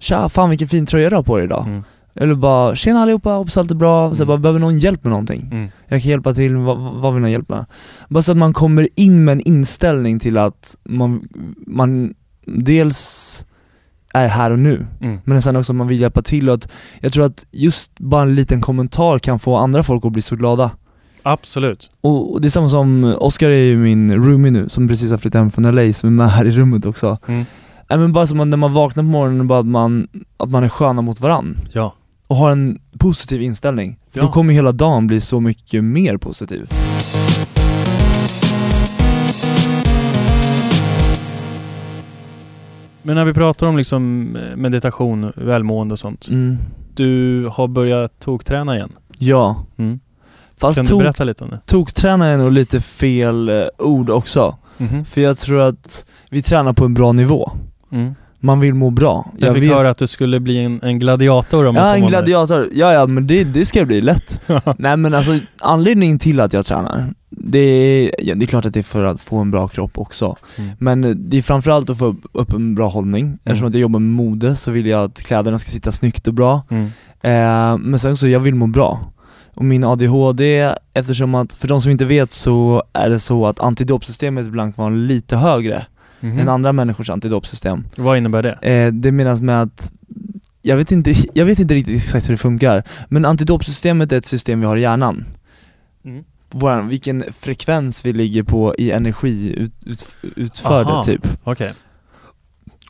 Tja, 0.00 0.28
fan 0.28 0.50
vilken 0.50 0.68
fin 0.68 0.86
tröja 0.86 1.10
du 1.10 1.16
har 1.16 1.22
på 1.22 1.36
dig 1.36 1.44
idag. 1.44 1.66
Mm. 1.66 1.82
Eller 2.14 2.34
bara, 2.34 2.76
tjena 2.76 3.00
allihopa, 3.02 3.30
hoppas 3.30 3.56
allt 3.56 3.70
är 3.70 3.74
bra, 3.74 4.14
så 4.14 4.22
Mm. 4.22 4.26
bara, 4.28 4.38
behöver 4.38 4.60
någon 4.60 4.78
hjälp 4.78 5.04
med 5.04 5.10
någonting? 5.10 5.48
Mm. 5.52 5.68
Jag 5.88 6.02
kan 6.02 6.10
hjälpa 6.10 6.34
till, 6.34 6.56
vad, 6.56 6.78
vad 6.78 7.12
vill 7.14 7.22
någon 7.22 7.30
hjälp 7.30 7.48
med? 7.48 7.64
Bara 8.08 8.22
så 8.22 8.32
att 8.32 8.38
man 8.38 8.52
kommer 8.52 8.88
in 8.96 9.24
med 9.24 9.32
en 9.32 9.40
inställning 9.40 10.18
till 10.18 10.38
att 10.38 10.76
man, 10.84 11.28
man 11.66 12.14
dels 12.46 13.44
är 14.14 14.28
här 14.28 14.50
och 14.50 14.58
nu, 14.58 14.86
Mm. 15.00 15.18
men 15.24 15.42
sen 15.42 15.56
också 15.56 15.72
att 15.72 15.76
man 15.76 15.88
vill 15.88 16.00
hjälpa 16.00 16.22
till 16.22 16.48
och 16.48 16.54
att 16.54 16.68
jag 17.00 17.12
tror 17.12 17.24
att 17.24 17.46
just 17.50 17.98
bara 17.98 18.22
en 18.22 18.34
liten 18.34 18.60
kommentar 18.60 19.18
kan 19.18 19.38
få 19.38 19.56
andra 19.56 19.82
folk 19.82 20.04
att 20.04 20.12
bli 20.12 20.22
så 20.22 20.36
glada. 20.36 20.70
Absolut. 21.22 21.90
Och 22.00 22.32
och 22.32 22.40
det 22.40 22.48
är 22.48 22.50
samma 22.50 22.68
som, 22.68 23.16
Oskar 23.18 23.50
är 23.50 23.64
ju 23.64 23.76
min 23.76 24.14
roomie 24.24 24.50
nu, 24.50 24.68
som 24.68 24.88
precis 24.88 25.10
har 25.10 25.18
flyttat 25.18 25.38
hem 25.38 25.50
från 25.50 25.74
LA, 25.74 25.92
som 25.92 26.06
är 26.06 26.10
med 26.10 26.30
här 26.30 26.44
i 26.44 26.50
rummet 26.50 26.86
också. 26.86 27.18
Mm. 27.90 27.98
Nej 28.00 28.06
men 28.06 28.12
bara 28.12 28.26
som 28.26 28.40
att 28.40 28.46
när 28.48 28.56
man 28.56 28.72
vaknar 28.72 29.02
på 29.02 29.08
morgonen, 29.08 29.46
bara 29.48 29.58
att 29.58 29.66
man, 29.66 30.08
att 30.36 30.50
man 30.50 30.64
är 30.64 30.68
sköna 30.68 31.02
mot 31.02 31.20
varann 31.20 31.58
Ja. 31.72 31.92
och 32.26 32.36
har 32.36 32.50
en 32.50 32.78
positiv 32.98 33.42
inställning. 33.42 33.98
Ja. 34.12 34.22
då 34.22 34.28
kommer 34.28 34.54
hela 34.54 34.72
dagen 34.72 35.06
bli 35.06 35.20
så 35.20 35.40
mycket 35.40 35.84
mer 35.84 36.16
positiv. 36.16 36.68
Men 43.02 43.14
när 43.16 43.24
vi 43.24 43.34
pratar 43.34 43.66
om 43.66 43.76
liksom 43.76 44.36
eh, 44.36 44.56
meditation, 44.56 45.32
välmående 45.36 45.92
och 45.92 45.98
sånt. 45.98 46.28
Mm. 46.28 46.58
Du 46.94 47.46
har 47.52 47.68
börjat 47.68 48.18
tokträna 48.20 48.76
igen. 48.76 48.92
Ja, 49.18 49.64
Mm. 49.78 50.00
Fast 50.56 50.76
kan 50.76 50.84
du 50.84 50.88
tok, 50.90 51.00
berätta 51.02 51.24
lite 51.24 51.44
om 51.44 51.50
det? 51.50 51.60
tokträna 51.66 52.26
är 52.26 52.36
nog 52.38 52.52
lite 52.52 52.80
fel 52.80 53.48
eh, 53.48 53.62
ord 53.78 54.10
också. 54.10 54.56
Mhm. 54.78 55.04
För 55.04 55.20
jag 55.20 55.38
tror 55.38 55.60
att 55.60 56.04
vi 56.30 56.42
tränar 56.42 56.72
på 56.72 56.84
en 56.84 56.94
bra 56.94 57.12
nivå. 57.12 57.52
Mm. 57.92 58.14
Man 58.42 58.60
vill 58.60 58.74
må 58.74 58.90
bra. 58.90 59.32
Jag, 59.38 59.54
fick 59.54 59.62
vet- 59.62 59.72
höra 59.72 59.90
att 59.90 59.98
du 59.98 60.06
skulle 60.06 60.40
bli 60.40 60.64
en, 60.64 60.80
en 60.82 60.98
gladiator 60.98 61.66
om 61.66 61.76
Ja, 61.76 61.94
en 61.96 62.06
gladiator. 62.06 62.68
Ja, 62.72 62.92
ja, 62.92 63.06
men 63.06 63.26
det, 63.26 63.44
det 63.44 63.64
ska 63.66 63.84
bli 63.84 64.00
lätt. 64.00 64.40
Nej 64.78 64.96
men 64.96 65.14
alltså, 65.14 65.38
anledningen 65.58 66.18
till 66.18 66.40
att 66.40 66.52
jag 66.52 66.66
tränar, 66.66 67.14
det 67.30 67.58
är, 67.58 68.14
ja, 68.18 68.34
det 68.34 68.44
är 68.44 68.46
klart 68.46 68.66
att 68.66 68.74
det 68.74 68.80
är 68.80 68.84
för 68.84 69.04
att 69.04 69.20
få 69.20 69.36
en 69.36 69.50
bra 69.50 69.68
kropp 69.68 69.98
också. 69.98 70.36
Mm. 70.58 70.70
Men 70.78 71.28
det 71.30 71.38
är 71.38 71.42
framförallt 71.42 71.90
att 71.90 71.98
få 71.98 72.04
upp- 72.06 72.24
upp 72.32 72.52
en 72.52 72.74
bra 72.74 72.88
hållning. 72.88 73.38
Eftersom 73.44 73.68
att 73.68 73.74
jag 73.74 73.80
jobbar 73.80 74.00
med 74.00 74.10
mode 74.16 74.56
så 74.56 74.70
vill 74.70 74.86
jag 74.86 75.04
att 75.04 75.22
kläderna 75.22 75.58
ska 75.58 75.70
sitta 75.70 75.92
snyggt 75.92 76.26
och 76.28 76.34
bra. 76.34 76.62
Mm. 76.70 76.84
Eh, 77.22 77.78
men 77.78 77.98
sen 77.98 78.16
så, 78.16 78.28
jag 78.28 78.40
vill 78.40 78.54
må 78.54 78.66
bra. 78.66 79.00
Och 79.54 79.64
min 79.64 79.84
ADHD, 79.84 80.72
eftersom 80.94 81.34
att, 81.34 81.52
för 81.52 81.68
de 81.68 81.80
som 81.80 81.90
inte 81.90 82.04
vet 82.04 82.32
så 82.32 82.82
är 82.92 83.10
det 83.10 83.18
så 83.18 83.46
att 83.46 83.60
antidopsystemet 83.60 84.46
ibland 84.46 84.74
kan 84.76 84.84
vara 84.84 84.94
lite 84.94 85.36
högre 85.36 85.86
Mhm. 86.20 86.38
än 86.38 86.48
andra 86.48 86.72
människors 86.72 87.10
antidopsystem. 87.10 87.84
Vad 87.96 88.18
innebär 88.18 88.42
det? 88.42 88.52
Eh, 88.52 88.92
det 88.92 89.12
menas 89.12 89.40
med 89.40 89.62
att 89.62 89.92
jag 90.62 90.76
vet, 90.76 90.92
inte, 90.92 91.14
jag 91.34 91.44
vet 91.44 91.58
inte 91.58 91.74
riktigt 91.74 91.96
exakt 91.96 92.28
hur 92.28 92.34
det 92.34 92.38
funkar, 92.38 92.82
men 93.08 93.24
antidopsystemet 93.24 94.12
är 94.12 94.16
ett 94.16 94.26
system 94.26 94.60
vi 94.60 94.66
har 94.66 94.76
i 94.76 94.80
hjärnan. 94.80 95.24
Mm. 96.04 96.24
Våran, 96.50 96.88
vilken 96.88 97.24
frekvens 97.38 98.06
vi 98.06 98.12
ligger 98.12 98.42
på 98.42 98.74
i 98.78 98.90
energiutförde 98.90 100.90
Aha. 100.90 101.04
typ. 101.04 101.26
Okej. 101.44 101.72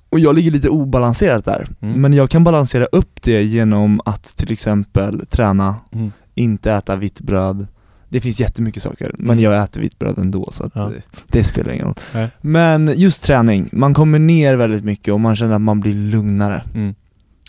Och 0.09 0.21
jag 0.21 0.35
ligger 0.35 0.51
lite 0.51 0.69
obalanserat 0.69 1.45
där. 1.45 1.67
Mm. 1.81 2.01
Men 2.01 2.13
jag 2.13 2.31
kan 2.31 2.45
balansera 2.45 2.87
upp 2.87 3.23
det 3.23 3.43
genom 3.43 4.01
att 4.05 4.37
till 4.37 4.53
exempel 4.53 5.27
träna, 5.27 5.75
Mm. 5.93 6.13
inte 6.35 6.73
äta 6.73 6.97
vitt 6.97 7.21
bröd. 7.21 7.67
Det 8.13 8.21
finns 8.21 8.41
jättemycket 8.41 8.83
saker, 8.83 9.15
men 9.19 9.31
Mm. 9.39 9.45
jag 9.45 9.63
äter 9.65 9.81
vitt 9.81 9.99
bröd 9.99 10.19
ändå 10.19 10.49
så 10.53 10.65
att 10.65 10.73
Ja. 10.75 10.87
eh, 10.87 11.03
det 11.27 11.45
spelar 11.45 11.73
ingen 11.73 11.87
roll. 11.87 11.95
Nej. 12.15 12.29
Men 12.41 12.93
just 12.97 13.25
träning, 13.25 13.69
man 13.73 13.95
kommer 13.95 14.19
ner 14.19 14.55
väldigt 14.57 14.85
mycket 14.85 15.15
och 15.15 15.21
man 15.21 15.37
känner 15.37 15.55
att 15.55 15.61
man 15.61 15.81
blir 15.81 15.95
lugnare. 15.95 16.63
Mm. 16.75 16.95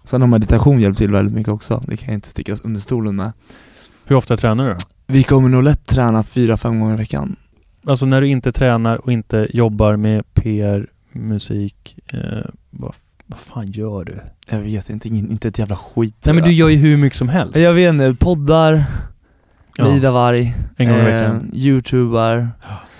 Sen 0.03 0.21
har 0.21 0.27
meditation 0.27 0.79
hjälpt 0.79 0.97
till 0.97 1.11
väldigt 1.11 1.35
mycket 1.35 1.53
också, 1.53 1.83
det 1.87 1.97
kan 1.97 2.07
jag 2.07 2.17
inte 2.17 2.27
sticka 2.29 2.55
under 2.63 2.79
stolen 2.81 3.15
med. 3.15 3.31
Hur 4.05 4.15
ofta 4.15 4.37
tränar 4.37 4.65
du 4.67 4.71
då? 4.71 4.77
Vi 5.07 5.23
kommer 5.23 5.49
nog 5.49 5.63
lätt 5.63 5.85
träna 5.85 6.23
fyra, 6.23 6.57
fem 6.57 6.79
gånger 6.79 6.93
i 6.93 6.97
veckan. 6.97 7.35
Alltså 7.85 8.05
när 8.05 8.21
du 8.21 8.27
inte 8.27 8.51
tränar 8.51 8.95
och 8.95 9.11
inte 9.11 9.47
jobbar 9.53 9.95
med 9.95 10.33
PR, 10.33 10.87
musik, 11.11 11.97
eh, 12.13 12.19
vad, 12.69 12.93
vad 13.25 13.39
fan 13.39 13.71
gör 13.71 14.03
du? 14.03 14.19
Jag 14.49 14.59
vet 14.59 14.89
inte, 14.89 15.07
inte 15.09 15.47
ett 15.47 15.59
jävla 15.59 15.75
skit 15.75 16.15
Nej 16.25 16.35
men 16.35 16.43
du 16.43 16.51
gör 16.51 16.69
ju 16.69 16.77
hur 16.77 16.97
mycket 16.97 17.17
som 17.17 17.29
helst. 17.29 17.59
jag 17.59 17.73
vet 17.73 17.89
inte, 17.89 18.15
poddar, 18.19 18.85
Ja, 19.77 19.87
Lida 19.93 20.11
Varg, 20.11 20.55
en 20.77 20.87
gång 20.89 20.97
i 20.97 20.99
eh, 20.99 21.05
veckan. 21.05 21.49
youtubar, 21.53 22.49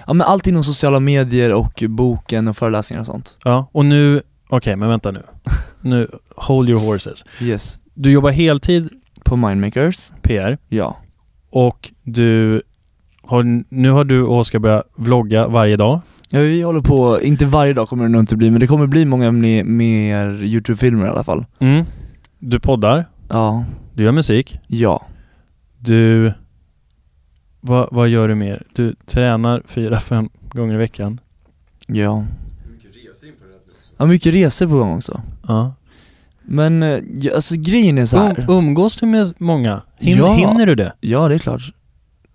ja 0.07 0.13
men 0.13 0.21
allt 0.27 0.47
inom 0.47 0.63
sociala 0.63 0.99
medier 0.99 1.53
och 1.53 1.83
boken 1.89 2.47
och 2.47 2.57
föreläsningar 2.57 2.99
och 2.99 3.05
sånt. 3.05 3.37
Ja, 3.43 3.69
och 3.71 3.85
nu, 3.85 4.21
okej 4.49 4.75
men 4.75 4.89
vänta 4.89 5.11
nu. 5.11 5.21
Nu, 5.83 6.07
hold 6.35 6.69
your 6.69 6.79
horses. 6.79 7.25
Yes. 7.41 7.79
Du 7.93 8.11
jobbar 8.11 8.29
heltid 8.31 8.89
På 9.23 9.35
Mindmakers, 9.35 10.11
PR 10.21 10.57
ja. 10.67 10.97
och 11.49 11.91
du 12.03 12.61
har, 13.23 13.63
nu 13.75 13.89
har 13.91 14.03
du 14.03 14.21
och 14.23 14.37
Oskar 14.39 14.59
börjat 14.59 14.83
vlogga 14.95 15.47
varje 15.47 15.75
dag. 15.77 16.01
Ja 16.29 16.39
vi 16.39 16.61
håller 16.61 16.81
på, 16.81 17.21
inte 17.21 17.45
varje 17.45 17.73
dag 17.73 17.89
kommer 17.89 18.03
det 18.03 18.09
nog 18.09 18.21
inte 18.21 18.35
bli, 18.35 18.49
men 18.51 18.59
det 18.59 18.67
kommer 18.67 18.87
bli 18.87 19.05
många 19.05 19.31
mer, 19.31 19.63
mer 19.63 20.43
YouTube-filmer 20.43 21.05
i 21.05 21.09
alla 21.09 21.23
fall. 21.23 21.45
Mm. 21.59 21.85
Du 22.39 22.59
poddar, 22.59 23.05
Ja, 23.29 23.65
du 23.93 24.03
gör 24.03 24.11
musik, 24.11 24.59
ja. 24.67 25.05
du... 25.79 26.33
Vad, 27.61 27.89
vad 27.91 28.09
gör 28.09 28.27
du 28.27 28.35
mer? 28.35 28.63
Du 28.73 28.95
tränar 29.05 29.63
fyra, 29.65 29.99
fem 29.99 30.29
gånger 30.51 30.73
i 30.73 30.77
veckan. 30.77 31.19
Ja. 31.87 32.25
Ja, 33.97 34.05
mycket 34.05 34.33
resor 34.33 34.67
på 34.67 34.73
gång 34.75 34.95
också. 34.95 35.21
Ja. 35.47 35.73
Men 36.41 36.83
eh, 36.83 36.99
alltså 37.35 37.55
grejen 37.57 37.97
är 37.97 38.05
så 38.05 38.17
här. 38.17 38.39
Um, 38.39 38.57
umgås 38.57 38.95
du 38.95 39.05
med 39.05 39.33
många? 39.37 39.81
Hin, 39.99 40.17
Ja. 40.17 40.33
Hinner 40.33 40.65
du 40.65 40.75
det? 40.75 40.93
Ja 41.01 41.27
det 41.27 41.33
är 41.35 41.39
klart. 41.39 41.73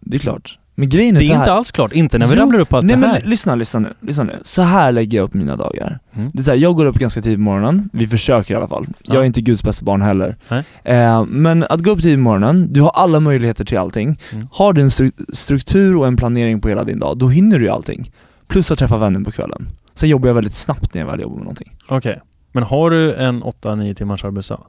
Det 0.00 0.16
är 0.16 0.20
klart. 0.20 0.58
Men 0.78 0.88
grejen 0.88 1.16
är, 1.16 1.20
Det 1.20 1.26
är 1.26 1.36
inte 1.38 1.52
alls 1.52 1.72
klart, 1.72 1.92
inte 1.92 2.18
när 2.18 2.26
vi 2.26 2.34
Jo, 2.34 2.40
rabblar 2.42 2.58
upp 2.60 2.72
allt 2.72 2.86
Nej 2.86 2.94
det 2.96 3.00
men 3.00 3.10
här. 3.10 3.22
lyssna, 3.24 3.54
lyssna 3.54 3.80
nu, 3.80 3.94
lyssna 4.00 4.24
nu. 4.24 4.38
Så 4.42 4.62
här 4.62 4.92
lägger 4.92 5.18
jag 5.18 5.24
upp 5.24 5.34
mina 5.34 5.56
dagar. 5.56 5.98
Mm. 6.14 6.30
Det 6.34 6.38
är 6.38 6.42
så 6.42 6.50
här, 6.50 6.58
jag 6.58 6.76
går 6.76 6.84
upp 6.86 6.98
ganska 6.98 7.22
tidigt 7.22 7.38
på 7.38 7.42
morgonen, 7.42 7.90
vi 7.92 8.06
försöker 8.08 8.54
i 8.54 8.56
alla 8.56 8.68
fall. 8.68 8.86
Jag 9.02 9.16
Ja. 9.16 9.20
är 9.20 9.24
inte 9.24 9.40
Guds 9.40 9.62
bästa 9.62 9.84
barn 9.84 10.02
heller. 10.02 10.36
Nej. 10.50 10.64
Eh, 10.84 11.24
men 11.24 11.62
att 11.64 11.80
gå 11.82 11.90
upp 11.90 12.02
tidigt 12.02 12.16
på 12.18 12.22
morgonen, 12.22 12.72
du 12.72 12.80
har 12.80 12.90
alla 12.90 13.20
möjligheter 13.20 13.64
till 13.64 13.78
allting. 13.78 14.18
Mm. 14.32 14.48
Har 14.52 14.72
du 14.72 14.80
en 14.80 14.88
stru- 14.88 15.34
struktur 15.34 15.96
och 15.96 16.06
en 16.06 16.16
planering 16.16 16.60
på 16.60 16.68
hela 16.68 16.84
din 16.84 16.98
dag, 16.98 17.18
då 17.18 17.28
hinner 17.28 17.58
du 17.58 17.64
ju 17.64 17.70
allting. 17.70 18.12
Plus 18.48 18.70
att 18.70 18.78
träffa 18.78 18.98
vänner 18.98 19.20
på 19.20 19.32
kvällen. 19.32 19.68
Sen 19.94 20.08
jobbar 20.08 20.28
jag 20.28 20.34
väldigt 20.34 20.54
snabbt 20.54 20.94
när 20.94 21.00
jag 21.00 21.08
väl 21.10 21.20
jobbar 21.20 21.34
med 21.36 21.44
någonting. 21.44 21.76
Okej. 21.88 22.20
Men 22.52 22.62
har 22.62 22.90
du 22.90 23.14
en 23.14 23.42
8-9 23.42 23.94
timmars 23.94 24.24
arbetsdag? 24.24 24.60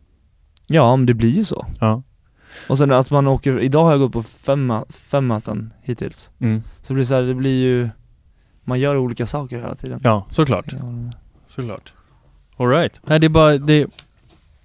Ja, 0.67 0.96
men 0.96 1.06
det 1.06 1.13
blir 1.13 1.30
ju 1.30 1.43
så. 1.43 1.65
Ja. 1.80 2.04
Och 2.67 2.77
sen 2.77 2.91
att 2.91 3.12
man 3.12 3.27
åker, 3.27 3.60
idag 3.60 3.83
har 3.83 3.91
jag 3.91 3.99
gått 3.99 4.12
på 4.12 4.23
fem, 4.23 4.73
fem 4.89 5.27
möten 5.27 5.73
hittills. 5.81 6.29
Mm. 6.39 6.63
Så 6.81 6.88
det 6.88 6.95
blir 6.95 7.05
så 7.05 7.13
här, 7.15 7.21
det 7.21 7.33
blir 7.33 7.63
ju, 7.63 7.89
man 8.63 8.79
gör 8.79 8.97
olika 8.97 9.25
saker 9.25 9.60
hela 9.60 9.75
tiden. 9.75 9.99
Ja, 10.03 10.25
såklart. 10.29 10.65
Såklart. 11.47 11.93
Alright. 12.57 13.01
Nej, 13.03 13.19
det 13.19 13.27
är 13.27 13.29
bara, 13.29 13.57
det, 13.57 13.86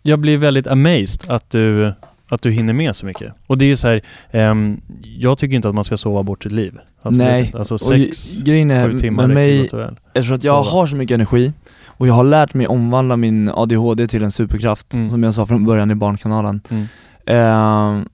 jag 0.03 0.19
blir 0.19 0.39
väldigt 0.39 0.67
amazed 0.67 1.21
att 1.31 1.51
du, 1.51 1.93
att 2.29 2.43
du 2.43 2.51
hinner 2.51 2.73
med 2.73 2.97
så 2.97 3.07
mycket. 3.07 3.33
Och 3.47 3.59
det 3.59 3.65
är 3.71 3.77
så 3.77 3.89
här, 3.89 4.01
ehm, 4.31 4.81
jag 5.03 5.39
tycker 5.39 5.57
inte 5.57 5.69
att 5.69 5.75
man 5.75 5.85
ska 5.85 5.97
sova 5.97 6.23
bort 6.23 6.43
sitt 6.43 6.53
liv. 6.53 6.79
Absolut 7.03 7.19
Nej. 7.19 7.47
inte. 7.47 7.59
Alltså 7.59 7.75
Och 7.75 7.81
sex, 7.81 8.43
grejen 8.43 8.71
är, 8.71 8.91
sju 8.93 8.99
timmar 8.99 9.27
med 9.27 9.35
mig, 9.35 9.61
och 9.69 9.81
eftersom 10.15 10.35
att 10.37 10.45
jag 10.45 10.65
Sova. 10.65 10.77
har 10.77 10.87
så 10.87 10.97
mycket 10.97 11.15
energi 11.15 11.53
och 11.87 12.07
jag 12.09 12.15
har 12.15 12.25
lärt 12.25 12.55
mig 12.55 12.67
omvandla 12.67 13.17
min 13.17 13.49
ADHD 13.49 14.07
till 14.09 14.23
en 14.23 14.31
superkraft, 14.33 14.95
Mm. 14.95 15.11
som 15.11 15.23
jag 15.23 15.35
sa 15.35 15.47
från 15.47 15.65
början 15.65 15.91
i 15.91 15.95
Barnkanalen. 15.95 16.61
Mm. 16.71 16.87
Ehm, 17.27 18.09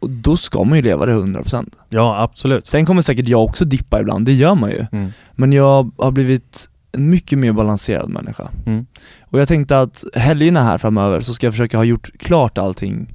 och 0.00 0.10
då 0.10 0.36
ska 0.36 0.64
man 0.64 0.76
ju 0.76 0.82
leva 0.82 1.06
det 1.06 1.12
100%. 1.12 1.72
Ja, 1.88 2.22
absolut. 2.22 2.66
Sen 2.66 2.86
kommer 2.86 3.02
säkert 3.02 3.28
jag 3.28 3.44
också 3.44 3.64
dippa 3.64 4.00
ibland, 4.00 4.26
det 4.26 4.32
gör 4.32 4.54
man 4.54 4.70
ju. 4.70 4.86
Mm. 4.92 5.12
Men 5.32 5.52
jag 5.52 5.90
har 5.98 6.10
blivit 6.10 6.68
en 6.92 7.10
mycket 7.10 7.38
mer 7.38 7.52
balanserad 7.52 8.08
människa. 8.10 8.48
Mm. 8.66 8.86
Och 9.20 9.40
jag 9.40 9.48
tänkte 9.48 9.80
att 9.80 10.04
helgerna 10.14 10.62
här 10.64 10.78
framöver 10.78 11.20
så 11.20 11.34
ska 11.34 11.46
jag 11.46 11.54
försöka 11.54 11.76
ha 11.76 11.84
gjort 11.84 12.10
klart 12.18 12.58
allting 12.58 13.14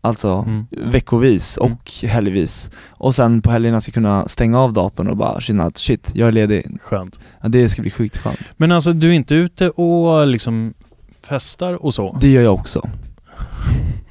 Alltså 0.00 0.28
Mm. 0.46 0.66
veckovis 0.70 1.58
Mm. 1.58 1.72
och 1.72 1.90
helgvis. 2.08 2.70
Och 2.88 3.14
sen 3.14 3.42
på 3.42 3.50
helgerna 3.50 3.80
ska 3.80 3.88
jag 3.90 3.94
kunna 3.94 4.28
stänga 4.28 4.58
av 4.60 4.72
datorn 4.72 5.08
och 5.08 5.16
bara 5.16 5.40
känna 5.40 5.64
att 5.64 5.78
shit, 5.78 6.10
jag 6.14 6.28
är 6.28 6.32
ledig. 6.32 6.66
Skönt. 6.82 7.20
Ja, 7.42 7.48
det 7.48 7.68
ska 7.68 7.82
bli 7.82 7.90
sjukt 7.90 8.16
skönt. 8.18 8.54
Men 8.56 8.72
alltså, 8.72 8.92
du 8.92 9.08
är 9.08 9.12
inte 9.12 9.34
ute 9.34 9.70
och 9.70 10.26
liksom 10.26 10.74
festar 11.22 11.84
och 11.84 11.94
så? 11.94 12.18
Det 12.20 12.28
gör 12.28 12.42
jag 12.42 12.54
också. 12.54 12.88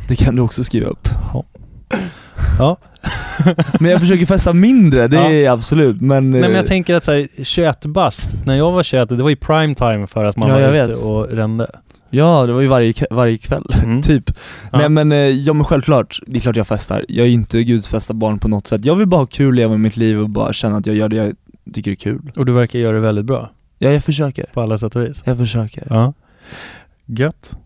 Det 0.08 0.16
kan 0.16 0.36
du 0.36 0.42
också 0.42 0.64
skriva 0.64 0.88
upp. 0.88 1.10
Ja. 2.60 2.78
Men 3.80 3.92
jag 3.92 4.00
försöker 4.00 4.26
festa 4.26 4.54
mindre, 4.54 5.08
det 5.08 5.16
Ja. 5.18 5.32
är 5.32 5.50
absolut 5.50 6.02
men... 6.02 6.32
Nej 6.32 6.42
men 6.42 6.52
jag 6.52 6.60
eh, 6.64 6.68
tänker 6.68 6.96
att 6.96 7.04
så 7.04 7.12
här, 7.12 7.28
21 7.44 7.86
bast, 7.86 8.36
när 8.46 8.56
jag 8.58 8.72
var 8.72 8.84
21, 8.84 9.10
det 9.10 9.16
var 9.24 9.30
ju 9.30 9.36
prime 9.36 9.76
time 9.76 10.08
för 10.08 10.24
att 10.24 10.38
man 10.38 10.50
Ja, 10.50 10.56
var 10.56 10.62
ute 10.74 10.90
vet. 10.90 11.04
och 11.06 11.28
rände. 11.30 11.72
Ja, 12.10 12.46
det 12.46 12.54
var 12.54 12.62
ju 12.62 12.68
varje, 12.68 12.94
varje 13.12 13.38
kväll, 13.38 13.66
Mm. 13.84 14.02
typ. 14.02 14.32
Ja. 14.72 14.78
Nej 14.78 14.90
men, 14.90 15.12
eh, 15.12 15.18
ja 15.18 15.54
men 15.54 15.64
självklart, 15.66 16.20
det 16.28 16.38
är 16.38 16.42
klart 16.42 16.56
jag 16.56 16.68
festar. 16.68 17.06
Jag 17.08 17.26
är 17.28 17.32
inte 17.32 17.64
Guds 17.64 17.92
bästa 17.92 18.14
barn 18.14 18.40
på 18.40 18.48
något 18.48 18.68
sätt. 18.68 18.86
Jag 18.86 18.96
vill 18.96 19.08
bara 19.08 19.22
ha 19.22 19.26
kul, 19.26 19.56
leva 19.56 19.78
mitt 19.78 19.98
liv 19.98 20.20
och 20.20 20.30
bara 20.30 20.54
känna 20.54 20.78
att 20.78 20.86
jag 20.86 20.96
gör 20.96 21.10
det 21.10 21.16
jag 21.16 21.34
tycker 21.74 21.92
är 21.92 21.96
kul. 21.96 22.32
Och 22.36 22.46
du 22.46 22.52
verkar 22.52 22.80
göra 22.80 22.94
det 22.94 23.00
väldigt 23.02 23.26
bra, 23.26 23.50
Ja, 23.80 23.90
jag 23.92 24.04
försöker. 24.04 24.46
på 24.54 24.62
alla 24.62 24.78
sätt 24.78 24.96
och 24.96 25.02
vis. 25.04 25.22
Jag 25.26 25.38
försöker. 25.38 25.88
Ja. 25.90 26.14
Gött. 27.06 27.58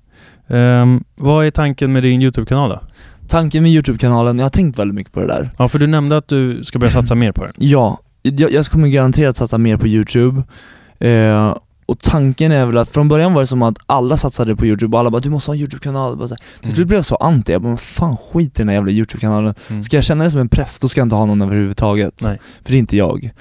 Ehm, 0.51 1.03
vad 1.15 1.45
är 1.45 1.51
tanken 1.51 1.93
med 1.93 2.03
din 2.03 2.21
YouTube-kanal 2.21 2.69
då? 2.69 2.79
Tanken 3.27 3.63
med 3.63 3.71
YouTube-kanalen, 3.71 4.37
jag 4.37 4.45
har 4.45 4.49
tänkt 4.49 4.79
väldigt 4.79 4.95
mycket 4.95 5.13
på 5.13 5.19
det 5.19 5.27
där. 5.27 5.51
Ja, 5.57 5.67
för 5.67 5.79
du 5.79 5.87
nämnde 5.87 6.17
att 6.17 6.27
du 6.27 6.63
ska 6.63 6.79
börja 6.79 6.91
satsa 6.91 7.15
mer 7.15 7.31
på 7.31 7.43
den. 7.43 7.53
Ja, 7.57 7.99
jag, 8.21 8.51
jag 8.51 8.65
kommer 8.65 8.87
garanterat 8.87 9.37
satsa 9.37 9.57
mer 9.57 9.77
på 9.77 9.87
YouTube. 9.87 10.43
Eh, 10.99 11.57
och 11.85 11.99
tanken 11.99 12.51
är 12.51 12.65
väl 12.65 12.77
att 12.77 12.89
från 12.89 13.07
början 13.07 13.33
var 13.33 13.41
det 13.41 13.47
som 13.47 13.61
att 13.63 13.77
alla 13.85 14.17
satsade 14.17 14.55
på 14.55 14.65
YouTube 14.65 14.95
och 14.97 14.99
alla 14.99 15.09
bara 15.09 15.21
'du 15.21 15.29
måste 15.29 15.51
ha 15.51 15.55
en 15.55 15.61
YouTube-kanal'. 15.61 16.35
Till 16.61 16.73
slut 16.73 16.87
blev 16.87 16.97
jag 16.97 17.05
så 17.05 17.15
anti, 17.15 17.51
jag 17.51 17.61
bara 17.61 17.77
fan 17.77 18.17
skit 18.17 18.49
i 18.49 18.61
den 18.61 18.67
här 18.67 18.75
jävla 18.75 18.91
YouTube-kanalen' 18.91 19.55
Mm. 19.69 19.83
Ska 19.83 19.97
jag 19.97 20.03
känna 20.03 20.23
det 20.23 20.31
som 20.31 20.39
en 20.39 20.49
press, 20.49 20.79
då 20.79 20.89
ska 20.89 20.99
jag 20.99 21.05
inte 21.05 21.15
ha 21.15 21.25
någon 21.25 21.41
överhuvudtaget. 21.41 22.21
Nej. 22.23 22.39
För 22.63 22.71
det 22.71 22.77
är 22.77 22.79
inte 22.79 22.97
jag. 22.97 23.31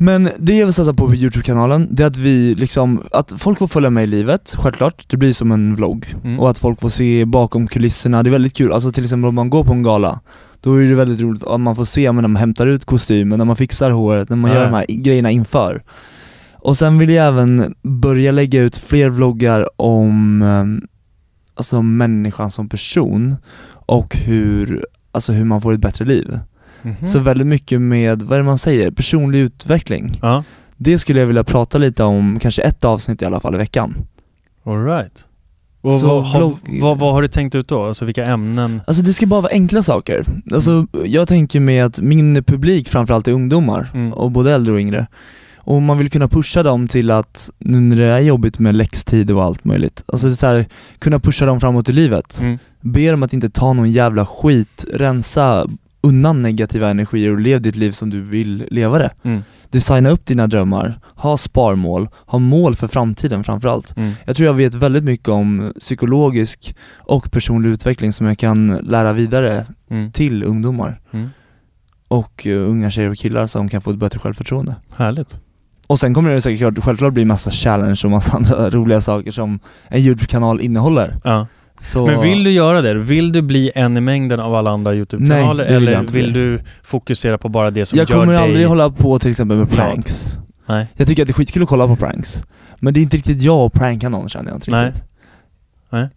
Men 0.00 0.28
det 0.38 0.54
jag 0.58 0.66
vill 0.66 0.74
satsa 0.74 0.94
på 0.94 1.08
på 1.08 1.14
YouTube-kanalen, 1.14 1.88
det 1.90 2.02
är 2.02 2.06
att 2.06 2.16
vi 2.16 2.54
liksom, 2.54 3.02
att 3.12 3.32
folk 3.38 3.58
får 3.58 3.66
följa 3.66 3.90
med 3.90 4.04
i 4.04 4.06
livet, 4.06 4.54
självklart, 4.58 5.04
det 5.10 5.16
blir 5.16 5.32
som 5.32 5.52
en 5.52 5.74
vlogg. 5.76 6.14
Mm. 6.24 6.40
Och 6.40 6.50
att 6.50 6.58
folk 6.58 6.80
får 6.80 6.88
se 6.88 7.24
bakom 7.24 7.68
kulisserna, 7.68 8.22
det 8.22 8.28
är 8.28 8.32
väldigt 8.32 8.56
kul. 8.56 8.72
Alltså 8.72 8.90
till 8.90 9.04
exempel 9.04 9.28
om 9.28 9.34
man 9.34 9.50
går 9.50 9.64
på 9.64 9.72
en 9.72 9.82
gala, 9.82 10.20
då 10.60 10.74
är 10.74 10.88
det 10.88 10.94
väldigt 10.94 11.20
roligt 11.20 11.42
om 11.42 11.62
man 11.62 11.76
får 11.76 11.84
se 11.84 12.12
när 12.12 12.22
man 12.22 12.36
hämtar 12.36 12.66
ut 12.66 12.84
kostymen, 12.84 13.38
när 13.38 13.44
man 13.44 13.56
fixar 13.56 13.90
håret, 13.90 14.28
när 14.28 14.36
man 14.36 14.50
Ja. 14.50 14.56
gör 14.56 14.64
de 14.64 14.74
här 14.74 14.86
grejerna 14.88 15.30
inför. 15.30 15.82
Och 16.54 16.76
sen 16.78 16.98
vill 16.98 17.10
jag 17.10 17.26
även 17.28 17.74
börja 17.82 18.32
lägga 18.32 18.62
ut 18.62 18.76
fler 18.78 19.08
vloggar 19.08 19.68
om, 19.80 20.42
eh, 20.42 20.88
alltså 21.54 21.82
människan 21.82 22.50
som 22.50 22.68
person 22.68 23.36
och 23.70 24.16
hur 24.16 24.86
alltså 25.12 25.32
hur 25.32 25.44
man 25.44 25.60
får 25.60 25.72
ett 25.72 25.80
bättre 25.80 26.04
liv. 26.04 26.38
Mhm. 26.82 27.06
Så 27.06 27.18
väldigt 27.18 27.46
mycket 27.46 27.80
med, 27.80 28.22
vad 28.22 28.32
är 28.32 28.38
det 28.42 28.46
man 28.46 28.58
säger, 28.58 28.90
personlig 28.90 29.38
utveckling. 29.38 30.18
Ja, 30.22 30.44
Det 30.76 30.98
skulle 30.98 31.20
jag 31.20 31.26
vilja 31.26 31.44
prata 31.44 31.78
lite 31.78 32.02
om, 32.04 32.38
kanske 32.42 32.62
ett 32.62 32.84
avsnitt 32.84 33.22
i 33.22 33.24
alla 33.24 33.40
fall 33.40 33.54
i 33.54 33.58
veckan. 33.58 33.94
alright. 34.64 35.24
Och 35.80 35.94
Så 35.94 36.06
vad, 36.06 36.26
har, 36.26 36.52
vad, 36.80 36.98
vad 36.98 37.12
har 37.14 37.22
du 37.22 37.28
tänkt 37.28 37.54
ut 37.54 37.68
då? 37.68 37.82
Alltså 37.84 38.04
vilka 38.04 38.24
ämnen? 38.24 38.80
Alltså 38.86 39.02
det 39.02 39.12
ska 39.12 39.26
bara 39.26 39.40
vara 39.40 39.52
enkla 39.52 39.82
saker. 39.82 40.24
Alltså 40.52 40.70
Mm. 40.70 40.88
jag 41.04 41.28
tänker 41.28 41.60
mig 41.60 41.80
att 41.80 42.00
min 42.00 42.44
publik 42.44 42.88
framförallt 42.88 43.28
är 43.28 43.32
ungdomar, 43.32 43.90
Mm. 43.94 44.12
och 44.12 44.30
både 44.30 44.54
äldre 44.54 44.72
och 44.74 44.80
yngre. 44.80 45.06
Och 45.56 45.82
man 45.82 45.98
vill 45.98 46.10
kunna 46.10 46.28
pusha 46.28 46.62
dem 46.62 46.88
till 46.88 47.10
att, 47.10 47.50
nu 47.58 47.80
när 47.80 47.96
det 47.96 48.04
är 48.04 48.18
jobbigt 48.20 48.58
med 48.58 48.76
läxtid 48.76 49.30
och 49.30 49.44
allt 49.44 49.64
möjligt, 49.64 50.02
alltså 50.06 50.34
så 50.34 50.46
här, 50.46 50.66
kunna 50.98 51.18
pusha 51.18 51.46
dem 51.46 51.60
framåt 51.60 51.88
i 51.88 51.92
livet. 51.92 52.38
Mm. 52.42 52.58
Be 52.80 53.10
dem 53.10 53.22
att 53.22 53.32
inte 53.32 53.50
ta 53.50 53.72
någon 53.72 53.90
jävla 53.90 54.26
skit, 54.26 54.84
rensa 54.94 55.66
undan 56.00 56.42
negativa 56.42 56.90
energier 56.90 57.32
och 57.32 57.40
lev 57.40 57.60
ditt 57.62 57.76
liv 57.76 57.90
som 57.92 58.10
du 58.10 58.20
vill 58.22 58.66
leva 58.70 58.98
det. 58.98 59.10
Mm. 59.22 59.42
Designa 59.70 60.10
upp 60.10 60.26
dina 60.26 60.46
drömmar, 60.46 61.00
ha 61.14 61.36
sparmål, 61.36 62.08
ha 62.26 62.38
mål 62.38 62.74
för 62.74 62.88
framtiden 62.88 63.44
framförallt. 63.44 63.96
Mm. 63.96 64.12
Jag 64.24 64.36
tror 64.36 64.46
jag 64.46 64.54
vet 64.54 64.74
väldigt 64.74 65.04
mycket 65.04 65.28
om 65.28 65.72
psykologisk 65.80 66.74
och 66.96 67.30
personlig 67.30 67.70
utveckling 67.70 68.12
som 68.12 68.26
jag 68.26 68.38
kan 68.38 68.68
lära 68.68 69.12
vidare 69.12 69.66
Mm. 69.90 70.12
till 70.12 70.42
ungdomar 70.42 71.00
Mm. 71.12 71.28
och 72.08 72.46
uh, 72.46 72.70
unga 72.70 72.90
tjejer 72.90 73.10
och 73.10 73.16
killar 73.16 73.46
som 73.46 73.68
kan 73.68 73.80
få 73.80 73.90
ett 73.90 73.96
bättre 73.98 74.18
självförtroende. 74.18 74.74
Härligt. 74.96 75.40
Och 75.86 76.00
sen 76.00 76.14
kommer 76.14 76.30
det 76.30 76.42
säkert 76.42 76.84
självklart 76.84 77.12
bli 77.12 77.24
massa 77.24 77.50
challenge 77.50 78.00
och 78.04 78.10
massa 78.10 78.32
andra 78.36 78.70
roliga 78.70 79.00
saker 79.00 79.32
som 79.32 79.58
en 79.88 80.00
YouTube-kanal 80.00 80.60
innehåller. 80.60 81.16
Ja. 81.24 81.46
Så... 81.80 82.06
Men 82.06 82.20
vill 82.20 82.44
du 82.44 82.50
göra 82.50 82.82
det? 82.82 82.94
Vill 82.94 83.32
du 83.32 83.42
bli 83.42 83.70
en 83.74 83.96
i 83.96 84.00
mängden 84.00 84.40
av 84.40 84.54
alla 84.54 84.70
andra 84.70 84.94
YouTube-kanaler? 84.94 85.64
Nej, 85.64 85.72
jag 85.72 85.82
eller 85.82 86.12
vill 86.12 86.32
bli. 86.32 86.42
du 86.42 86.60
fokusera 86.82 87.38
på 87.38 87.48
bara 87.48 87.70
det 87.70 87.86
som 87.86 87.98
Jag 87.98 88.10
gör 88.10 88.20
kommer 88.20 88.32
dig... 88.32 88.42
aldrig 88.42 88.66
hålla 88.66 88.90
på 88.90 89.18
till 89.18 89.30
exempel 89.30 89.56
med 89.56 89.70
pranks. 89.70 90.38
Nej. 90.66 90.86
Jag 90.94 91.06
tycker 91.08 91.22
att 91.22 91.26
det 91.26 91.32
är 91.32 91.34
skitkul 91.34 91.62
att 91.62 91.68
kolla 91.68 91.86
på 91.86 91.96
pranks. 91.96 92.44
Men 92.78 92.94
det 92.94 93.00
är 93.00 93.02
inte 93.02 93.16
riktigt 93.16 93.42
jag 93.42 93.58
att 93.58 93.72
pranka 93.72 94.08
någon 94.08 94.28
känner 94.28 94.50
jag 94.50 94.56
inte 94.56 94.70
Nej. 94.70 94.86
riktigt. 94.86 95.04
Nej. 95.90 96.08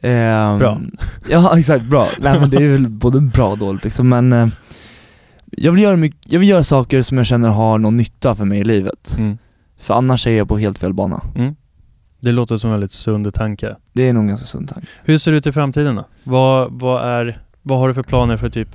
Ehm, 0.00 0.58
Bra. 0.58 0.80
Ja 1.28 1.58
exakt, 1.58 1.84
bra. 1.84 2.08
Nej 2.20 2.40
men 2.40 2.50
det 2.50 2.56
är 2.56 2.68
väl 2.68 2.88
både 2.88 3.20
bra 3.20 3.48
och 3.50 3.58
dåligt 3.58 3.84
liksom 3.84 4.08
men 4.08 4.32
eh, 4.32 4.48
jag, 5.46 5.72
vill 5.72 5.82
göra 5.82 5.96
mycket, 5.96 6.32
jag 6.32 6.40
vill 6.40 6.48
göra 6.48 6.64
saker 6.64 7.02
som 7.02 7.18
jag 7.18 7.26
känner 7.26 7.48
har 7.48 7.78
någon 7.78 7.96
nytta 7.96 8.34
för 8.34 8.44
mig 8.44 8.58
i 8.60 8.64
livet. 8.64 9.14
Mm. 9.18 9.38
För 9.80 9.94
annars 9.94 10.26
är 10.26 10.30
jag 10.30 10.48
på 10.48 10.58
helt 10.58 10.78
fel 10.78 10.92
bana. 10.94 11.22
Mm. 11.36 11.54
Det 12.20 12.32
låter 12.32 12.56
som 12.56 12.70
en 12.70 12.74
väldigt 12.74 12.92
sund 12.92 13.34
tanke. 13.34 13.76
Det 13.92 14.08
är 14.08 14.12
nog 14.12 14.22
en 14.22 14.28
ganska 14.28 14.46
sund 14.46 14.68
tanke. 14.68 14.86
Hur 15.04 15.18
ser 15.18 15.30
det 15.32 15.36
ut 15.38 15.46
i 15.46 15.52
framtiden 15.52 15.96
då? 15.96 16.04
Vad, 16.24 16.68
vad, 16.72 17.04
är, 17.04 17.42
vad 17.62 17.78
har 17.78 17.88
du 17.88 17.94
för 17.94 18.02
planer 18.02 18.36
för 18.36 18.50
typ, 18.50 18.68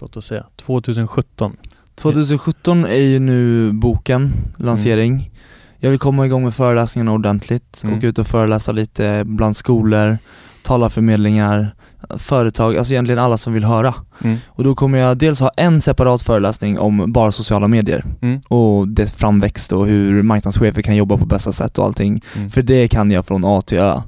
låt 0.00 0.16
oss 0.16 0.26
säga, 0.26 0.44
2017? 0.56 1.56
2017 1.94 2.84
är 2.84 2.94
ju 2.94 3.18
nu 3.18 3.72
boken, 3.72 4.32
lansering. 4.58 5.30
Jag 5.78 5.90
vill 5.90 5.98
komma 5.98 6.26
igång 6.26 6.44
med 6.44 6.54
föreläsningarna 6.54 7.12
ordentligt, 7.12 7.80
Mm. 7.84 7.98
åka 7.98 8.06
ut 8.06 8.18
och 8.18 8.26
föreläsa 8.26 8.72
lite 8.72 9.22
bland 9.26 9.56
skolor, 9.56 10.18
talarförmedlingar, 10.66 11.74
företag, 12.16 12.76
alltså 12.76 12.92
egentligen 12.92 13.18
alla 13.18 13.36
som 13.36 13.52
vill 13.52 13.64
höra. 13.64 13.94
Mm. 14.24 14.36
Och 14.48 14.64
då 14.64 14.74
kommer 14.74 14.98
jag 14.98 15.18
dels 15.18 15.40
ha 15.40 15.50
en 15.56 15.80
separat 15.80 16.22
föreläsning 16.22 16.78
om 16.78 17.12
bara 17.12 17.32
sociala 17.32 17.68
medier 17.68 18.04
Mm. 18.22 18.40
och 18.48 18.88
dess 18.88 19.12
framväxt 19.12 19.72
och 19.72 19.86
hur 19.86 20.22
marknadschefer 20.22 20.82
kan 20.82 20.96
jobba 20.96 21.16
på 21.16 21.26
bästa 21.26 21.52
sätt 21.52 21.78
och 21.78 21.84
allting. 21.84 22.20
Mm. 22.36 22.50
För 22.50 22.62
det 22.62 22.88
kan 22.88 23.10
jag 23.10 23.26
från 23.26 23.44
A 23.44 23.60
till 23.66 23.78
Ö. 23.78 24.00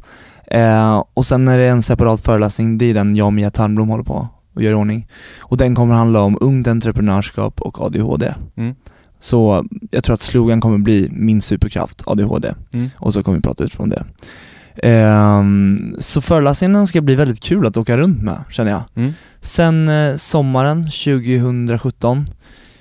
Eh, 0.50 1.04
och 1.14 1.26
sen 1.26 1.48
är 1.48 1.58
det 1.58 1.66
en 1.66 1.82
separat 1.82 2.20
föreläsning, 2.20 2.78
det 2.78 2.84
är 2.84 2.94
den 2.94 3.16
jag 3.16 3.26
och 3.26 3.32
Mia 3.32 3.50
Törnblom 3.50 3.88
håller 3.88 4.04
på 4.04 4.28
och 4.54 4.62
gör 4.62 4.70
i 4.70 4.74
ordning. 4.74 5.06
Och 5.40 5.56
den 5.56 5.74
kommer 5.74 5.94
handla 5.94 6.20
om 6.20 6.38
ungt 6.40 6.68
entreprenörskap 6.68 7.60
och 7.60 7.80
ADHD. 7.80 8.34
Mm. 8.56 8.74
Så 9.20 9.64
jag 9.90 10.04
tror 10.04 10.14
att 10.14 10.20
slogan 10.20 10.60
kommer 10.60 10.78
bli 10.78 11.08
min 11.12 11.40
superkraft, 11.40 12.02
ADHD. 12.06 12.54
Mm. 12.74 12.90
Och 12.96 13.12
så 13.12 13.22
kommer 13.22 13.38
vi 13.38 13.42
prata 13.42 13.64
utifrån 13.64 13.88
det. 13.88 14.04
Ehm, 14.82 15.96
så 15.98 16.20
föreläsningen 16.20 16.86
ska 16.86 17.00
bli 17.00 17.14
väldigt 17.14 17.40
kul 17.40 17.66
att 17.66 17.76
åka 17.76 17.96
runt 17.96 18.22
med, 18.22 18.44
känner 18.50 18.70
jag. 18.70 18.82
Mm. 18.94 19.12
Sen 19.40 19.88
eh, 19.88 20.16
sommaren 20.16 20.84
2017, 20.84 22.26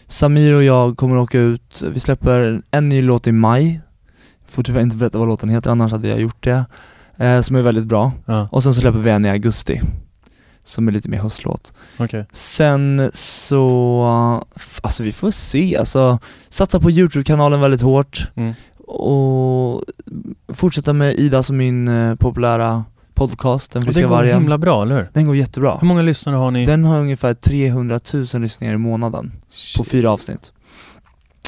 Samir 0.07 0.53
och 0.53 0.63
jag 0.63 0.97
kommer 0.97 1.17
åka 1.17 1.39
ut, 1.39 1.83
vi 1.93 1.99
släpper 1.99 2.61
en 2.71 2.89
ny 2.89 3.01
låt 3.01 3.27
i 3.27 3.31
maj. 3.31 3.81
Får 4.47 4.63
tyvärr 4.63 4.81
inte 4.81 4.95
berätta 4.95 5.17
vad 5.17 5.27
låten 5.27 5.49
heter, 5.49 5.69
annars 5.69 5.91
hade 5.91 6.07
jag 6.07 6.19
gjort 6.21 6.43
det. 6.43 6.65
Eh, 7.17 7.41
som 7.41 7.55
är 7.55 7.61
väldigt 7.61 7.85
bra. 7.85 8.11
Ja, 8.25 8.47
Och 8.51 8.63
sen 8.63 8.73
så 8.73 8.81
släpper 8.81 8.99
vi 8.99 9.11
en 9.11 9.25
i 9.25 9.29
augusti. 9.29 9.81
Som 10.63 10.87
är 10.87 10.91
lite 10.91 11.09
mer 11.09 11.17
höstlåt. 11.17 11.73
okej. 11.97 12.25
Sen 12.31 13.09
så, 13.13 14.43
alltså 14.81 15.03
vi 15.03 15.11
får 15.11 15.31
se, 15.31 15.77
alltså 15.77 16.19
satsa 16.49 16.79
på 16.79 16.91
Youtube-kanalen 16.91 17.61
väldigt 17.61 17.81
hårt 17.81 18.27
Mm. 18.35 18.53
Och 18.88 19.83
fortsätta 20.53 20.93
med 20.93 21.15
Ida 21.19 21.43
som 21.43 21.57
min 21.57 21.88
eh, 21.88 22.15
populära 22.15 22.83
podcast, 23.13 23.71
Den 23.71 23.81
friska 23.81 24.01
det 24.01 24.07
går 24.07 24.15
vargen. 24.15 24.39
himla 24.39 24.57
bra, 24.57 24.81
eller 24.83 24.95
hur? 24.95 25.09
Den 25.13 25.25
går 25.27 25.35
jättebra. 25.35 25.77
Hur 25.81 25.88
många 25.88 26.01
lyssnare 26.01 26.35
har 26.35 26.51
ni? 26.51 26.65
Den 26.65 26.83
har 26.85 26.99
ungefär 26.99 27.33
300 27.33 27.99
000 28.13 28.25
lyssningar 28.41 28.73
i 28.73 28.77
månaden 28.77 29.31
på 29.77 29.83
fyra 29.83 30.11
avsnitt. 30.11 30.51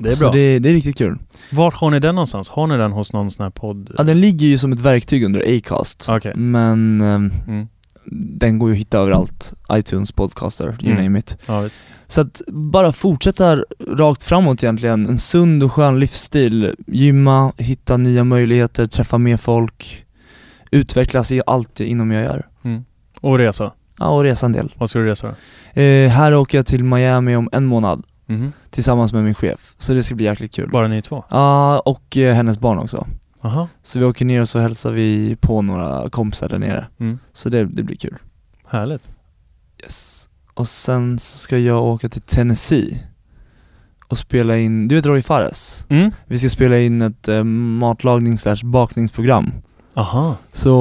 det 0.02 0.10
är 0.10 0.14
Så 0.14 0.24
bra. 0.24 0.32
det, 0.32 0.60
det 0.60 0.70
är 0.70 0.74
riktigt 0.74 0.98
kul. 0.98 1.18
Vart 1.52 1.74
har 1.74 1.92
ni 1.92 2.00
den 2.00 2.16
någonstans? 2.16 2.50
Har 2.50 2.68
ni 2.68 2.78
den 2.78 2.92
hos 2.92 3.14
någon 3.14 3.32
sån 3.32 3.44
här 3.44 3.50
podd? 3.50 3.92
Ja, 3.98 4.04
den 4.04 4.22
ligger 4.22 4.48
ju 4.48 4.58
som 4.58 4.74
ett 4.74 4.80
verktyg 4.80 5.24
under 5.24 5.58
Acast. 5.58 6.08
Okej. 6.10 6.34
Men 6.36 7.02
ehm, 7.02 7.32
Mm. 7.48 7.68
Den 8.12 8.60
går 8.60 8.70
ju 8.70 8.74
att 8.76 8.80
hitta 8.80 8.98
överallt. 9.00 9.54
iTunes, 9.72 10.12
Podcaster, 10.12 10.66
you 10.82 10.92
Mm. 10.92 11.04
name 11.04 11.20
it. 11.20 11.38
Ja. 11.48 11.70
Så 12.08 12.22
att 12.22 12.42
bara 12.48 12.94
fortsätta 12.94 13.64
rakt 13.88 14.24
framåt 14.24 14.64
egentligen, 14.64 15.08
en 15.08 15.18
sund 15.20 15.64
och 15.64 15.74
skön 15.74 16.00
livsstil, 16.00 16.76
gymma, 16.88 17.52
hitta 17.58 17.98
nya 17.98 18.24
möjligheter, 18.24 18.86
träffa 18.86 19.18
mer 19.18 19.38
folk, 19.38 20.06
utvecklas 20.72 21.32
i 21.32 21.42
allt 21.46 21.80
inom 21.80 22.12
jag 22.12 22.24
gör. 22.24 22.48
Och 23.22 23.38
resa. 23.38 23.72
Ja, 24.00 24.08
och 24.10 24.24
resa 24.24 24.46
en 24.46 24.52
del. 24.52 24.74
Vad 24.78 24.90
ska 24.90 25.00
du 25.00 25.06
resa 25.06 25.28
då? 25.76 25.82
Eh, 25.82 26.10
här 26.10 26.34
åker 26.36 26.58
jag 26.58 26.66
till 26.66 26.84
Miami 26.84 27.36
om 27.36 27.50
en 27.52 27.66
månad 27.66 28.04
Mhm. 28.26 28.52
tillsammans 28.70 29.14
med 29.14 29.24
min 29.24 29.34
chef, 29.36 29.74
så 29.78 29.94
det 29.94 30.04
ska 30.04 30.16
bli 30.16 30.26
jäkligt 30.26 30.56
kul. 30.56 30.70
Bara 30.72 30.88
ni 30.88 31.02
två? 31.02 31.24
Ja, 31.30 31.80
och 31.80 32.18
eh, 32.18 32.34
hennes 32.36 32.60
barn 32.60 32.78
också. 32.80 33.08
Aha. 33.42 33.68
Så 33.84 34.00
vi 34.00 34.06
åker 34.06 34.26
ner 34.26 34.42
och 34.42 34.50
så 34.50 34.60
hälsar 34.60 34.92
vi 34.92 35.36
på 35.42 35.62
några 35.62 36.10
kompisar 36.10 36.50
där 36.50 36.60
nere. 36.60 36.88
Mm. 37.00 37.20
Så 37.34 37.50
det, 37.50 37.66
det 37.66 37.84
blir 37.84 37.96
kul. 37.96 38.18
Härligt. 38.68 39.10
Yes. 39.84 40.30
Och 40.54 40.68
sen 40.68 41.20
så 41.20 41.38
ska 41.38 41.58
jag 41.58 41.84
åka 41.84 42.10
till 42.10 42.22
Tennessee 42.22 43.04
och 44.08 44.18
spela 44.18 44.58
in, 44.58 44.88
du 44.88 44.96
vet 44.96 45.06
Roy 45.06 45.22
Fares? 45.22 45.86
Mm. 45.90 46.12
Vi 46.26 46.40
ska 46.40 46.50
spela 46.50 46.80
in 46.80 47.02
ett 47.02 47.28
eh, 47.28 47.44
matlagning 47.44 48.38
slash 48.38 48.58
bakningsprogram. 48.64 49.52
Aha. 49.94 50.36
Så 50.54 50.74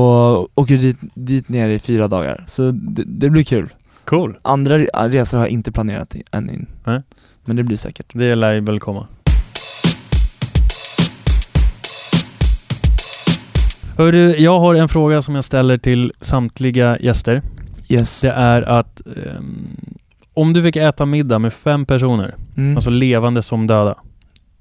åker 0.54 0.76
dit, 0.76 0.98
dit 1.14 1.48
ner 1.48 1.68
i 1.68 1.78
fyra 1.78 2.09
dagar. 2.09 2.44
Så 2.46 2.70
det, 2.70 3.02
det 3.06 3.30
blir 3.30 3.44
kul. 3.44 3.68
Cool. 4.04 4.38
Andra 4.42 4.78
re- 4.78 5.09
resor 5.09 5.38
har 5.38 5.44
jag 5.44 5.50
inte 5.52 5.72
planerat 5.72 6.14
än 6.30 6.50
in. 6.50 6.66
Nej. 6.84 7.02
Men 7.44 7.56
det 7.56 7.62
blir 7.62 7.76
säkert. 7.76 8.06
Det 8.12 8.34
lär 8.34 8.61
väl 8.61 8.80
komma. 8.80 9.06
Hörru, 13.99 14.34
jag 14.36 14.61
har 14.61 14.74
en 14.74 14.88
fråga 14.88 15.22
som 15.22 15.34
jag 15.34 15.44
ställer 15.44 15.76
till 15.76 16.12
samtliga 16.20 16.99
gäster. 17.01 17.42
Yes. 17.88 18.20
Det 18.20 18.30
är 18.30 18.62
att 18.62 19.01
ehm, 19.07 19.66
om 20.34 20.53
du 20.53 20.62
fick 20.62 20.76
äta 20.76 21.07
middag 21.07 21.38
med 21.38 21.53
fem 21.53 21.86
personer, 21.86 22.34
Mm. 22.57 22.76
alltså 22.76 22.90
levande 22.90 23.42
som 23.42 23.66
döda. 23.66 23.94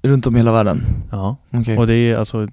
Runt 0.02 0.26
om 0.26 0.36
i 0.36 0.38
hela 0.38 0.52
världen. 0.52 0.82
Ja. 1.10 1.36
Okej. 1.50 1.78
Och 1.78 1.86
det 1.86 1.94
är 1.94 2.16
alltså, 2.16 2.48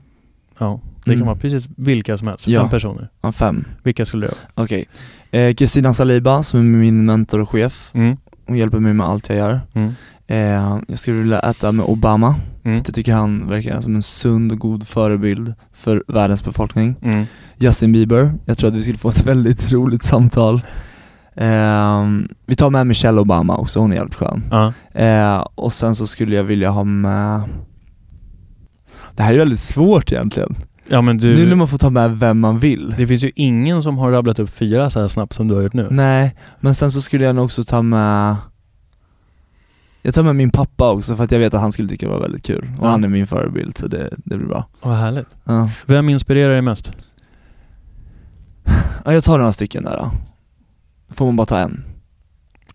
ja, 0.57 0.79
det 0.97 1.03
kan 1.03 1.13
Mm. 1.13 1.25
vara 1.27 1.35
precis 1.37 1.69
vilka 1.77 2.17
som 2.17 2.27
helst. 2.27 2.47
Ja. 2.47 2.61
Fem 2.61 2.69
personer. 2.69 3.09
Ja, 3.21 3.31
fem. 3.31 3.65
Vilka 3.83 4.05
skulle 4.05 4.25
det 4.27 4.31
vara? 4.55 4.65
Okej. 4.65 4.85
Eh, 5.31 5.53
Kristina 5.53 5.93
Saliba 5.93 6.43
som 6.43 6.59
är 6.59 6.63
min 6.63 7.05
mentor 7.05 7.39
och 7.41 7.49
chef. 7.49 7.89
Mm. 7.93 8.17
Hon 8.47 8.57
hjälper 8.57 8.79
mig 8.79 8.93
med 8.93 9.07
allt 9.07 9.29
jag 9.29 9.37
gör. 9.37 9.61
Mm. 9.73 9.91
Eh, 10.27 10.79
jag 10.87 10.99
skulle 10.99 11.17
vilja 11.17 11.39
äta 11.39 11.71
med 11.71 11.85
Obama. 11.85 12.35
Mm. 12.65 12.81
Jag 12.85 12.95
tycker 12.95 13.13
han 13.13 13.47
verkar 13.49 13.81
som 13.81 13.95
en 13.95 14.03
sund 14.03 14.51
och 14.51 14.59
god 14.59 14.87
förebild 14.87 15.53
för 15.73 16.03
världens 16.07 16.43
befolkning. 16.43 16.95
Mm. 17.01 17.25
Justin 17.57 17.91
Bieber, 17.91 18.33
jag 18.45 18.57
tror 18.57 18.69
att 18.69 18.75
vi 18.75 18.81
skulle 18.81 18.97
få 18.97 19.09
ett 19.09 19.25
väldigt 19.25 19.71
roligt 19.73 20.03
samtal. 20.03 20.61
Ehm, 21.35 22.27
vi 22.45 22.55
tar 22.55 22.69
med 22.69 22.87
Michelle 22.87 23.21
Obama 23.21 23.57
också, 23.57 23.79
hon 23.79 23.91
är 23.91 23.95
jävligt 23.95 24.15
skön. 24.15 24.43
Ja. 24.51 24.73
Eh, 25.01 25.37
och 25.55 25.73
sen 25.73 25.95
så 25.95 26.07
skulle 26.07 26.35
jag 26.35 26.43
vilja 26.43 26.69
ha 26.69 26.83
med 26.83 27.41
Det 29.15 29.23
här 29.23 29.33
är 29.33 29.37
väldigt 29.37 29.59
svårt 29.59 30.11
egentligen. 30.11 30.55
ja 30.87 31.01
men 31.01 31.17
du, 31.17 31.35
Nu 31.35 31.45
när 31.49 31.55
man 31.55 31.67
får 31.67 31.77
ta 31.77 31.89
med 31.89 32.19
vem 32.19 32.39
man 32.39 32.59
vill. 32.59 32.93
det 32.97 33.07
finns 33.07 33.23
ju 33.23 33.31
ingen 33.35 33.81
som 33.83 33.97
har 33.97 34.11
rabblat 34.11 34.39
upp 34.39 34.49
fyra 34.49 34.89
så 34.89 35.01
här 35.01 35.07
snabbt 35.07 35.33
som 35.33 35.47
du 35.47 35.55
har 35.55 35.61
gjort 35.61 35.73
nu. 35.73 35.87
Nej, 35.91 36.35
men 36.59 36.75
sen 36.75 36.91
så 36.91 37.01
skulle 37.01 37.25
jag 37.25 37.35
nog 37.35 37.45
också 37.45 37.63
ta 37.63 37.81
med 37.81 38.35
Jag 40.05 40.13
tar 40.13 40.23
med 40.23 40.35
min 40.35 40.49
pappa 40.49 40.91
också 40.91 41.15
för 41.15 41.23
att 41.23 41.31
jag 41.31 41.39
vet 41.39 41.53
att 41.53 41.61
han 41.61 41.71
skulle 41.71 41.89
tycka 41.89 42.05
det 42.05 42.11
var 42.11 42.19
väldigt 42.21 42.43
kul. 42.45 42.67
Och 42.79 42.85
Ja. 42.85 42.89
han 42.89 43.03
är 43.03 43.07
min 43.07 43.27
förebild 43.27 43.77
så 43.77 43.87
det, 43.87 44.09
det 44.17 44.37
blir 44.37 44.47
bra. 44.47 44.65
Vad 44.81 44.95
härligt. 44.97 45.35
Ja. 45.43 45.69
Vem 45.85 46.09
inspirerar 46.09 46.49
dig 46.53 46.61
mest? 46.61 46.91
ja, 49.05 49.13
jag 49.13 49.23
tar 49.23 49.37
några 49.37 49.51
stycken 49.53 49.83
där 49.83 49.97
då. 49.97 50.11
Får 51.15 51.25
man 51.25 51.35
bara 51.35 51.45
ta 51.45 51.59
en? 51.59 51.83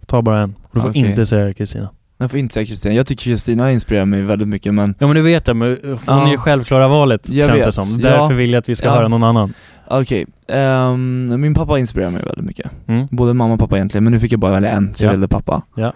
Ta 0.07 0.23
bara 0.23 0.41
en. 0.41 0.55
Och 0.63 0.71
du 0.73 0.81
får 0.81 0.89
Okej. 0.91 1.03
inte 1.11 1.27
säga 1.27 1.53
Kristina. 1.53 1.89
Jag 2.19 2.31
får 2.31 2.39
inte 2.41 2.55
säga 2.55 2.67
Kristina, 2.67 2.95
jag 2.95 3.07
tycker 3.07 3.23
Kristina 3.25 3.73
inspirerar 3.73 4.05
mig 4.05 4.23
väldigt 4.23 4.49
mycket 4.49 4.75
men 4.75 4.95
Ja 4.99 5.07
men 5.07 5.17
du 5.17 5.23
vet 5.23 5.45
det, 5.45 5.55
men 5.55 5.77
hon 5.83 5.99
Ja. 6.07 6.27
är 6.27 6.31
ju 6.31 6.37
självklara 6.37 6.89
valet 6.89 7.31
Jag 7.31 7.49
känns 7.49 7.61
det 7.61 7.67
vet. 7.67 7.75
som. 7.75 8.01
Ja. 8.01 8.09
Därför 8.11 8.35
vill 8.35 8.51
jag 8.53 8.59
att 8.61 8.69
vi 8.69 8.77
ska 8.77 8.91
höra 8.91 9.09
någon 9.09 9.23
annan. 9.23 9.55
okej, 9.89 10.27
ehm, 10.49 11.41
min 11.41 11.55
pappa 11.55 11.79
inspirerar 11.79 12.11
mig 12.11 12.23
väldigt 12.23 12.45
mycket. 12.45 12.71
Mm. 12.87 13.07
Både 13.11 13.35
mamma 13.35 13.55
och 13.55 13.61
pappa 13.61 13.77
egentligen, 13.77 14.05
men 14.05 14.13
nu 14.13 14.21
fick 14.21 14.33
jag 14.33 14.41
bara 14.41 14.53
välja 14.53 14.71
en 14.71 14.95
så 14.95 15.05
jag 15.05 15.09
Ja. 15.09 15.13
valde 15.13 15.29
pappa. 15.29 15.63
Ja. 15.75 15.93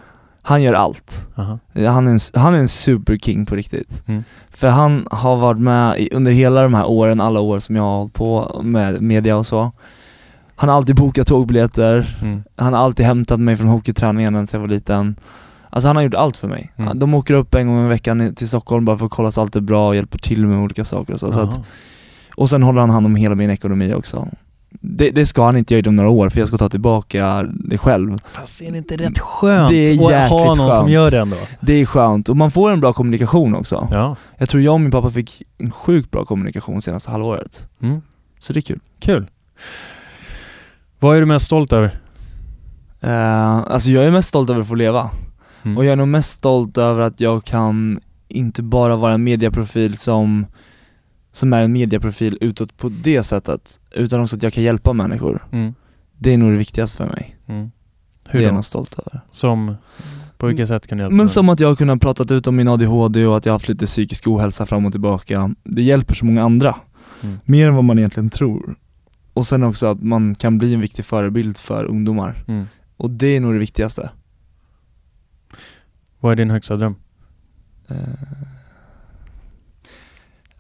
Han 0.47 0.62
gör 0.62 0.74
allt. 0.74 1.28
Aha. 1.36 1.59
Han 1.74 2.09
är 2.09 2.12
en, 2.12 2.18
han 2.34 2.55
är 2.55 2.59
en 2.59 2.68
superking 2.68 3.47
på 3.47 3.55
riktigt. 3.57 4.03
Mm. 4.07 4.24
För 4.51 4.68
han 4.68 5.07
har 5.11 5.36
varit 5.36 5.61
med 5.61 5.99
i, 6.01 6.09
under 6.12 6.32
hela 6.32 6.62
de 6.62 6.74
här 6.74 6.84
åren, 6.86 7.20
alla 7.20 7.40
år 7.40 7.59
som 7.59 7.76
jag 7.76 7.82
har 7.82 7.99
hållit 7.99 8.12
på 8.14 8.61
med 8.64 9.03
media 9.03 9.36
och 9.36 9.47
så. 9.47 9.72
Han 10.57 10.68
har 10.68 10.76
alltid 10.76 10.97
bokat 10.97 11.26
tågbiljetter, 11.26 12.16
Mm. 12.22 12.42
han 12.57 12.72
har 12.72 12.80
alltid 12.80 13.07
hämtat 13.07 13.40
mig 13.40 13.57
från 13.57 13.68
hockeyträningen 13.68 14.47
sen 14.47 14.61
jag 14.61 14.66
var 14.68 14.74
liten. 14.74 15.16
Alltså 15.70 15.88
han 15.88 15.97
har 15.97 16.03
gjort 16.03 16.14
allt 16.14 16.36
för 16.36 16.49
mig. 16.49 16.72
Mm. 16.76 16.99
De 16.99 17.14
åker 17.14 17.34
upp 17.34 17.55
en 17.55 17.66
gång 17.66 17.84
i 17.84 17.88
veckan 17.88 18.34
till 18.34 18.49
Stockholm 18.49 18.84
bara 18.84 18.99
för 18.99 19.07
att 19.07 19.12
kolla 19.12 19.30
så 19.30 19.40
allt 19.40 19.57
är 19.57 19.61
bra 19.61 19.88
och 19.88 19.97
hjälper 19.97 20.18
till 20.18 20.47
med 20.47 20.59
olika 20.59 20.84
saker 20.84 21.12
och 21.12 21.20
så. 21.20 21.32
så 21.32 21.40
att, 21.40 21.61
och 22.36 22.51
sen 22.51 22.62
håller 22.62 22.80
han 22.80 22.90
hand 22.90 23.07
om 23.07 23.16
hela 23.16 23.34
min 23.34 23.51
ekonomi 23.51 23.95
också. 23.95 24.28
Det, 24.81 25.11
det 25.11 25.27
ska 25.27 25.45
han 25.45 25.57
inte 25.57 25.75
göra 25.75 25.89
om 25.89 25.97
några 25.97 26.11
år 26.11 26.31
för 26.31 26.39
jag 26.39 26.49
ska 26.49 26.57
ta 26.59 26.68
tillbaka 26.68 27.43
det 27.55 27.79
själv. 27.79 28.18
Fast 28.25 28.62
är 28.62 28.72
det 28.72 28.79
inte 28.79 28.97
rätt 28.97 29.18
skönt 29.18 29.70
Det 29.70 29.77
är 29.77 30.14
att 30.14 30.31
ha 30.31 30.45
någon 30.45 30.57
som 30.57 30.77
skönt. 30.77 30.91
gör 30.91 31.11
det 31.11 31.18
ändå? 31.20 31.37
Det 31.61 31.72
är 31.72 31.87
skönt 31.87 32.29
och 32.29 32.37
man 32.37 32.51
får 32.51 32.70
en 32.70 32.81
bra 32.81 32.93
kommunikation 32.93 33.55
också. 33.55 33.89
Ja. 33.93 34.16
Jag 34.39 34.49
tror 34.49 34.62
jag 34.62 34.75
och 34.75 34.81
min 34.81 34.91
pappa 34.91 35.11
fick 35.11 35.43
en 35.59 35.70
sjukt 35.70 36.11
bra 36.11 36.25
kommunikation 36.25 36.83
senaste 36.83 37.11
halvåret. 37.11 37.68
Mm. 37.83 38.01
Så 38.39 38.53
det 38.53 38.59
är 38.59 38.62
kul. 38.62 38.81
Kul. 39.01 39.27
Vad 40.99 41.16
är 41.16 41.20
du 41.20 41.27
mest 41.27 41.47
stolt 41.47 41.72
över? 41.72 42.01
Uh, 43.05 43.72
alltså 43.72 43.91
jag 43.91 44.05
är 44.05 44.11
mest 44.11 44.29
stolt 44.29 44.51
över 44.51 44.61
att 44.61 44.68
få 44.68 44.75
leva. 44.75 45.11
Mm. 45.62 45.79
Och 45.79 45.85
jag 45.85 45.93
är 45.93 45.97
nog 45.97 46.09
mest 46.09 46.31
stolt 46.31 46.79
över 46.79 47.03
att 47.03 47.20
jag 47.20 47.45
kan 47.45 48.01
inte 48.29 48.62
bara 48.62 48.97
vara 48.97 49.14
en 49.14 49.25
mediaprofil 49.25 49.97
som, 49.97 50.47
som 51.35 51.53
är 51.53 51.62
en 51.62 51.72
mediaprofil 51.72 52.39
utåt 52.41 52.76
på 52.76 52.89
det 52.89 53.22
sättet, 53.22 53.80
utan 53.91 54.20
också 54.20 54.37
att 54.37 54.43
jag 54.43 54.53
kan 54.53 54.62
hjälpa 54.62 54.93
människor. 54.93 55.47
Mm. 55.53 55.74
Det 56.18 56.35
är 56.35 56.39
nog 56.39 56.53
det 56.53 56.57
viktigaste 56.57 56.97
för 56.97 57.07
mig. 57.07 57.37
Mm. 57.47 57.70
det 58.24 58.30
Hur 58.30 58.41
är 58.41 58.45
jag 58.45 58.55
då? 58.55 58.62
stolt 58.62 58.99
över. 58.99 59.20
Som, 59.30 59.76
på 60.39 60.47
vilket 60.47 60.68
sätt 60.68 60.87
kan 60.87 60.99
du 60.99 61.05
hjälpa? 61.05 61.16
Men 61.16 61.28
som 61.28 61.49
att 61.49 61.61
jag 61.61 61.68
har 61.68 61.76
kunnat 61.76 62.01
prata 62.01 62.35
ut 62.35 62.47
om 62.47 62.57
min 62.57 62.68
ADHD 62.68 63.26
och 63.26 63.37
att 63.37 63.47
jag 63.47 63.53
har 63.53 63.55
haft 63.55 63.68
lite 63.68 63.87
psykisk 63.87 64.26
ohälsa 64.28 64.66
fram 64.66 64.87
och 64.87 64.93
tillbaka. 64.93 65.55
Det 65.64 65.82
hjälper 65.82 66.14
så 66.14 66.24
många 66.24 66.43
andra. 66.43 66.76
Mm. 67.22 67.39
Mer 67.45 67.68
än 67.68 67.74
vad 67.74 67.85
man 67.85 67.99
egentligen 67.99 68.30
tror. 68.30 68.76
Och 69.32 69.47
sen 69.47 69.62
också 69.62 69.87
att 69.87 70.03
man 70.03 70.35
kan 70.35 70.59
bli 70.59 70.74
en 70.74 70.80
viktig 70.80 71.05
förebild 71.05 71.59
för 71.59 71.85
ungdomar. 71.85 72.45
Mm. 72.49 72.64
Och 72.97 73.11
det 73.11 73.26
är 73.26 73.41
nog 73.41 73.53
det 73.53 73.59
viktigaste. 73.59 74.11
Vad 76.20 76.32
är 76.32 76.37
din 76.37 76.51
högsta 76.51 76.74
dröm? 76.74 76.95
Eh, 77.89 77.97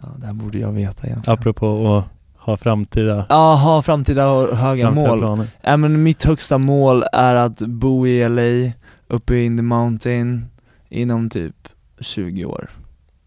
Ja, 0.06 0.12
det 0.20 0.26
här 0.26 0.34
borde 0.34 0.58
jag 0.58 0.72
veta 0.72 1.06
egentligen. 1.06 1.38
Apropå 1.38 1.96
att 1.96 2.04
ha 2.44 2.56
framtida, 2.56 3.26
Ja, 3.28 3.54
ha 3.54 3.82
framtida 3.82 4.30
och 4.30 4.56
höga 4.56 4.84
framtida 4.86 5.08
mål. 5.08 5.18
planer. 5.18 5.46
Ja, 5.62 5.76
men 5.76 6.02
mitt 6.02 6.24
högsta 6.24 6.58
mål 6.58 7.04
är 7.12 7.34
att 7.34 7.60
bo 7.60 8.06
i 8.06 8.28
LA, 8.28 8.72
uppe 9.08 9.36
in 9.36 9.56
the 9.56 9.62
mountain, 9.62 10.46
inom 10.88 11.30
typ 11.30 11.68
20 12.00 12.44
år. 12.44 12.70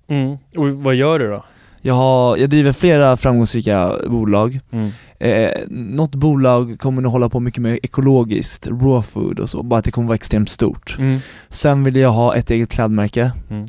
Mm. 0.07 0.38
Och 0.57 0.67
vad 0.71 0.95
gör 0.95 1.19
du 1.19 1.30
då? 1.30 1.43
Jag, 1.82 1.93
har, 1.93 2.38
jag 2.38 2.49
driver 2.49 2.71
flera 2.71 3.17
framgångsrika 3.17 3.97
bolag. 4.07 4.59
Mm. 4.71 4.91
Eh, 5.19 5.51
något 5.69 6.15
bolag 6.15 6.80
kommer 6.80 7.01
nog 7.01 7.11
hålla 7.11 7.30
på 7.30 7.39
mycket 7.39 7.61
med 7.61 7.80
ekologiskt, 7.84 8.67
raw 8.67 9.01
food 9.01 9.39
och 9.39 9.49
så, 9.49 9.63
bara 9.63 9.80
att 9.80 9.86
det 9.86 9.91
kommer 9.91 10.07
vara 10.07 10.15
extremt 10.15 10.49
stort. 10.49 10.95
Mm. 10.99 11.19
Sen 11.49 11.84
vill 11.84 11.95
jag 11.95 12.11
ha 12.11 12.36
ett 12.36 12.51
eget 12.51 12.69
klädmärke. 12.69 13.32
Mm. 13.49 13.65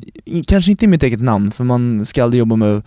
Kanske 0.47 0.71
inte 0.71 0.85
i 0.85 0.87
mitt 0.87 1.03
eget 1.03 1.21
namn, 1.21 1.51
för 1.51 1.63
man 1.63 2.05
ska 2.05 2.23
aldrig 2.23 2.39
jobba 2.39 2.55
med 2.55 2.81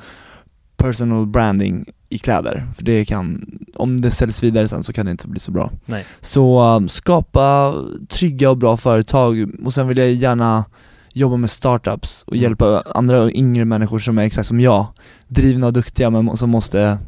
personal 0.77 1.27
branding 1.27 1.85
i 2.09 2.19
kläder. 2.19 2.67
För 2.77 2.85
det 2.85 3.05
kan, 3.05 3.59
om 3.75 4.01
det 4.01 4.11
säljs 4.11 4.43
vidare 4.43 4.69
sen 4.69 4.85
så 4.85 4.93
kan 4.93 5.07
det 5.07 5.13
inte 5.13 5.29
bli 5.29 5.41
så 5.41 5.53
bra. 5.53 5.71
Nej. 5.87 6.05
Så 6.21 6.77
um, 6.77 6.89
skapa 6.89 7.75
trygga 8.09 8.51
och 8.51 8.57
bra 8.57 8.77
företag 8.77 9.51
och 9.65 9.75
sen 9.75 9.89
vill 9.89 9.99
jag 9.99 10.13
gärna 10.13 10.65
jobba 11.13 11.37
med 11.37 11.51
startups 11.51 12.23
och 12.23 12.33
Mm. 12.35 12.43
hjälpa 12.43 12.83
andra 12.95 13.31
yngre 13.31 13.65
människor 13.65 13.99
som 13.99 14.19
är 14.19 14.23
exakt 14.23 14.49
som 14.49 14.61
jag, 14.61 14.87
drivna 15.29 15.67
och 15.67 15.73
duktiga 15.73 16.11
men 16.11 16.37
som 16.37 16.51
måste 16.51 16.99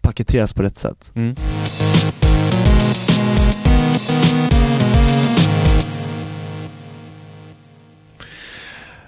paketeras 0.00 0.52
på 0.52 0.62
rätt 0.62 0.78
sätt. 0.78 1.12
Mm. 1.14 1.34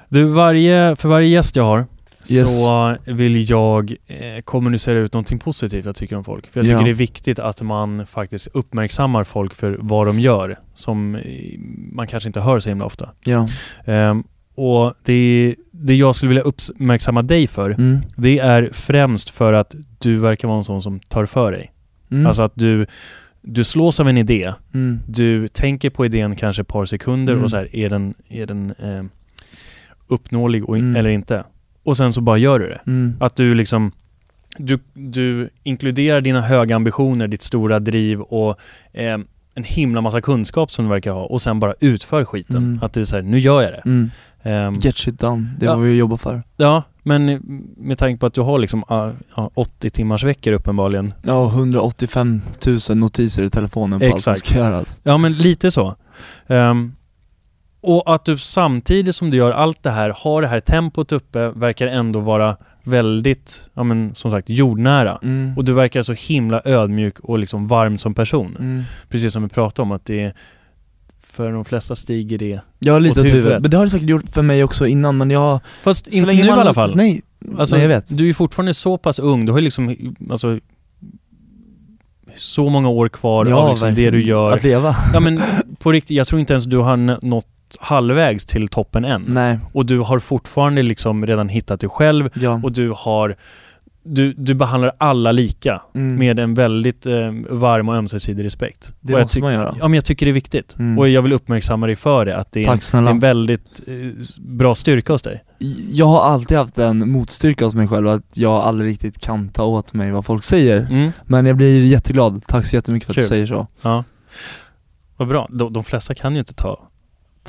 Du, 0.09 0.25
varje, 0.25 0.97
för 0.97 1.09
varje 1.09 1.29
gäst 1.29 1.57
jag 1.57 1.65
har 1.65 1.87
Yes. 2.31 2.65
så 2.65 2.97
vill 3.07 3.51
jag 3.51 3.95
eh, 4.07 4.41
kommunicera 4.45 4.99
ut 4.99 5.13
någonting 5.13 5.39
positivt 5.39 5.85
jag 5.85 5.97
tycker 5.97 6.17
om 6.17 6.25
folk. 6.25 6.47
För 6.53 6.61
jag 6.61 6.67
tycker 6.67 6.79
Ja. 6.79 6.85
det 6.85 6.91
är 6.91 6.95
viktigt 6.95 7.39
att 7.39 7.63
man 7.63 8.07
faktiskt 8.07 8.49
uppmärksammar 8.55 9.25
folk 9.25 9.55
för 9.55 9.79
vad 9.81 10.07
de 10.07 10.21
gör, 10.21 10.59
som 10.75 11.15
eh, 11.15 11.23
man 11.93 12.07
kanske 12.07 12.29
inte 12.29 12.41
hör 12.41 12.61
så 12.61 12.69
himla 12.69 12.85
ofta. 12.85 13.11
Ja. 13.25 13.47
Ehm, 13.85 14.25
och 14.55 14.95
det, 15.05 15.55
det 15.71 15.95
jag 15.95 16.15
skulle 16.15 16.29
vilja 16.29 16.43
uppmärksamma 16.43 17.23
dig 17.23 17.47
för, 17.47 17.71
Mm. 17.71 17.99
det 18.17 18.39
är 18.39 18.71
främst 18.73 19.31
för 19.31 19.53
att 19.53 19.75
du 19.99 20.17
verkar 20.17 20.49
vara 20.49 20.59
en 20.59 20.65
sån 20.65 20.83
som 20.83 21.01
tar 21.01 21.27
för 21.27 21.53
dig. 21.53 21.73
Mm. 22.11 22.27
Alltså 22.27 22.43
att 22.43 22.53
du, 22.55 22.87
du 23.43 23.65
slås 23.65 24.01
av 24.01 24.09
en 24.09 24.19
idé, 24.19 24.53
mm. 24.75 25.01
du 25.07 25.49
tänker 25.49 25.91
på 25.91 26.05
idén 26.07 26.37
kanske 26.37 26.63
ett 26.63 26.69
par 26.69 26.85
sekunder 26.85 27.33
Mm. 27.33 27.45
och 27.45 27.51
så 27.51 27.57
här, 27.57 27.77
är 27.77 27.89
den, 27.89 28.15
är 28.29 28.47
den 28.47 28.75
eh, 28.79 29.03
uppnåelig 30.09 30.65
och 30.69 30.79
Mm. 30.79 30.97
eller 30.97 31.11
inte? 31.11 31.45
Och 31.91 31.97
sen 31.97 32.13
så 32.13 32.21
bara 32.21 32.39
gör 32.39 32.59
du 32.59 32.69
det. 32.69 32.81
Mm. 32.87 33.17
Att 33.21 33.37
du 33.37 33.55
liksom 33.55 33.93
du, 34.59 34.79
du 34.95 35.51
inkluderar 35.63 36.21
dina 36.21 36.41
höga 36.41 36.77
ambitioner, 36.77 37.29
ditt 37.29 37.43
stora 37.43 37.79
driv 37.81 38.21
och 38.21 38.59
eh, 38.93 39.19
en 39.55 39.65
himla 39.65 40.01
massa 40.01 40.21
kunskap 40.21 40.73
som 40.73 40.85
du 40.85 40.89
verkar 40.91 41.13
ha 41.13 41.23
och 41.25 41.43
sen 41.43 41.61
bara 41.61 41.75
utför 41.81 42.25
skiten. 42.25 42.57
Mm. 42.57 42.79
Att 42.83 42.93
du 42.93 43.07
säger 43.07 43.23
nu 43.23 43.39
gör 43.39 43.63
jag 43.63 43.71
det. 43.73 43.83
Mm. 43.85 44.11
Ehm, 44.43 44.75
Get 44.81 44.97
shit 44.97 45.21
done, 45.21 45.47
det 45.59 45.67
är 45.67 45.71
Ja. 45.71 45.77
vad 45.77 45.85
vi 45.85 45.97
jobbar 45.97 46.17
för. 46.17 46.43
ja, 46.57 46.83
men 47.03 47.41
med 47.77 47.99
tanke 47.99 48.21
på 48.21 48.27
att 48.27 48.35
du 48.35 48.41
har 48.41 48.59
liksom 48.59 48.85
ah, 48.89 49.11
ja, 49.37 49.51
80 49.55 49.91
timmars 49.91 50.25
veckor 50.25 50.53
uppenbarligen. 50.53 51.15
Ja, 51.23 51.49
185 51.49 52.41
000 52.89 52.99
notiser 52.99 53.43
i 53.45 53.49
telefonen 53.49 54.01
på 54.01 54.07
allt 54.07 54.23
som 54.23 54.33
Exakt. 54.33 54.47
ska 54.51 54.59
göras. 54.59 55.01
Ja, 55.05 55.19
men 55.19 55.33
lite 55.33 55.71
så. 55.71 55.97
Ehm, 56.47 56.93
och 57.81 58.15
att 58.15 58.25
du 58.25 58.39
samtidigt 58.39 59.17
som 59.17 59.31
du 59.31 59.37
gör 59.37 59.51
allt 59.51 59.83
det 59.83 59.91
här, 59.91 60.15
har 60.17 60.43
det 60.43 60.49
här 60.49 60.61
tempot 60.61 61.13
uppe, 61.13 61.51
verkar 61.51 61.87
ändå 61.87 62.21
vara 62.21 62.57
väldigt, 62.85 63.69
ja 63.75 63.83
men 63.83 64.15
som 64.15 64.31
sagt, 64.31 64.49
jordnära. 64.51 65.19
Mm. 65.23 65.57
Och 65.57 65.65
du 65.65 65.73
verkar 65.73 66.03
så 66.03 66.13
himla 66.13 66.63
ödmjuk 66.65 67.21
och 67.21 67.39
liksom 67.39 67.69
varm 67.69 67.99
som 67.99 68.15
person. 68.15 68.57
Mm. 68.61 68.83
Precis 69.09 69.33
som 69.33 69.43
vi 69.43 69.49
pratade 69.49 69.83
om, 69.83 69.93
att 69.93 70.05
det 70.05 70.21
är, 70.21 70.35
för 71.23 71.53
de 71.53 71.65
flesta 71.65 71.95
stiger 71.95 72.39
det. 72.39 72.61
Har 72.91 73.01
lite 73.01 73.21
Åt 73.21 73.27
huvudet. 73.27 73.39
huvudet. 73.45 73.63
Men 73.63 73.71
det 73.71 73.77
har 73.77 73.85
det 73.85 73.91
säkert 73.91 74.09
gjort 74.09 74.29
för 74.31 74.43
mig 74.43 74.65
också 74.65 74.87
innan 74.87 75.17
men 75.17 75.31
jag... 75.31 75.61
Fast 75.83 76.05
så 76.07 76.13
inte 76.13 76.35
nu 76.35 76.41
i 76.43 76.47
man- 76.47 76.59
alla 76.59 76.75
fall. 76.75 76.93
Nej, 76.95 77.23
Alltså, 77.59 77.77
nej 77.77 77.83
jag 77.83 77.89
vet. 77.89 78.19
Du 78.19 78.29
är 78.29 78.33
fortfarande 78.35 78.75
så 78.75 78.99
pass 78.99 79.19
ung, 79.19 79.47
du 79.47 79.53
har 79.53 79.59
ju 79.59 79.65
liksom, 79.65 79.97
alltså 80.31 80.59
så 82.37 82.69
många 82.69 82.89
år 82.89 83.09
kvar 83.09 83.53
av 83.53 83.71
liksom 83.71 83.95
det 83.95 84.11
du 84.11 84.23
gör. 84.23 84.53
Att 84.53 84.63
leva. 84.63 84.97
Ja 85.13 85.21
men 85.21 85.41
på 85.79 85.93
riktigt, 85.93 86.17
jag 86.17 86.27
tror 86.27 86.41
inte 86.41 86.53
ens 86.53 86.65
du 86.65 86.77
har 86.79 86.93
n- 86.93 87.19
nått 87.71 87.89
halvvägs 87.89 88.45
till 88.45 88.69
toppen 88.69 89.05
än. 89.05 89.25
Nej, 89.29 89.59
Och 89.73 89.87
du 89.87 89.99
har 89.99 90.19
fortfarande 90.19 90.83
liksom 90.83 91.27
redan 91.27 91.49
hittat 91.49 91.81
dig 91.81 91.91
själv 91.91 92.31
ja. 92.35 92.61
och 92.63 92.73
du 92.73 92.93
har 92.97 93.35
du, 94.03 94.33
du 94.33 94.55
behandlar 94.55 94.93
alla 94.99 95.33
lika 95.33 95.83
Mm. 95.95 96.17
med 96.17 96.39
en 96.39 96.55
väldigt 96.55 97.07
eh, 97.07 97.15
varm 97.51 97.89
och 97.89 97.95
ömsesidig 97.97 98.45
respekt. 98.45 98.93
Det 99.01 99.15
och 99.15 99.21
måste 99.21 99.41
man 99.41 99.53
göra. 99.53 99.75
Ja 99.79 99.89
men 99.89 99.95
jag 99.95 100.05
tycker 100.05 100.27
det 100.27 100.31
är 100.31 100.35
viktigt. 100.35 100.77
Mm. 100.79 100.99
Och 100.99 101.09
jag 101.09 101.23
vill 101.23 101.33
uppmärksamma 101.33 101.87
dig 101.87 101.97
för 101.97 102.25
det, 102.25 102.37
att 102.37 102.53
det 102.53 102.61
är, 102.61 102.73
en, 102.73 102.79
Tack 102.79 102.93
det 102.93 102.99
är 102.99 103.11
en 103.11 103.19
väldigt 103.19 103.83
eh, 103.87 103.95
bra 104.41 104.75
styrka 104.75 105.13
hos 105.13 105.23
dig. 105.23 105.45
Jag 105.91 106.07
har 106.07 106.21
alltid 106.23 106.57
haft 106.57 106.79
en 106.79 107.11
motstyrka 107.11 107.65
hos 107.65 107.75
mig 107.75 107.89
själv 107.89 108.09
att 108.09 108.23
jag 108.35 108.53
aldrig 108.53 108.91
riktigt 108.91 109.21
kan 109.21 109.49
ta 109.49 109.65
åt 109.65 109.93
mig 109.95 110.11
vad 110.11 110.25
folk 110.25 110.45
säger. 110.45 110.77
Mm. 110.91 111.13
Men 111.25 111.47
jag 111.47 111.57
blir 111.57 111.85
jätteglad, 111.85 112.43
tack 112.47 112.67
så 112.67 112.77
jättemycket 112.77 113.07
för 113.07 113.13
att 113.13 113.17
Kul. 113.17 113.23
du 113.25 113.29
säger 113.29 113.47
så. 113.47 113.67
Ja. 113.83 114.05
Vad 115.17 115.29
bra. 115.29 115.49
De, 115.51 115.73
de 115.73 115.85
flesta 115.85 116.15
kan 116.15 116.33
ju 116.33 116.39
inte 116.39 116.55
ta, 116.55 116.79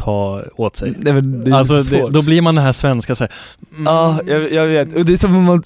ta 0.04 0.44
åt 0.56 0.76
sig. 0.76 0.94
Nej, 1.00 1.14
men 1.14 1.44
det 1.44 1.52
är 1.52 1.56
alltså 1.56 1.82
det, 1.82 2.10
då 2.12 2.22
blir 2.22 2.42
man 2.42 2.56
den 2.56 2.64
här 2.66 2.72
svenska 2.72 3.16
så 3.16 3.24
här, 3.24 3.32
mm, 3.72 3.84
Ja, 3.86 4.20
jag, 4.28 4.52
jag 4.52 4.68
vet. 4.68 4.96
Och 4.96 5.06
det 5.06 5.14
är 5.14 5.18
som 5.18 5.36
om 5.36 5.44
man... 5.44 5.64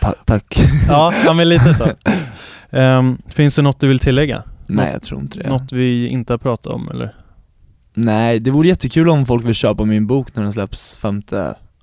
Ta, 0.00 0.14
tack. 0.24 0.60
ja, 0.88 1.12
ja, 1.24 1.32
men 1.32 1.48
lite 1.48 1.74
så. 1.74 1.86
Ehm, 2.72 3.18
finns 3.28 3.56
det 3.56 3.62
något 3.62 3.80
du 3.80 3.88
vill 3.88 3.98
tillägga? 3.98 4.42
Nej 4.66 4.90
jag 4.92 5.02
tror 5.02 5.20
inte 5.20 5.38
det. 5.38 5.48
Något 5.48 5.72
vi 5.72 6.08
inte 6.08 6.32
har 6.32 6.38
pratat 6.38 6.66
om 6.72 6.88
eller? 6.88 7.14
Nej, 7.94 8.40
det 8.40 8.50
vore 8.50 8.68
jättekul 8.68 9.08
om 9.08 9.26
folk 9.26 9.44
vill 9.44 9.54
köpa 9.54 9.84
min 9.84 10.06
bok 10.06 10.36
när 10.36 10.42
den 10.42 10.52
släpps 10.52 10.96
5 10.96 11.22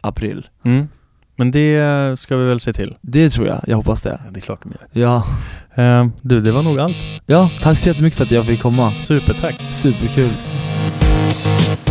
april. 0.01 0.47
Mm. 0.65 0.87
Men 1.35 1.51
det 1.51 2.19
ska 2.19 2.37
vi 2.37 2.45
väl 2.45 2.59
se 2.59 2.73
till. 2.73 2.95
Det 3.01 3.29
tror 3.29 3.47
jag, 3.47 3.61
jag 3.67 3.77
hoppas 3.77 4.01
det. 4.01 4.09
Ja, 4.25 4.31
det 4.31 4.39
är 4.39 4.41
klart 4.41 4.63
de 4.63 4.69
gör. 4.71 5.03
Ja, 5.07 5.23
Ehm, 5.75 6.11
du, 6.21 6.41
det 6.41 6.51
var 6.51 6.63
nog 6.63 6.79
allt. 6.79 6.95
ja 7.25 7.49
tack 7.61 7.77
så 7.77 7.89
jättemycket 7.89 8.17
för 8.17 8.23
att 8.25 8.31
jag 8.31 8.45
fick 8.45 8.61
komma. 8.61 8.91
Supertack. 8.91 9.55
Superkul. 9.71 10.29
Thank 11.47 11.79
you. 11.79 11.86